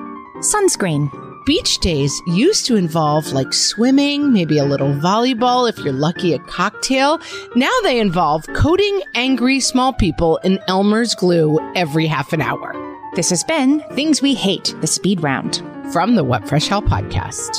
Sunscreen. 0.40 1.08
Beach 1.46 1.78
days 1.78 2.12
used 2.26 2.66
to 2.66 2.76
involve 2.76 3.32
like 3.32 3.54
swimming, 3.54 4.34
maybe 4.34 4.58
a 4.58 4.66
little 4.66 4.92
volleyball, 4.92 5.66
if 5.66 5.78
you're 5.78 5.94
lucky, 5.94 6.34
a 6.34 6.38
cocktail. 6.40 7.20
Now 7.56 7.72
they 7.84 7.98
involve 7.98 8.46
coating 8.48 9.00
angry 9.14 9.60
small 9.60 9.94
people 9.94 10.36
in 10.44 10.58
Elmer's 10.68 11.14
glue 11.14 11.58
every 11.74 12.06
half 12.06 12.34
an 12.34 12.42
hour. 12.42 12.87
This 13.14 13.30
has 13.30 13.42
been 13.42 13.80
Things 13.92 14.22
We 14.22 14.34
Hate, 14.34 14.74
the 14.80 14.86
speed 14.86 15.22
round. 15.22 15.62
From 15.92 16.14
the 16.14 16.22
What 16.22 16.46
Fresh 16.46 16.68
Hell 16.68 16.82
podcast. 16.82 17.56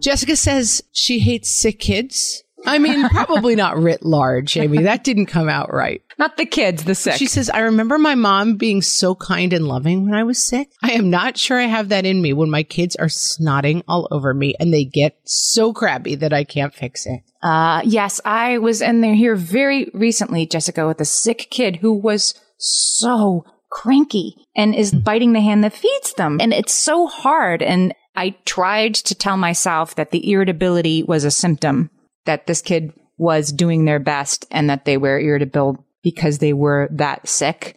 Jessica 0.00 0.34
says 0.34 0.82
she 0.92 1.18
hates 1.18 1.54
sick 1.54 1.78
kids. 1.78 2.42
I 2.66 2.78
mean, 2.78 3.08
probably 3.08 3.54
not 3.56 3.78
writ 3.78 4.04
large, 4.04 4.56
Amy. 4.56 4.82
That 4.82 5.04
didn't 5.04 5.26
come 5.26 5.48
out 5.48 5.72
right. 5.72 6.02
Not 6.18 6.36
the 6.36 6.46
kids, 6.46 6.84
the 6.84 6.94
sick. 6.94 7.14
She 7.14 7.26
says, 7.26 7.48
I 7.48 7.60
remember 7.60 7.98
my 7.98 8.14
mom 8.14 8.56
being 8.56 8.82
so 8.82 9.14
kind 9.14 9.52
and 9.52 9.66
loving 9.66 10.04
when 10.04 10.14
I 10.14 10.24
was 10.24 10.42
sick. 10.42 10.70
I 10.82 10.92
am 10.92 11.10
not 11.10 11.38
sure 11.38 11.58
I 11.58 11.64
have 11.64 11.88
that 11.88 12.04
in 12.04 12.20
me 12.20 12.32
when 12.32 12.50
my 12.50 12.62
kids 12.62 12.96
are 12.96 13.06
snotting 13.06 13.82
all 13.88 14.06
over 14.10 14.34
me 14.34 14.54
and 14.60 14.72
they 14.72 14.84
get 14.84 15.18
so 15.24 15.72
crabby 15.72 16.14
that 16.16 16.32
I 16.32 16.44
can't 16.44 16.74
fix 16.74 17.06
it. 17.06 17.20
Uh, 17.42 17.80
yes, 17.84 18.20
I 18.24 18.58
was 18.58 18.82
in 18.82 19.00
there 19.00 19.14
here 19.14 19.36
very 19.36 19.90
recently, 19.94 20.46
Jessica, 20.46 20.86
with 20.86 21.00
a 21.00 21.06
sick 21.06 21.48
kid 21.50 21.76
who 21.76 21.94
was 21.94 22.34
so 22.58 23.44
cranky 23.70 24.34
and 24.54 24.74
is 24.74 24.92
biting 24.92 25.32
the 25.32 25.40
hand 25.40 25.64
that 25.64 25.72
feeds 25.72 26.12
them. 26.14 26.38
And 26.40 26.52
it's 26.52 26.74
so 26.74 27.06
hard. 27.06 27.62
And 27.62 27.94
I 28.14 28.36
tried 28.44 28.94
to 28.96 29.14
tell 29.14 29.36
myself 29.36 29.94
that 29.94 30.10
the 30.10 30.30
irritability 30.30 31.02
was 31.02 31.24
a 31.24 31.30
symptom, 31.30 31.90
that 32.24 32.46
this 32.46 32.62
kid 32.62 32.92
was 33.18 33.52
doing 33.52 33.84
their 33.84 33.98
best 33.98 34.46
and 34.50 34.70
that 34.70 34.84
they 34.84 34.96
were 34.96 35.18
irritable 35.18 35.84
because 36.02 36.38
they 36.38 36.52
were 36.52 36.88
that 36.92 37.28
sick. 37.28 37.76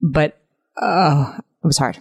But, 0.00 0.38
oh, 0.80 1.34
it 1.36 1.66
was 1.66 1.78
hard. 1.78 1.98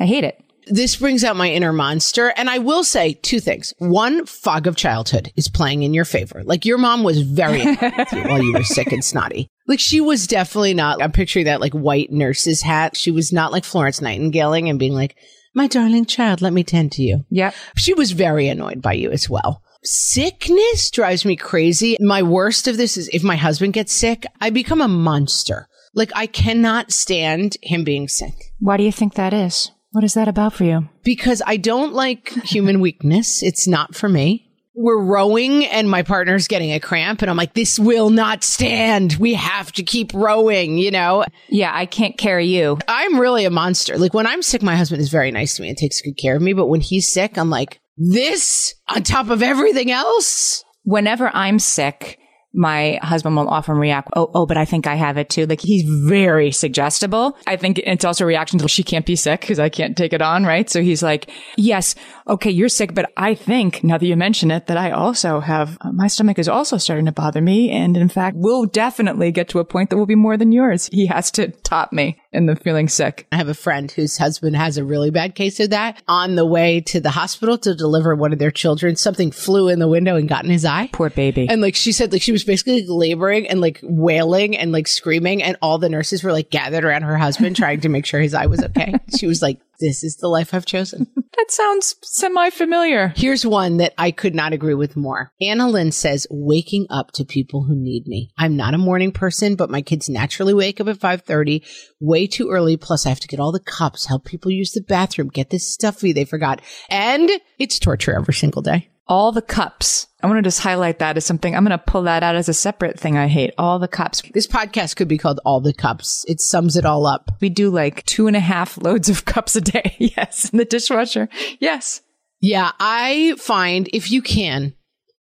I 0.00 0.06
hate 0.06 0.24
it. 0.24 0.42
This 0.66 0.96
brings 0.96 1.24
out 1.24 1.36
my 1.36 1.50
inner 1.50 1.72
monster. 1.72 2.32
And 2.36 2.48
I 2.48 2.58
will 2.58 2.84
say 2.84 3.14
two 3.14 3.40
things. 3.40 3.74
One, 3.78 4.26
fog 4.26 4.66
of 4.66 4.76
childhood 4.76 5.32
is 5.36 5.48
playing 5.48 5.82
in 5.82 5.94
your 5.94 6.04
favor. 6.04 6.42
Like 6.44 6.64
your 6.64 6.78
mom 6.78 7.02
was 7.02 7.22
very 7.22 7.60
you 7.62 7.76
while 7.76 8.42
you 8.42 8.52
were 8.52 8.64
sick 8.64 8.92
and 8.92 9.04
snotty. 9.04 9.48
Like 9.66 9.80
she 9.80 10.00
was 10.00 10.26
definitely 10.26 10.74
not, 10.74 11.02
I'm 11.02 11.12
picturing 11.12 11.46
that 11.46 11.60
like 11.60 11.72
white 11.72 12.10
nurse's 12.10 12.62
hat. 12.62 12.96
She 12.96 13.10
was 13.10 13.32
not 13.32 13.52
like 13.52 13.64
Florence 13.64 14.00
Nightingaling 14.00 14.68
and 14.68 14.78
being 14.78 14.94
like, 14.94 15.16
my 15.54 15.66
darling 15.66 16.06
child, 16.06 16.40
let 16.40 16.52
me 16.52 16.62
tend 16.62 16.92
to 16.92 17.02
you. 17.02 17.24
Yeah. 17.30 17.52
She 17.76 17.94
was 17.94 18.12
very 18.12 18.48
annoyed 18.48 18.80
by 18.80 18.92
you 18.92 19.10
as 19.10 19.28
well. 19.28 19.62
Sickness 19.82 20.90
drives 20.90 21.24
me 21.24 21.36
crazy. 21.36 21.96
My 22.00 22.22
worst 22.22 22.68
of 22.68 22.76
this 22.76 22.98
is 22.98 23.08
if 23.14 23.22
my 23.22 23.36
husband 23.36 23.72
gets 23.72 23.92
sick, 23.94 24.26
I 24.40 24.50
become 24.50 24.82
a 24.82 24.88
monster. 24.88 25.68
Like 25.94 26.12
I 26.14 26.26
cannot 26.26 26.92
stand 26.92 27.56
him 27.62 27.82
being 27.82 28.06
sick 28.06 28.34
Why 28.60 28.76
do 28.76 28.84
you 28.84 28.92
think 28.92 29.14
that 29.14 29.32
is? 29.32 29.70
What 29.92 30.04
is 30.04 30.14
that 30.14 30.28
about 30.28 30.52
for 30.52 30.64
you? 30.64 30.88
because 31.02 31.42
I 31.46 31.56
don't 31.56 31.94
like 31.94 32.28
human 32.44 32.80
weakness. 32.86 33.42
It's 33.42 33.66
not 33.66 33.94
for 33.96 34.08
me. 34.08 34.46
We're 34.74 35.02
rowing 35.02 35.64
and 35.64 35.90
my 35.90 36.02
partner's 36.02 36.46
getting 36.46 36.72
a 36.72 36.78
cramp 36.78 37.22
and 37.22 37.30
I'm 37.30 37.36
like, 37.36 37.54
this 37.54 37.78
will 37.78 38.10
not 38.10 38.44
stand. 38.44 39.14
We 39.14 39.34
have 39.34 39.72
to 39.72 39.82
keep 39.82 40.12
rowing, 40.14 40.78
you 40.78 40.90
know? 40.90 41.24
Yeah, 41.48 41.72
I 41.74 41.86
can't 41.86 42.16
carry 42.16 42.46
you. 42.46 42.78
I'm 42.86 43.18
really 43.18 43.44
a 43.44 43.50
monster. 43.50 43.98
Like 43.98 44.14
when 44.14 44.26
I'm 44.26 44.42
sick, 44.42 44.62
my 44.62 44.76
husband 44.76 45.02
is 45.02 45.08
very 45.08 45.32
nice 45.32 45.56
to 45.56 45.62
me 45.62 45.70
and 45.70 45.76
takes 45.76 46.00
good 46.00 46.16
care 46.16 46.36
of 46.36 46.42
me. 46.42 46.52
But 46.52 46.66
when 46.68 46.80
he's 46.80 47.08
sick, 47.08 47.36
I'm 47.36 47.50
like, 47.50 47.79
this 47.96 48.74
on 48.88 49.02
top 49.02 49.30
of 49.30 49.42
everything 49.42 49.90
else? 49.90 50.64
Whenever 50.82 51.30
I'm 51.34 51.58
sick, 51.58 52.18
my 52.52 52.98
husband 53.02 53.36
will 53.36 53.48
often 53.48 53.76
react, 53.76 54.08
oh, 54.16 54.30
oh, 54.34 54.46
but 54.46 54.56
I 54.56 54.64
think 54.64 54.86
I 54.86 54.96
have 54.96 55.16
it 55.16 55.30
too. 55.30 55.46
Like 55.46 55.60
he's 55.60 55.84
very 56.08 56.50
suggestible. 56.50 57.36
I 57.46 57.56
think 57.56 57.78
it's 57.78 58.04
also 58.04 58.24
a 58.24 58.26
reaction 58.26 58.58
to 58.58 58.68
she 58.68 58.82
can't 58.82 59.06
be 59.06 59.16
sick 59.16 59.40
because 59.40 59.58
I 59.58 59.68
can't 59.68 59.96
take 59.96 60.12
it 60.12 60.22
on, 60.22 60.44
right? 60.44 60.68
So 60.68 60.82
he's 60.82 61.02
like, 61.02 61.30
yes, 61.56 61.94
okay, 62.26 62.50
you're 62.50 62.68
sick, 62.68 62.94
but 62.94 63.10
I 63.16 63.34
think 63.34 63.84
now 63.84 63.98
that 63.98 64.06
you 64.06 64.16
mention 64.16 64.50
it, 64.50 64.66
that 64.66 64.76
I 64.76 64.90
also 64.90 65.40
have, 65.40 65.78
uh, 65.80 65.92
my 65.92 66.08
stomach 66.08 66.38
is 66.38 66.48
also 66.48 66.76
starting 66.76 67.06
to 67.06 67.12
bother 67.12 67.40
me. 67.40 67.70
And 67.70 67.96
in 67.96 68.08
fact, 68.08 68.36
we'll 68.38 68.66
definitely 68.66 69.30
get 69.30 69.48
to 69.50 69.60
a 69.60 69.64
point 69.64 69.90
that 69.90 69.96
will 69.96 70.06
be 70.06 70.16
more 70.16 70.36
than 70.36 70.52
yours. 70.52 70.88
He 70.92 71.06
has 71.06 71.30
to 71.32 71.48
top 71.48 71.92
me 71.92 72.20
in 72.32 72.46
the 72.46 72.56
feeling 72.56 72.88
sick. 72.88 73.26
I 73.32 73.36
have 73.36 73.48
a 73.48 73.54
friend 73.54 73.90
whose 73.90 74.18
husband 74.18 74.56
has 74.56 74.76
a 74.76 74.84
really 74.84 75.10
bad 75.10 75.34
case 75.34 75.58
of 75.60 75.70
that. 75.70 76.00
On 76.06 76.36
the 76.36 76.46
way 76.46 76.80
to 76.82 77.00
the 77.00 77.10
hospital 77.10 77.58
to 77.58 77.74
deliver 77.74 78.14
one 78.14 78.32
of 78.32 78.38
their 78.38 78.50
children, 78.50 78.96
something 78.96 79.30
flew 79.30 79.68
in 79.68 79.78
the 79.78 79.88
window 79.88 80.16
and 80.16 80.28
got 80.28 80.44
in 80.44 80.50
his 80.50 80.64
eye. 80.64 80.90
Poor 80.92 81.10
baby. 81.10 81.48
And 81.48 81.60
like 81.60 81.74
she 81.74 81.92
said, 81.92 82.12
like 82.12 82.22
she 82.22 82.32
was 82.32 82.44
basically 82.44 82.86
laboring 82.86 83.48
and 83.48 83.60
like 83.60 83.80
wailing 83.82 84.56
and 84.56 84.72
like 84.72 84.86
screaming, 84.86 85.42
and 85.42 85.56
all 85.60 85.78
the 85.78 85.88
nurses 85.88 86.22
were 86.22 86.32
like 86.32 86.50
gathered 86.50 86.84
around 86.84 87.02
her 87.02 87.16
husband 87.16 87.56
trying 87.56 87.80
to 87.80 87.88
make 87.88 88.06
sure 88.06 88.20
his 88.20 88.34
eye 88.34 88.46
was 88.46 88.62
okay. 88.62 88.94
she 89.18 89.26
was 89.26 89.42
like, 89.42 89.60
"This 89.80 90.04
is 90.04 90.16
the 90.16 90.28
life 90.28 90.54
I've 90.54 90.66
chosen." 90.66 91.06
that 91.36 91.50
sounds 91.50 91.94
semi 92.02 92.50
familiar. 92.50 93.12
Here's 93.16 93.46
one 93.46 93.78
that 93.78 93.94
I 93.96 94.10
could 94.10 94.34
not 94.34 94.52
agree 94.52 94.74
with 94.74 94.96
more. 94.96 95.32
Anna 95.40 95.68
Lynn 95.68 95.92
says, 95.92 96.26
waking 96.30 96.86
up 96.90 97.12
to 97.12 97.24
people 97.24 97.64
who 97.64 97.74
need 97.74 98.06
me. 98.06 98.30
I'm 98.36 98.56
not 98.56 98.74
a 98.74 98.78
morning 98.78 99.12
person, 99.12 99.56
but 99.56 99.70
my 99.70 99.82
kids 99.82 100.08
naturally 100.08 100.54
wake 100.54 100.80
up 100.80 100.88
at 100.88 100.98
5.30, 100.98 101.64
way 102.00 102.26
too 102.26 102.50
early. 102.50 102.76
Plus 102.76 103.06
I 103.06 103.08
have 103.08 103.20
to 103.20 103.28
get 103.28 103.40
all 103.40 103.52
the 103.52 103.60
cups, 103.60 104.06
help 104.06 104.24
people 104.24 104.50
use 104.50 104.72
the 104.72 104.82
bathroom, 104.82 105.28
get 105.28 105.50
this 105.50 105.66
stuffy 105.66 106.12
they 106.12 106.24
forgot. 106.24 106.60
And 106.88 107.30
it's 107.58 107.78
torture 107.78 108.14
every 108.14 108.34
single 108.34 108.62
day. 108.62 108.90
All 109.10 109.32
the 109.32 109.42
cups. 109.42 110.06
I 110.22 110.28
want 110.28 110.38
to 110.38 110.42
just 110.42 110.60
highlight 110.60 111.00
that 111.00 111.16
as 111.16 111.26
something. 111.26 111.54
I'm 111.54 111.64
going 111.64 111.76
to 111.76 111.84
pull 111.84 112.02
that 112.02 112.22
out 112.22 112.36
as 112.36 112.48
a 112.48 112.54
separate 112.54 112.98
thing 112.98 113.18
I 113.18 113.26
hate. 113.26 113.52
All 113.58 113.80
the 113.80 113.88
cups. 113.88 114.22
This 114.32 114.46
podcast 114.46 114.94
could 114.94 115.08
be 115.08 115.18
called 115.18 115.40
All 115.44 115.60
the 115.60 115.74
Cups. 115.74 116.24
It 116.28 116.40
sums 116.40 116.76
it 116.76 116.84
all 116.84 117.06
up. 117.06 117.32
We 117.40 117.48
do 117.48 117.70
like 117.70 118.04
two 118.06 118.28
and 118.28 118.36
a 118.36 118.40
half 118.40 118.78
loads 118.78 119.08
of 119.08 119.24
cups 119.24 119.56
a 119.56 119.60
day. 119.60 119.96
yes. 119.98 120.50
In 120.50 120.58
the 120.58 120.64
dishwasher. 120.64 121.28
Yes. 121.58 122.02
Yeah, 122.40 122.70
I 122.78 123.34
find 123.36 123.90
if 123.92 124.10
you 124.10 124.22
can, 124.22 124.74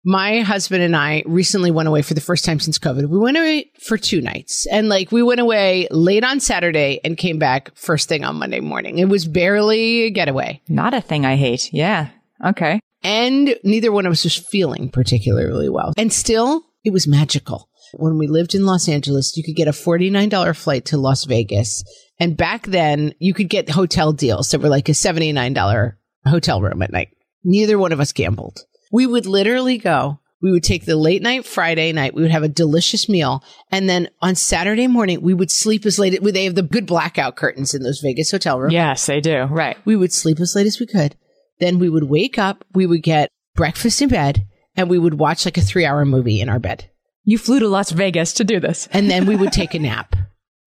my 0.04 0.40
husband 0.40 0.82
and 0.82 0.94
I 0.94 1.24
recently 1.26 1.70
went 1.70 1.88
away 1.88 2.02
for 2.02 2.14
the 2.14 2.20
first 2.20 2.44
time 2.44 2.60
since 2.60 2.78
COVID. 2.78 3.08
We 3.08 3.18
went 3.18 3.36
away 3.36 3.70
for 3.80 3.96
two 3.96 4.20
nights 4.20 4.66
and 4.66 4.88
like 4.88 5.10
we 5.10 5.22
went 5.22 5.40
away 5.40 5.88
late 5.90 6.22
on 6.22 6.38
Saturday 6.38 7.00
and 7.02 7.16
came 7.16 7.38
back 7.38 7.74
first 7.74 8.08
thing 8.08 8.24
on 8.24 8.36
Monday 8.36 8.60
morning. 8.60 8.98
It 8.98 9.08
was 9.08 9.26
barely 9.26 10.02
a 10.02 10.10
getaway 10.10 10.60
Not 10.68 10.94
a 10.94 11.00
thing 11.00 11.24
I 11.26 11.36
hate. 11.36 11.72
Yeah. 11.72 12.10
Okay. 12.44 12.80
And 13.02 13.56
neither 13.64 13.92
one 13.92 14.06
of 14.06 14.12
us 14.12 14.24
was 14.24 14.36
feeling 14.36 14.90
particularly 14.90 15.68
well. 15.68 15.92
And 15.96 16.12
still, 16.12 16.62
it 16.84 16.92
was 16.92 17.06
magical. 17.06 17.68
When 17.94 18.18
we 18.18 18.26
lived 18.28 18.54
in 18.54 18.66
Los 18.66 18.88
Angeles, 18.88 19.36
you 19.36 19.42
could 19.42 19.56
get 19.56 19.68
a 19.68 19.72
$49 19.72 20.56
flight 20.56 20.84
to 20.86 20.96
Las 20.96 21.24
Vegas. 21.24 21.82
And 22.20 22.36
back 22.36 22.66
then, 22.66 23.14
you 23.18 23.34
could 23.34 23.48
get 23.48 23.68
hotel 23.70 24.12
deals 24.12 24.50
that 24.50 24.60
were 24.60 24.68
like 24.68 24.88
a 24.88 24.92
$79 24.92 25.94
hotel 26.26 26.60
room 26.60 26.82
at 26.82 26.92
night. 26.92 27.08
Neither 27.42 27.78
one 27.78 27.92
of 27.92 28.00
us 28.00 28.12
gambled. 28.12 28.60
We 28.92 29.06
would 29.06 29.26
literally 29.26 29.78
go 29.78 30.20
We 30.42 30.52
would 30.52 30.62
take 30.62 30.86
the 30.86 30.96
late 30.96 31.22
night 31.22 31.44
Friday 31.44 31.92
night. 31.92 32.14
We 32.14 32.22
would 32.22 32.30
have 32.30 32.42
a 32.42 32.48
delicious 32.48 33.08
meal. 33.08 33.44
And 33.70 33.88
then 33.88 34.08
on 34.22 34.34
Saturday 34.34 34.86
morning, 34.86 35.20
we 35.20 35.34
would 35.34 35.50
sleep 35.50 35.84
as 35.84 35.98
late. 35.98 36.22
They 36.22 36.44
have 36.44 36.54
the 36.54 36.62
good 36.62 36.86
blackout 36.86 37.36
curtains 37.36 37.74
in 37.74 37.82
those 37.82 38.00
Vegas 38.00 38.30
hotel 38.30 38.58
rooms. 38.58 38.72
Yes, 38.72 39.06
they 39.06 39.20
do. 39.20 39.42
Right. 39.42 39.76
We 39.84 39.96
would 39.96 40.12
sleep 40.12 40.40
as 40.40 40.54
late 40.56 40.66
as 40.66 40.80
we 40.80 40.86
could. 40.86 41.14
Then 41.60 41.78
we 41.78 41.88
would 41.88 42.04
wake 42.04 42.38
up. 42.38 42.64
We 42.74 42.86
would 42.86 43.02
get 43.02 43.30
breakfast 43.54 44.02
in 44.02 44.08
bed 44.08 44.46
and 44.76 44.88
we 44.88 44.98
would 44.98 45.14
watch 45.14 45.44
like 45.44 45.58
a 45.58 45.62
three 45.62 45.84
hour 45.84 46.04
movie 46.04 46.40
in 46.40 46.48
our 46.48 46.58
bed. 46.58 46.90
You 47.24 47.38
flew 47.38 47.60
to 47.60 47.68
Las 47.68 47.90
Vegas 47.90 48.32
to 48.34 48.44
do 48.44 48.60
this. 48.60 48.88
And 48.92 49.10
then 49.10 49.26
we 49.26 49.36
would 49.36 49.52
take 49.52 49.74
a 49.74 49.78
nap. 49.80 50.16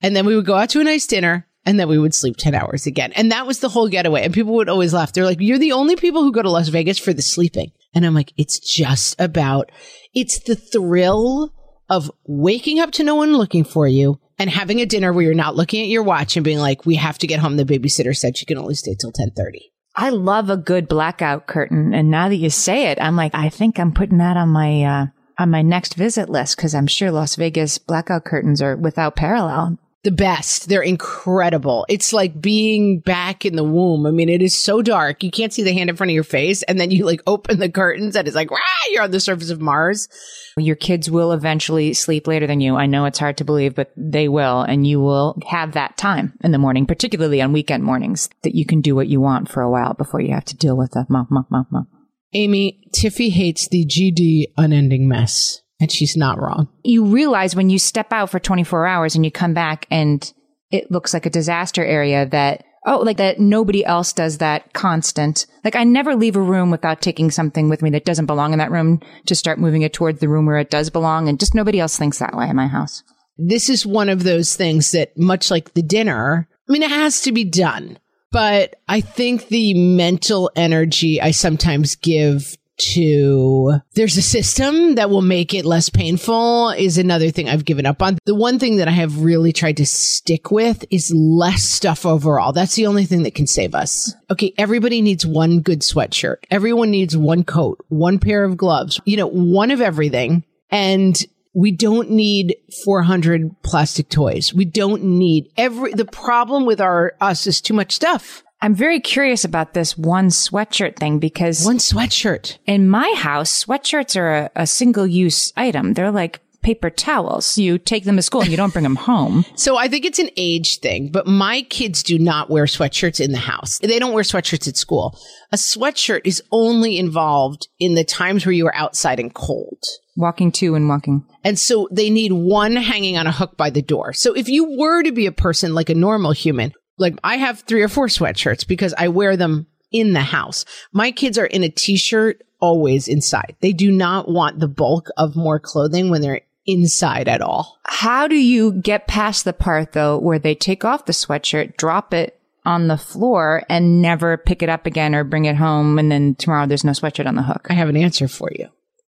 And 0.02 0.16
then 0.16 0.26
we 0.26 0.36
would 0.36 0.46
go 0.46 0.56
out 0.56 0.70
to 0.70 0.82
a 0.82 0.84
nice 0.84 1.08
dinner 1.08 1.48
and 1.66 1.80
then 1.80 1.88
we 1.88 1.98
would 1.98 2.14
sleep 2.14 2.36
10 2.38 2.54
hours 2.56 2.86
again. 2.86 3.12
And 3.14 3.32
that 3.32 3.48
was 3.48 3.60
the 3.60 3.70
whole 3.70 3.88
getaway. 3.88 4.24
And 4.24 4.34
people 4.34 4.54
would 4.56 4.70
always 4.70 4.94
laugh. 4.94 5.14
They're 5.14 5.26
like, 5.26 5.39
you're 5.39 5.58
the 5.58 5.72
only 5.72 5.96
people 5.96 6.22
who 6.22 6.32
go 6.32 6.41
to 6.41 6.50
Las 6.50 6.68
Vegas 6.68 7.00
for 7.00 7.14
the 7.14 7.22
sleeping. 7.22 7.72
And 7.96 8.06
I'm 8.06 8.14
like, 8.14 8.34
it's 8.38 8.60
just 8.60 9.20
about, 9.20 9.72
it's 10.14 10.39
the 10.39 10.56
thrill 10.56 11.54
of 11.89 12.12
waking 12.26 12.80
up 12.80 12.91
to 12.91 13.04
no 13.04 13.16
one 13.16 13.34
looking 13.34 13.64
for 13.64 13.88
you 13.88 14.20
and 14.38 14.50
having 14.50 14.82
a 14.82 14.86
dinner 14.86 15.14
where 15.14 15.24
you're 15.24 15.34
not 15.34 15.56
looking 15.56 15.82
at 15.82 15.89
your 15.89 16.04
watch 16.04 16.36
and 16.36 16.44
being 16.44 16.60
like, 16.60 16.86
we 16.86 16.96
have 16.96 17.18
to 17.20 17.28
get 17.28 17.39
home. 17.39 17.56
The 17.56 17.66
babysitter 17.66 18.16
said 18.16 18.38
she 18.38 18.46
can 18.46 18.58
only 18.58 18.76
stay 18.76 18.96
till 19.00 19.10
1030. 19.10 19.72
I 19.96 20.10
love 20.10 20.50
a 20.50 20.58
good 20.58 20.88
blackout 20.88 21.48
curtain. 21.48 21.94
And 21.94 22.10
now 22.10 22.30
that 22.30 22.36
you 22.36 22.50
say 22.50 22.88
it, 22.88 22.98
I'm 23.00 23.16
like, 23.16 23.36
I 23.36 23.50
think 23.50 23.80
I'm 23.80 23.94
putting 23.94 24.18
that 24.18 24.38
on 24.38 24.50
my, 24.50 24.84
uh, 24.84 25.06
on 25.38 25.52
my 25.52 25.62
next 25.62 25.96
visit 25.96 26.30
list 26.30 26.56
because 26.56 26.74
I'm 26.74 26.88
sure 26.88 27.12
Las 27.12 27.36
Vegas 27.36 27.78
blackout 27.78 28.26
curtains 28.26 28.62
are 28.62 28.76
without 28.76 29.16
parallel. 29.16 29.78
The 30.04 30.12
best. 30.12 30.68
They're 30.68 30.82
incredible. 30.82 31.86
It's 31.88 32.12
like 32.12 32.41
being 32.41 32.99
back 32.99 33.45
in 33.45 33.56
the 33.56 33.64
womb. 33.64 34.06
I 34.06 34.12
mean, 34.12 34.28
it 34.28 34.41
is 34.41 34.54
so 34.54 34.82
dark. 34.82 35.24
You 35.24 35.32
can't 35.32 35.54
see 35.54 35.64
the 35.64 35.74
hand 35.74 35.89
in 35.89 35.95
front 35.95 36.12
of 36.12 36.14
your 36.14 36.26
face. 36.26 36.62
And 36.64 36.78
then 36.78 36.91
you 36.91 37.06
like 37.06 37.22
open 37.28 37.60
the 37.60 37.70
curtains 37.70 38.16
and 38.18 38.28
it's 38.28 38.36
like, 38.36 38.51
Rah! 38.51 38.58
you're 38.91 39.04
on 39.04 39.12
the 39.12 39.20
surface 39.22 39.49
of 39.49 39.62
Mars. 39.62 40.10
Your 40.58 40.76
kids 40.76 41.10
will 41.10 41.32
eventually 41.32 41.93
sleep 41.93 42.28
later 42.28 42.45
than 42.47 42.60
you. 42.60 42.76
I 42.76 42.86
know 42.86 43.06
it's 43.06 43.18
hard 43.18 43.38
to 43.38 43.45
believe, 43.45 43.76
but 43.76 43.91
they 43.95 44.28
will. 44.28 44.62
And 44.62 44.86
you 44.86 44.99
will 44.99 45.39
have 45.47 45.72
that 45.72 45.97
time 45.97 46.34
in 46.43 46.51
the 46.51 46.58
morning, 46.58 46.86
particularly 46.86 47.41
on 47.41 47.54
weekend 47.54 47.84
mornings, 47.84 48.30
that 48.43 48.56
you 48.56 48.66
can 48.66 48.82
do 48.82 48.95
what 48.95 49.08
you 49.08 49.22
want 49.22 49.49
for 49.49 49.62
a 49.62 49.72
while 49.72 49.93
before 49.93 50.20
you 50.20 50.34
have 50.34 50.45
to 50.45 50.58
deal 50.58 50.78
with 50.78 50.91
the 50.91 51.06
mom, 51.10 51.28
mom, 51.30 51.47
mom, 51.49 51.68
mom. 51.72 51.88
Amy, 52.34 52.82
Tiffy 52.93 53.32
hates 53.32 53.68
the 53.68 53.86
GD 53.86 54.54
unending 54.58 55.08
mess. 55.08 55.62
And 55.84 55.91
she's 55.91 56.15
not 56.15 56.39
wrong. 56.39 56.69
You 56.86 57.03
realize 57.03 57.57
when 57.57 57.69
you 57.69 57.77
step 57.77 58.13
out 58.13 58.29
for 58.29 58.39
24 58.39 58.88
hours 58.88 59.15
and 59.15 59.25
you 59.25 59.31
come 59.31 59.53
back 59.53 59.86
and 59.91 60.34
it 60.71 60.89
looks 60.89 61.13
like 61.13 61.25
a 61.25 61.29
disaster 61.29 61.84
area 61.84 62.25
that, 62.27 62.63
oh, 62.86 62.99
like 62.99 63.17
that 63.17 63.38
nobody 63.41 63.84
else 63.84 64.13
does 64.13 64.38
that 64.38 64.71
constant. 64.71 65.45
Like 65.65 65.75
I 65.75 65.84
never 65.84 66.15
leave 66.15 66.38
a 66.38 66.41
room 66.41 66.71
without 66.71 67.01
taking 67.01 67.31
something 67.31 67.67
with 67.67 67.81
me 67.81 67.89
that 67.89 68.05
doesn't 68.05 68.27
belong 68.27 68.53
in 68.53 68.59
that 68.59 68.71
room 68.71 69.01
to 69.25 69.36
start 69.36 69.59
moving 69.59 69.81
it 69.81 69.91
towards 69.91 70.21
the 70.21 70.29
room 70.29 70.45
where 70.45 70.57
it 70.57 70.69
does 70.69 70.89
belong. 70.89 71.27
And 71.27 71.38
just 71.38 71.53
nobody 71.53 71.81
else 71.81 71.97
thinks 71.97 72.19
that 72.19 72.34
way 72.34 72.47
in 72.47 72.55
my 72.55 72.67
house. 72.67 73.03
This 73.38 73.69
is 73.69 73.86
one 73.86 74.07
of 74.07 74.23
those 74.23 74.55
things 74.55 74.93
that 74.93 75.17
much 75.17 75.51
like 75.51 75.73
the 75.73 75.81
dinner, 75.81 76.47
I 76.69 76.71
mean, 76.71 76.84
it 76.84 76.91
has 76.91 77.19
to 77.23 77.34
be 77.34 77.43
done. 77.43 77.99
But 78.31 78.77
I 78.88 79.01
think 79.01 79.49
the 79.49 79.73
mental 79.73 80.49
energy 80.55 81.19
I 81.19 81.31
sometimes 81.31 81.97
give 81.97 82.57
to 82.78 83.80
there's 83.93 84.17
a 84.17 84.21
system 84.21 84.95
that 84.95 85.09
will 85.09 85.21
make 85.21 85.53
it 85.53 85.65
less 85.65 85.89
painful 85.89 86.69
is 86.71 86.97
another 86.97 87.30
thing 87.30 87.49
I've 87.49 87.65
given 87.65 87.86
up 87.86 88.01
on. 88.01 88.17
The 88.26 88.36
one 88.36 88.59
thing 88.59 88.78
that 88.78 88.88
I 88.88 88.91
have 88.91 89.21
really 89.21 89.53
tried 89.53 89.78
to 89.78 89.86
stick 89.86 90.51
with 90.51 90.86
is 90.89 91.13
less 91.13 91.63
stuff 91.63 92.05
overall. 92.05 92.53
That's 92.53 92.76
the 92.76 92.88
only 92.88 93.05
thing 93.05 93.24
that 93.24 93.36
can 93.36 93.47
save 93.47 93.76
us. 93.76 94.13
Okay. 94.32 94.53
Everybody 94.57 95.01
needs 95.01 95.26
one 95.26 95.59
good 95.59 95.82
sweatshirt. 95.82 96.38
Everyone 96.49 96.91
needs 96.91 97.15
one 97.15 97.43
coat, 97.43 97.84
one 97.89 98.19
pair 98.19 98.43
of 98.43 98.57
gloves, 98.57 98.99
you 99.05 99.17
know, 99.17 99.28
one 99.28 99.71
of 99.71 99.82
everything. 99.82 100.43
And 100.69 101.15
we 101.53 101.71
don't 101.71 102.09
need 102.09 102.55
400 102.84 103.61
plastic 103.61 104.09
toys. 104.09 104.53
We 104.53 104.65
don't 104.65 105.03
need 105.03 105.51
every, 105.55 105.93
the 105.93 106.05
problem 106.05 106.65
with 106.65 106.82
our, 106.82 107.13
us 107.21 107.45
is 107.45 107.61
too 107.61 107.76
much 107.76 107.91
stuff. 107.91 108.43
I'm 108.64 108.74
very 108.74 109.01
curious 109.01 109.43
about 109.43 109.74
this 109.74 109.97
one 109.97 110.30
sweatshirt 110.30 110.95
thing 110.95 111.20
because 111.20 111.66
One 111.66 111.80
sweatshirt. 111.80 112.59
in 112.66 112.88
my 112.88 113.14
house, 113.18 113.66
sweatshirts 113.66 114.16
are 114.18 114.34
a, 114.34 114.51
a 114.55 114.66
single 114.68 115.05
use 115.05 115.51
item. 115.57 115.95
They're 115.95 116.11
like 116.11 116.39
paper 116.61 116.89
towels. 116.89 117.57
You 117.57 117.78
take 117.78 118.05
them 118.05 118.16
to 118.16 118.22
school 118.22 118.39
and 118.39 118.49
you 118.49 118.55
don't 118.55 118.72
bring 118.72 118.84
them 118.84 118.95
home. 118.95 119.43
So 119.57 119.76
I 119.76 119.89
think 119.89 120.05
it's 120.05 120.20
an 120.20 120.30
age 120.38 120.80
thing, 120.80 121.09
but 121.11 121.28
my 121.28 121.64
kids 121.64 122.03
do 122.03 122.18
not 122.18 122.49
wear 122.49 122.64
sweatshirts 122.64 123.20
in 123.20 123.34
the 123.34 123.38
house. 123.38 123.80
They 123.80 123.99
don't 123.99 124.14
wear 124.14 124.24
sweatshirts 124.24 124.70
at 124.70 124.78
school. 124.78 125.18
A 125.51 125.57
sweatshirt 125.57 126.22
is 126.24 126.41
only 126.51 126.97
involved 126.97 127.68
in 127.80 127.95
the 127.95 128.05
times 128.05 128.45
where 128.45 128.53
you 128.53 128.66
are 128.68 128.76
outside 128.76 129.20
and 129.20 129.34
cold. 129.34 129.78
Walking 130.16 130.53
to 130.53 130.76
and 130.76 130.88
walking. 130.88 131.26
And 131.43 131.59
so 131.59 131.89
they 131.91 132.09
need 132.09 132.32
one 132.32 132.78
hanging 132.78 133.18
on 133.18 133.28
a 133.28 133.32
hook 133.34 133.57
by 133.57 133.70
the 133.70 133.82
door. 133.82 134.14
So 134.14 134.34
if 134.34 134.47
you 134.47 134.78
were 134.78 135.03
to 135.03 135.11
be 135.11 135.26
a 135.26 135.34
person 135.34 135.74
like 135.74 135.89
a 135.89 135.95
normal 135.95 136.32
human, 136.32 136.72
like 136.98 137.16
I 137.24 137.38
have 137.38 137.62
three 137.62 137.82
or 137.82 137.89
four 137.89 138.08
sweatshirts 138.08 138.68
because 138.68 138.94
I 138.98 139.08
wear 139.08 139.38
them 139.38 139.68
in 139.91 140.14
the 140.14 140.22
house. 140.22 140.66
My 140.91 141.12
kids 141.12 141.38
are 141.38 141.46
in 141.46 141.64
a 141.64 141.70
t-shirt 141.70 142.44
always 142.60 143.08
inside. 143.08 143.56
They 143.62 143.74
do 143.74 143.91
not 143.91 144.30
want 144.30 144.60
the 144.60 144.68
bulk 144.68 145.10
of 145.18 145.36
more 145.36 145.60
clothing 145.60 146.10
when 146.10 146.22
they're 146.22 146.41
inside 146.66 147.28
at 147.28 147.41
all. 147.41 147.78
How 147.86 148.28
do 148.28 148.36
you 148.36 148.72
get 148.72 149.08
past 149.08 149.46
the 149.46 149.54
part 149.54 149.91
though 149.91 150.18
where 150.18 150.39
they 150.39 150.56
take 150.56 150.86
off 150.86 151.06
the 151.06 151.14
sweatshirt, 151.14 151.78
drop 151.78 152.14
it 152.14 152.39
on 152.66 152.88
the 152.88 152.98
floor 152.98 153.64
and 153.70 154.02
never 154.02 154.38
pick 154.38 154.64
it 154.64 154.70
up 154.70 154.86
again 154.86 155.14
or 155.14 155.26
bring 155.26 155.46
it 155.46 155.58
home 155.58 156.00
and 156.00 156.10
then 156.10 156.36
tomorrow 156.36 156.66
there's 156.66 156.86
no 156.86 156.94
sweatshirt 156.94 157.28
on 157.28 157.36
the 157.36 157.44
hook? 157.44 157.68
I 157.70 157.74
have 157.74 157.89
an 157.89 157.98
answer 157.98 158.28
for 158.28 158.50
you. 158.58 158.70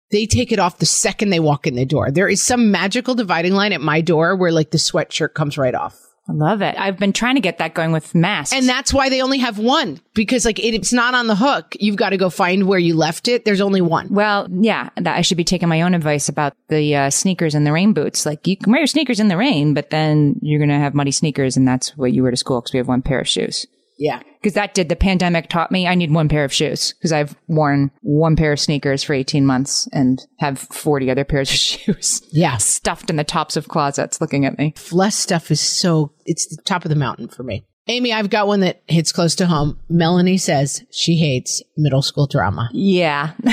They 0.09 0.25
take 0.25 0.51
it 0.51 0.59
off 0.59 0.79
the 0.79 0.85
second 0.85 1.29
they 1.29 1.39
walk 1.39 1.65
in 1.65 1.75
the 1.75 1.85
door. 1.85 2.11
There 2.11 2.27
is 2.27 2.41
some 2.41 2.71
magical 2.71 3.15
dividing 3.15 3.53
line 3.53 3.73
at 3.73 3.81
my 3.81 4.01
door 4.01 4.35
where 4.35 4.51
like 4.51 4.71
the 4.71 4.77
sweatshirt 4.77 5.33
comes 5.33 5.57
right 5.57 5.75
off. 5.75 5.99
I 6.27 6.31
love 6.31 6.61
it. 6.61 6.75
I've 6.77 6.97
been 6.97 7.11
trying 7.11 7.35
to 7.35 7.41
get 7.41 7.57
that 7.57 7.73
going 7.73 7.91
with 7.91 8.15
masks. 8.15 8.55
And 8.55 8.67
that's 8.67 8.93
why 8.93 9.09
they 9.09 9.21
only 9.21 9.39
have 9.39 9.59
one 9.59 9.99
because 10.13 10.45
like 10.45 10.57
it, 10.57 10.73
it's 10.73 10.93
not 10.93 11.13
on 11.13 11.27
the 11.27 11.35
hook. 11.35 11.75
You've 11.79 11.97
got 11.97 12.11
to 12.11 12.17
go 12.17 12.29
find 12.29 12.65
where 12.65 12.79
you 12.79 12.95
left 12.95 13.27
it. 13.27 13.43
There's 13.43 13.59
only 13.59 13.81
one. 13.81 14.07
well, 14.09 14.47
yeah, 14.49 14.89
that 14.95 15.17
I 15.17 15.21
should 15.21 15.37
be 15.37 15.43
taking 15.43 15.67
my 15.67 15.81
own 15.81 15.93
advice 15.93 16.29
about 16.29 16.53
the 16.69 16.95
uh, 16.95 17.09
sneakers 17.09 17.55
and 17.55 17.67
the 17.67 17.73
rain 17.73 17.91
boots. 17.91 18.25
Like 18.25 18.47
you 18.47 18.55
can 18.55 18.71
wear 18.71 18.79
your 18.81 18.87
sneakers 18.87 19.19
in 19.19 19.27
the 19.27 19.37
rain, 19.37 19.73
but 19.73 19.89
then 19.89 20.39
you're 20.41 20.59
going 20.59 20.69
to 20.69 20.75
have 20.75 20.93
muddy 20.93 21.11
sneakers 21.11 21.57
and 21.57 21.67
that's 21.67 21.97
what 21.97 22.13
you 22.13 22.21
wear 22.21 22.31
to 22.31 22.37
school 22.37 22.61
because 22.61 22.73
we 22.73 22.77
have 22.77 22.87
one 22.87 23.01
pair 23.01 23.19
of 23.19 23.27
shoes. 23.27 23.67
Yeah. 23.97 24.21
Because 24.41 24.53
that 24.53 24.73
did 24.73 24.89
the 24.89 24.95
pandemic 24.95 25.49
taught 25.49 25.71
me 25.71 25.87
I 25.87 25.95
need 25.95 26.11
one 26.11 26.27
pair 26.29 26.43
of 26.43 26.51
shoes 26.53 26.93
because 26.93 27.11
I've 27.11 27.35
worn 27.47 27.91
one 28.01 28.35
pair 28.35 28.51
of 28.53 28.59
sneakers 28.59 29.03
for 29.03 29.13
18 29.13 29.45
months 29.45 29.87
and 29.93 30.25
have 30.39 30.59
40 30.59 31.09
other 31.11 31.23
pairs 31.23 31.49
of 31.49 31.55
shoes 31.57 32.21
Yeah. 32.31 32.57
stuffed 32.57 33.09
in 33.09 33.15
the 33.15 33.23
tops 33.23 33.55
of 33.55 33.67
closets 33.67 34.19
looking 34.19 34.45
at 34.45 34.57
me. 34.57 34.73
Less 34.91 35.15
stuff 35.15 35.51
is 35.51 35.61
so, 35.61 36.11
it's 36.25 36.47
the 36.55 36.61
top 36.63 36.85
of 36.85 36.89
the 36.89 36.95
mountain 36.95 37.27
for 37.27 37.43
me. 37.43 37.65
Amy, 37.87 38.13
I've 38.13 38.29
got 38.29 38.47
one 38.47 38.61
that 38.61 38.81
hits 38.87 39.11
close 39.11 39.35
to 39.35 39.45
home. 39.45 39.77
Melanie 39.89 40.37
says 40.37 40.85
she 40.89 41.17
hates 41.17 41.61
middle 41.75 42.01
school 42.01 42.27
drama. 42.27 42.69
Yeah. 42.71 43.33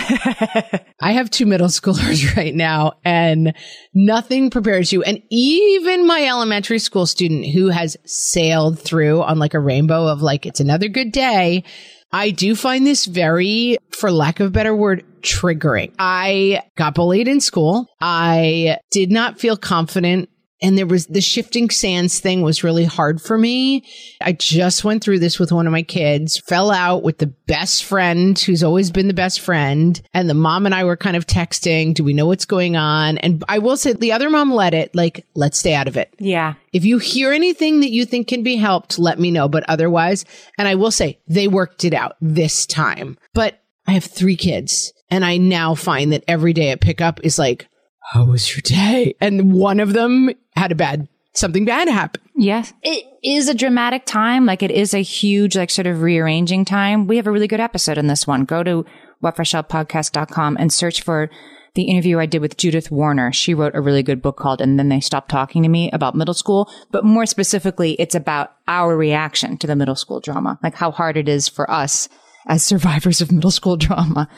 I 1.00 1.12
have 1.12 1.30
two 1.30 1.46
middle 1.46 1.66
schoolers 1.66 2.36
right 2.36 2.54
now 2.54 2.92
and 3.04 3.54
nothing 3.92 4.50
prepares 4.50 4.92
you. 4.92 5.02
And 5.02 5.20
even 5.30 6.06
my 6.06 6.24
elementary 6.24 6.78
school 6.78 7.06
student 7.06 7.46
who 7.46 7.68
has 7.68 7.96
sailed 8.04 8.78
through 8.78 9.22
on 9.22 9.40
like 9.40 9.54
a 9.54 9.60
rainbow 9.60 10.06
of 10.06 10.22
like, 10.22 10.46
it's 10.46 10.60
another 10.60 10.88
good 10.88 11.10
day. 11.10 11.64
I 12.12 12.30
do 12.30 12.54
find 12.54 12.86
this 12.86 13.06
very, 13.06 13.78
for 13.90 14.10
lack 14.10 14.40
of 14.40 14.48
a 14.48 14.50
better 14.50 14.74
word, 14.74 15.04
triggering. 15.22 15.92
I 15.98 16.62
got 16.76 16.94
bullied 16.94 17.28
in 17.28 17.40
school. 17.40 17.86
I 18.00 18.78
did 18.90 19.10
not 19.10 19.38
feel 19.38 19.56
confident 19.56 20.28
and 20.62 20.76
there 20.76 20.86
was 20.86 21.06
the 21.06 21.20
shifting 21.20 21.70
sands 21.70 22.20
thing 22.20 22.42
was 22.42 22.62
really 22.62 22.84
hard 22.84 23.20
for 23.20 23.38
me. 23.38 23.84
I 24.20 24.32
just 24.32 24.84
went 24.84 25.02
through 25.02 25.20
this 25.20 25.38
with 25.38 25.52
one 25.52 25.66
of 25.66 25.72
my 25.72 25.82
kids, 25.82 26.38
fell 26.38 26.70
out 26.70 27.02
with 27.02 27.18
the 27.18 27.26
best 27.26 27.84
friend 27.84 28.38
who's 28.38 28.62
always 28.62 28.90
been 28.90 29.08
the 29.08 29.14
best 29.14 29.40
friend. 29.40 30.00
And 30.12 30.28
the 30.28 30.34
mom 30.34 30.66
and 30.66 30.74
I 30.74 30.84
were 30.84 30.96
kind 30.96 31.16
of 31.16 31.26
texting, 31.26 31.94
do 31.94 32.04
we 32.04 32.12
know 32.12 32.26
what's 32.26 32.44
going 32.44 32.76
on? 32.76 33.18
And 33.18 33.42
I 33.48 33.58
will 33.58 33.76
say 33.76 33.92
the 33.92 34.12
other 34.12 34.30
mom 34.30 34.52
let 34.52 34.74
it, 34.74 34.94
like, 34.94 35.26
let's 35.34 35.58
stay 35.58 35.74
out 35.74 35.88
of 35.88 35.96
it. 35.96 36.14
yeah. 36.18 36.54
If 36.72 36.84
you 36.84 36.98
hear 36.98 37.32
anything 37.32 37.80
that 37.80 37.90
you 37.90 38.04
think 38.04 38.28
can 38.28 38.44
be 38.44 38.54
helped, 38.54 38.96
let 38.96 39.18
me 39.18 39.32
know. 39.32 39.48
But 39.48 39.64
otherwise, 39.68 40.24
and 40.56 40.68
I 40.68 40.76
will 40.76 40.92
say 40.92 41.18
they 41.26 41.48
worked 41.48 41.84
it 41.84 41.92
out 41.92 42.14
this 42.20 42.64
time. 42.64 43.18
But 43.34 43.60
I 43.88 43.92
have 43.92 44.04
three 44.04 44.36
kids 44.36 44.92
and 45.10 45.24
I 45.24 45.36
now 45.36 45.74
find 45.74 46.12
that 46.12 46.22
every 46.28 46.52
day 46.52 46.70
at 46.70 46.80
pickup 46.80 47.18
is 47.24 47.40
like, 47.40 47.66
how 48.12 48.24
was 48.24 48.54
your 48.54 48.62
day? 48.62 49.14
And 49.20 49.52
one 49.52 49.80
of 49.80 49.92
them 49.92 50.30
had 50.60 50.72
a 50.72 50.74
bad, 50.74 51.08
something 51.32 51.64
bad 51.64 51.88
happen. 51.88 52.20
Yes. 52.36 52.72
It 52.82 53.06
is 53.24 53.48
a 53.48 53.54
dramatic 53.54 54.04
time. 54.04 54.44
Like 54.44 54.62
it 54.62 54.70
is 54.70 54.92
a 54.92 55.02
huge, 55.02 55.56
like 55.56 55.70
sort 55.70 55.86
of 55.86 56.02
rearranging 56.02 56.66
time. 56.66 57.06
We 57.06 57.16
have 57.16 57.26
a 57.26 57.30
really 57.30 57.48
good 57.48 57.60
episode 57.60 57.96
in 57.96 58.08
this 58.08 58.26
one. 58.26 58.44
Go 58.44 58.62
to 58.62 58.84
whatfreshhellpodcast.com 59.24 60.58
and 60.60 60.70
search 60.70 61.02
for 61.02 61.30
the 61.74 61.84
interview 61.84 62.18
I 62.18 62.26
did 62.26 62.42
with 62.42 62.58
Judith 62.58 62.90
Warner. 62.90 63.32
She 63.32 63.54
wrote 63.54 63.74
a 63.74 63.80
really 63.80 64.02
good 64.02 64.20
book 64.20 64.36
called 64.36 64.60
And 64.60 64.78
Then 64.78 64.90
They 64.90 65.00
Stopped 65.00 65.30
Talking 65.30 65.62
to 65.62 65.68
Me 65.68 65.90
about 65.92 66.14
middle 66.14 66.34
school. 66.34 66.70
But 66.90 67.04
more 67.04 67.26
specifically, 67.26 67.92
it's 67.92 68.14
about 68.14 68.52
our 68.68 68.94
reaction 68.96 69.56
to 69.58 69.66
the 69.66 69.76
middle 69.76 69.96
school 69.96 70.20
drama, 70.20 70.58
like 70.62 70.74
how 70.74 70.90
hard 70.90 71.16
it 71.16 71.28
is 71.28 71.48
for 71.48 71.70
us 71.70 72.08
as 72.46 72.64
survivors 72.64 73.20
of 73.20 73.30
middle 73.32 73.50
school 73.50 73.76
drama 73.76 74.28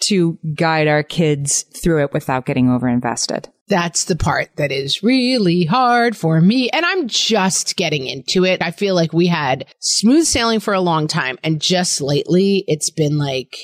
to 0.00 0.38
guide 0.54 0.88
our 0.88 1.02
kids 1.02 1.62
through 1.62 2.02
it 2.02 2.12
without 2.12 2.46
getting 2.46 2.66
overinvested. 2.66 3.46
That's 3.68 4.04
the 4.04 4.16
part 4.16 4.56
that 4.56 4.72
is 4.72 5.02
really 5.02 5.64
hard 5.64 6.16
for 6.16 6.40
me. 6.40 6.68
And 6.70 6.84
I'm 6.84 7.08
just 7.08 7.76
getting 7.76 8.06
into 8.06 8.44
it. 8.44 8.60
I 8.60 8.70
feel 8.70 8.94
like 8.94 9.12
we 9.12 9.28
had 9.28 9.66
smooth 9.78 10.26
sailing 10.26 10.60
for 10.60 10.74
a 10.74 10.80
long 10.80 11.06
time. 11.06 11.38
And 11.42 11.60
just 11.60 12.00
lately, 12.00 12.64
it's 12.66 12.90
been 12.90 13.16
like 13.16 13.56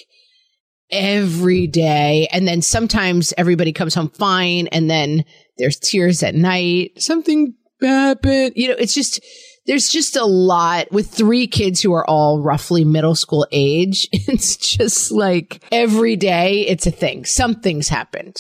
every 0.91 1.67
day. 1.67 2.29
And 2.33 2.49
then 2.49 2.63
sometimes 2.63 3.35
everybody 3.37 3.73
comes 3.73 3.95
home 3.95 4.09
fine. 4.11 4.69
And 4.69 4.89
then 4.89 5.25
there's 5.59 5.79
tears 5.79 6.23
at 6.23 6.35
night. 6.35 6.93
Something 6.97 7.55
happened. 7.83 8.53
You 8.57 8.69
know, 8.69 8.77
it's 8.79 8.95
just, 8.95 9.21
there's 9.69 9.89
just 9.89 10.17
a 10.17 10.25
lot 10.25 10.91
with 10.91 11.11
three 11.11 11.47
kids 11.47 11.81
who 11.81 11.93
are 11.93 12.09
all 12.09 12.43
roughly 12.43 12.85
middle 12.85 13.15
school 13.15 13.47
age. 13.53 14.09
It's 14.39 14.57
just 14.57 15.11
like 15.11 15.63
every 15.73 16.15
day 16.17 16.61
it's 16.67 16.87
a 16.87 16.91
thing. 16.91 17.25
Something's 17.25 17.89
happened. 17.89 18.37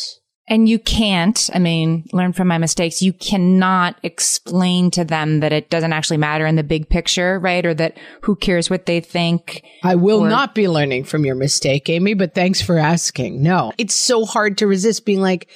And 0.48 0.68
you 0.68 0.78
can't, 0.78 1.50
I 1.52 1.58
mean, 1.58 2.04
learn 2.12 2.32
from 2.32 2.48
my 2.48 2.56
mistakes. 2.56 3.02
You 3.02 3.12
cannot 3.12 3.98
explain 4.02 4.90
to 4.92 5.04
them 5.04 5.40
that 5.40 5.52
it 5.52 5.68
doesn't 5.68 5.92
actually 5.92 6.16
matter 6.16 6.46
in 6.46 6.56
the 6.56 6.62
big 6.62 6.88
picture, 6.88 7.38
right? 7.38 7.64
Or 7.66 7.74
that 7.74 7.98
who 8.22 8.34
cares 8.34 8.70
what 8.70 8.86
they 8.86 9.00
think. 9.00 9.62
I 9.82 9.96
will 9.96 10.20
or- 10.20 10.28
not 10.28 10.54
be 10.54 10.68
learning 10.68 11.04
from 11.04 11.26
your 11.26 11.34
mistake, 11.34 11.90
Amy, 11.90 12.14
but 12.14 12.34
thanks 12.34 12.62
for 12.62 12.78
asking. 12.78 13.42
No, 13.42 13.72
it's 13.76 13.94
so 13.94 14.24
hard 14.24 14.58
to 14.58 14.66
resist 14.66 15.04
being 15.04 15.20
like, 15.20 15.48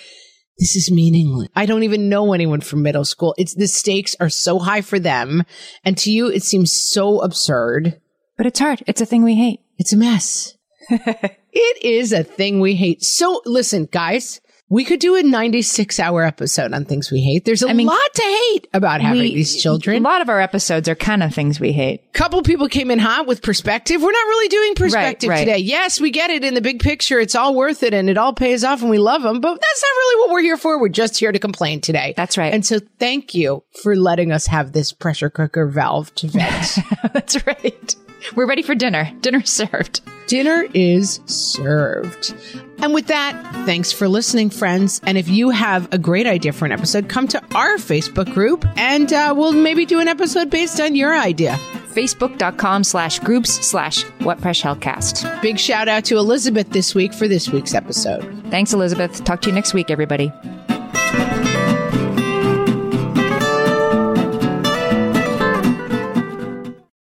this 0.59 0.77
is 0.77 0.91
meaningless. 0.91 1.49
I 1.57 1.67
don't 1.67 1.83
even 1.83 2.09
know 2.09 2.33
anyone 2.33 2.61
from 2.61 2.83
middle 2.83 3.05
school. 3.05 3.35
It's 3.39 3.55
the 3.55 3.67
stakes 3.67 4.15
are 4.21 4.29
so 4.29 4.59
high 4.59 4.83
for 4.83 4.99
them. 4.99 5.45
And 5.85 5.97
to 5.99 6.11
you, 6.11 6.29
it 6.29 6.43
seems 6.43 6.73
so 6.73 7.21
absurd. 7.21 8.01
But 8.37 8.47
it's 8.47 8.61
hard. 8.61 8.83
It's 8.87 9.01
a 9.01 9.07
thing 9.07 9.23
we 9.23 9.35
hate. 9.35 9.61
It's 9.79 9.93
a 9.93 9.97
mess. 9.97 10.57
it 10.91 11.85
is 11.85 12.13
a 12.13 12.23
thing 12.23 12.61
we 12.61 12.75
hate. 12.75 13.03
So 13.03 13.43
listen, 13.45 13.89
guys, 13.91 14.41
we 14.73 14.87
could 14.87 15.01
do 15.01 15.17
a 15.17 15.23
96 15.23 16.01
hour 16.01 16.25
episode 16.25 16.73
on 16.73 16.87
things 16.87 17.11
we 17.11 17.21
hate. 17.21 17.45
There's 17.45 17.63
a 17.63 17.69
I 17.69 17.75
mean, 17.75 17.87
lot 17.87 18.15
to 18.15 18.23
hate 18.23 18.69
about 18.73 19.03
having 19.03 19.21
we, 19.21 19.35
these 19.35 19.63
children. 19.63 19.99
A 19.99 20.01
lot 20.01 20.23
of 20.23 20.31
our 20.31 20.41
episodes 20.41 20.89
are 20.89 20.95
kind 20.95 21.23
of 21.23 21.35
things 21.35 21.61
we 21.61 21.73
hate. 21.73 22.01
A 22.09 22.13
couple 22.19 22.43
people 22.43 22.71
came 22.71 22.91
in 22.91 22.99
hot 22.99 23.27
with 23.27 23.43
perspective. 23.43 24.01
We're 24.01 24.13
not 24.13 24.27
really 24.29 24.49
doing 24.49 24.75
perspective 24.75 25.29
right, 25.29 25.35
right. 25.35 25.45
today. 25.45 25.59
Yes, 25.59 26.01
we 26.01 26.11
get 26.11 26.31
it 26.31 26.43
in 26.43 26.55
the 26.55 26.63
big 26.63 26.81
picture. 26.81 27.21
It's 27.21 27.35
all 27.35 27.55
worth 27.55 27.83
it 27.83 27.93
and 27.93 28.09
it 28.09 28.17
all 28.17 28.33
pays 28.33 28.65
off 28.65 28.81
and 28.81 28.89
we 28.89 28.97
love 28.97 29.23
them, 29.23 29.43
but 29.43 29.61
that's 29.61 29.83
not 29.83 29.91
really 29.91 30.21
what 30.21 30.33
we're 30.33 30.41
here 30.41 30.57
for. 30.57 30.81
We're 30.81 30.89
just 30.89 31.19
here 31.19 31.33
to 31.33 31.39
complain 31.39 31.83
today. 31.83 32.15
That's 32.17 32.39
right. 32.39 32.55
And 32.55 32.65
so 32.65 32.79
thank 32.99 33.35
you 33.35 33.65
for 33.83 33.95
letting 33.95 34.33
us 34.33 34.47
have 34.47 34.73
this 34.73 34.91
pressure 34.91 35.29
cooker 35.29 35.67
valve 35.67 36.15
to 36.15 36.29
vent. 36.29 36.79
that's 37.13 37.47
right. 37.47 37.95
We're 38.35 38.47
ready 38.47 38.63
for 38.63 38.75
dinner. 38.75 39.11
Dinner 39.21 39.41
is 39.41 39.51
served. 39.53 40.01
Dinner 40.27 40.65
is 40.75 41.21
served. 41.27 42.35
And 42.79 42.95
with 42.95 43.09
that, 43.09 43.65
thanks 43.67 43.93
for 43.93 44.09
listening, 44.09 44.51
friends. 44.51 45.01
And 45.05 45.19
if 45.19 45.29
you 45.29 45.51
have 45.51 45.93
a 45.93 45.99
great 45.99 46.27
idea 46.27 46.53
for 46.53 46.65
an 46.65 46.73
episode, 46.73 47.09
come 47.09 47.29
to 47.29 47.43
our 47.55 47.77
Facebook 47.77 48.33
group 48.33 48.65
and 48.77 49.13
uh, 49.13 49.35
we'll 49.37 49.53
maybe 49.53 49.85
do 49.85 50.01
an 50.01 50.09
episode 50.09 50.51
based 50.51 50.81
on 50.81 50.97
your 50.97 51.15
idea. 51.17 51.57
Facebook.com 51.93 52.85
slash 52.85 53.19
groups 53.19 53.51
slash 53.51 54.03
What 54.21 54.41
Fresh 54.41 54.63
Hellcast. 54.63 55.43
Big 55.43 55.59
shout 55.59 55.89
out 55.89 56.05
to 56.07 56.17
Elizabeth 56.17 56.71
this 56.71 56.95
week 56.95 57.13
for 57.13 57.29
this 57.29 57.51
week's 57.51 57.75
episode. 57.75 58.23
Thanks, 58.51 58.73
Elizabeth. 58.73 59.23
Talk 59.25 59.43
to 59.43 59.51
you 59.51 59.55
next 59.55 59.75
week, 59.75 59.91
everybody. 59.91 60.33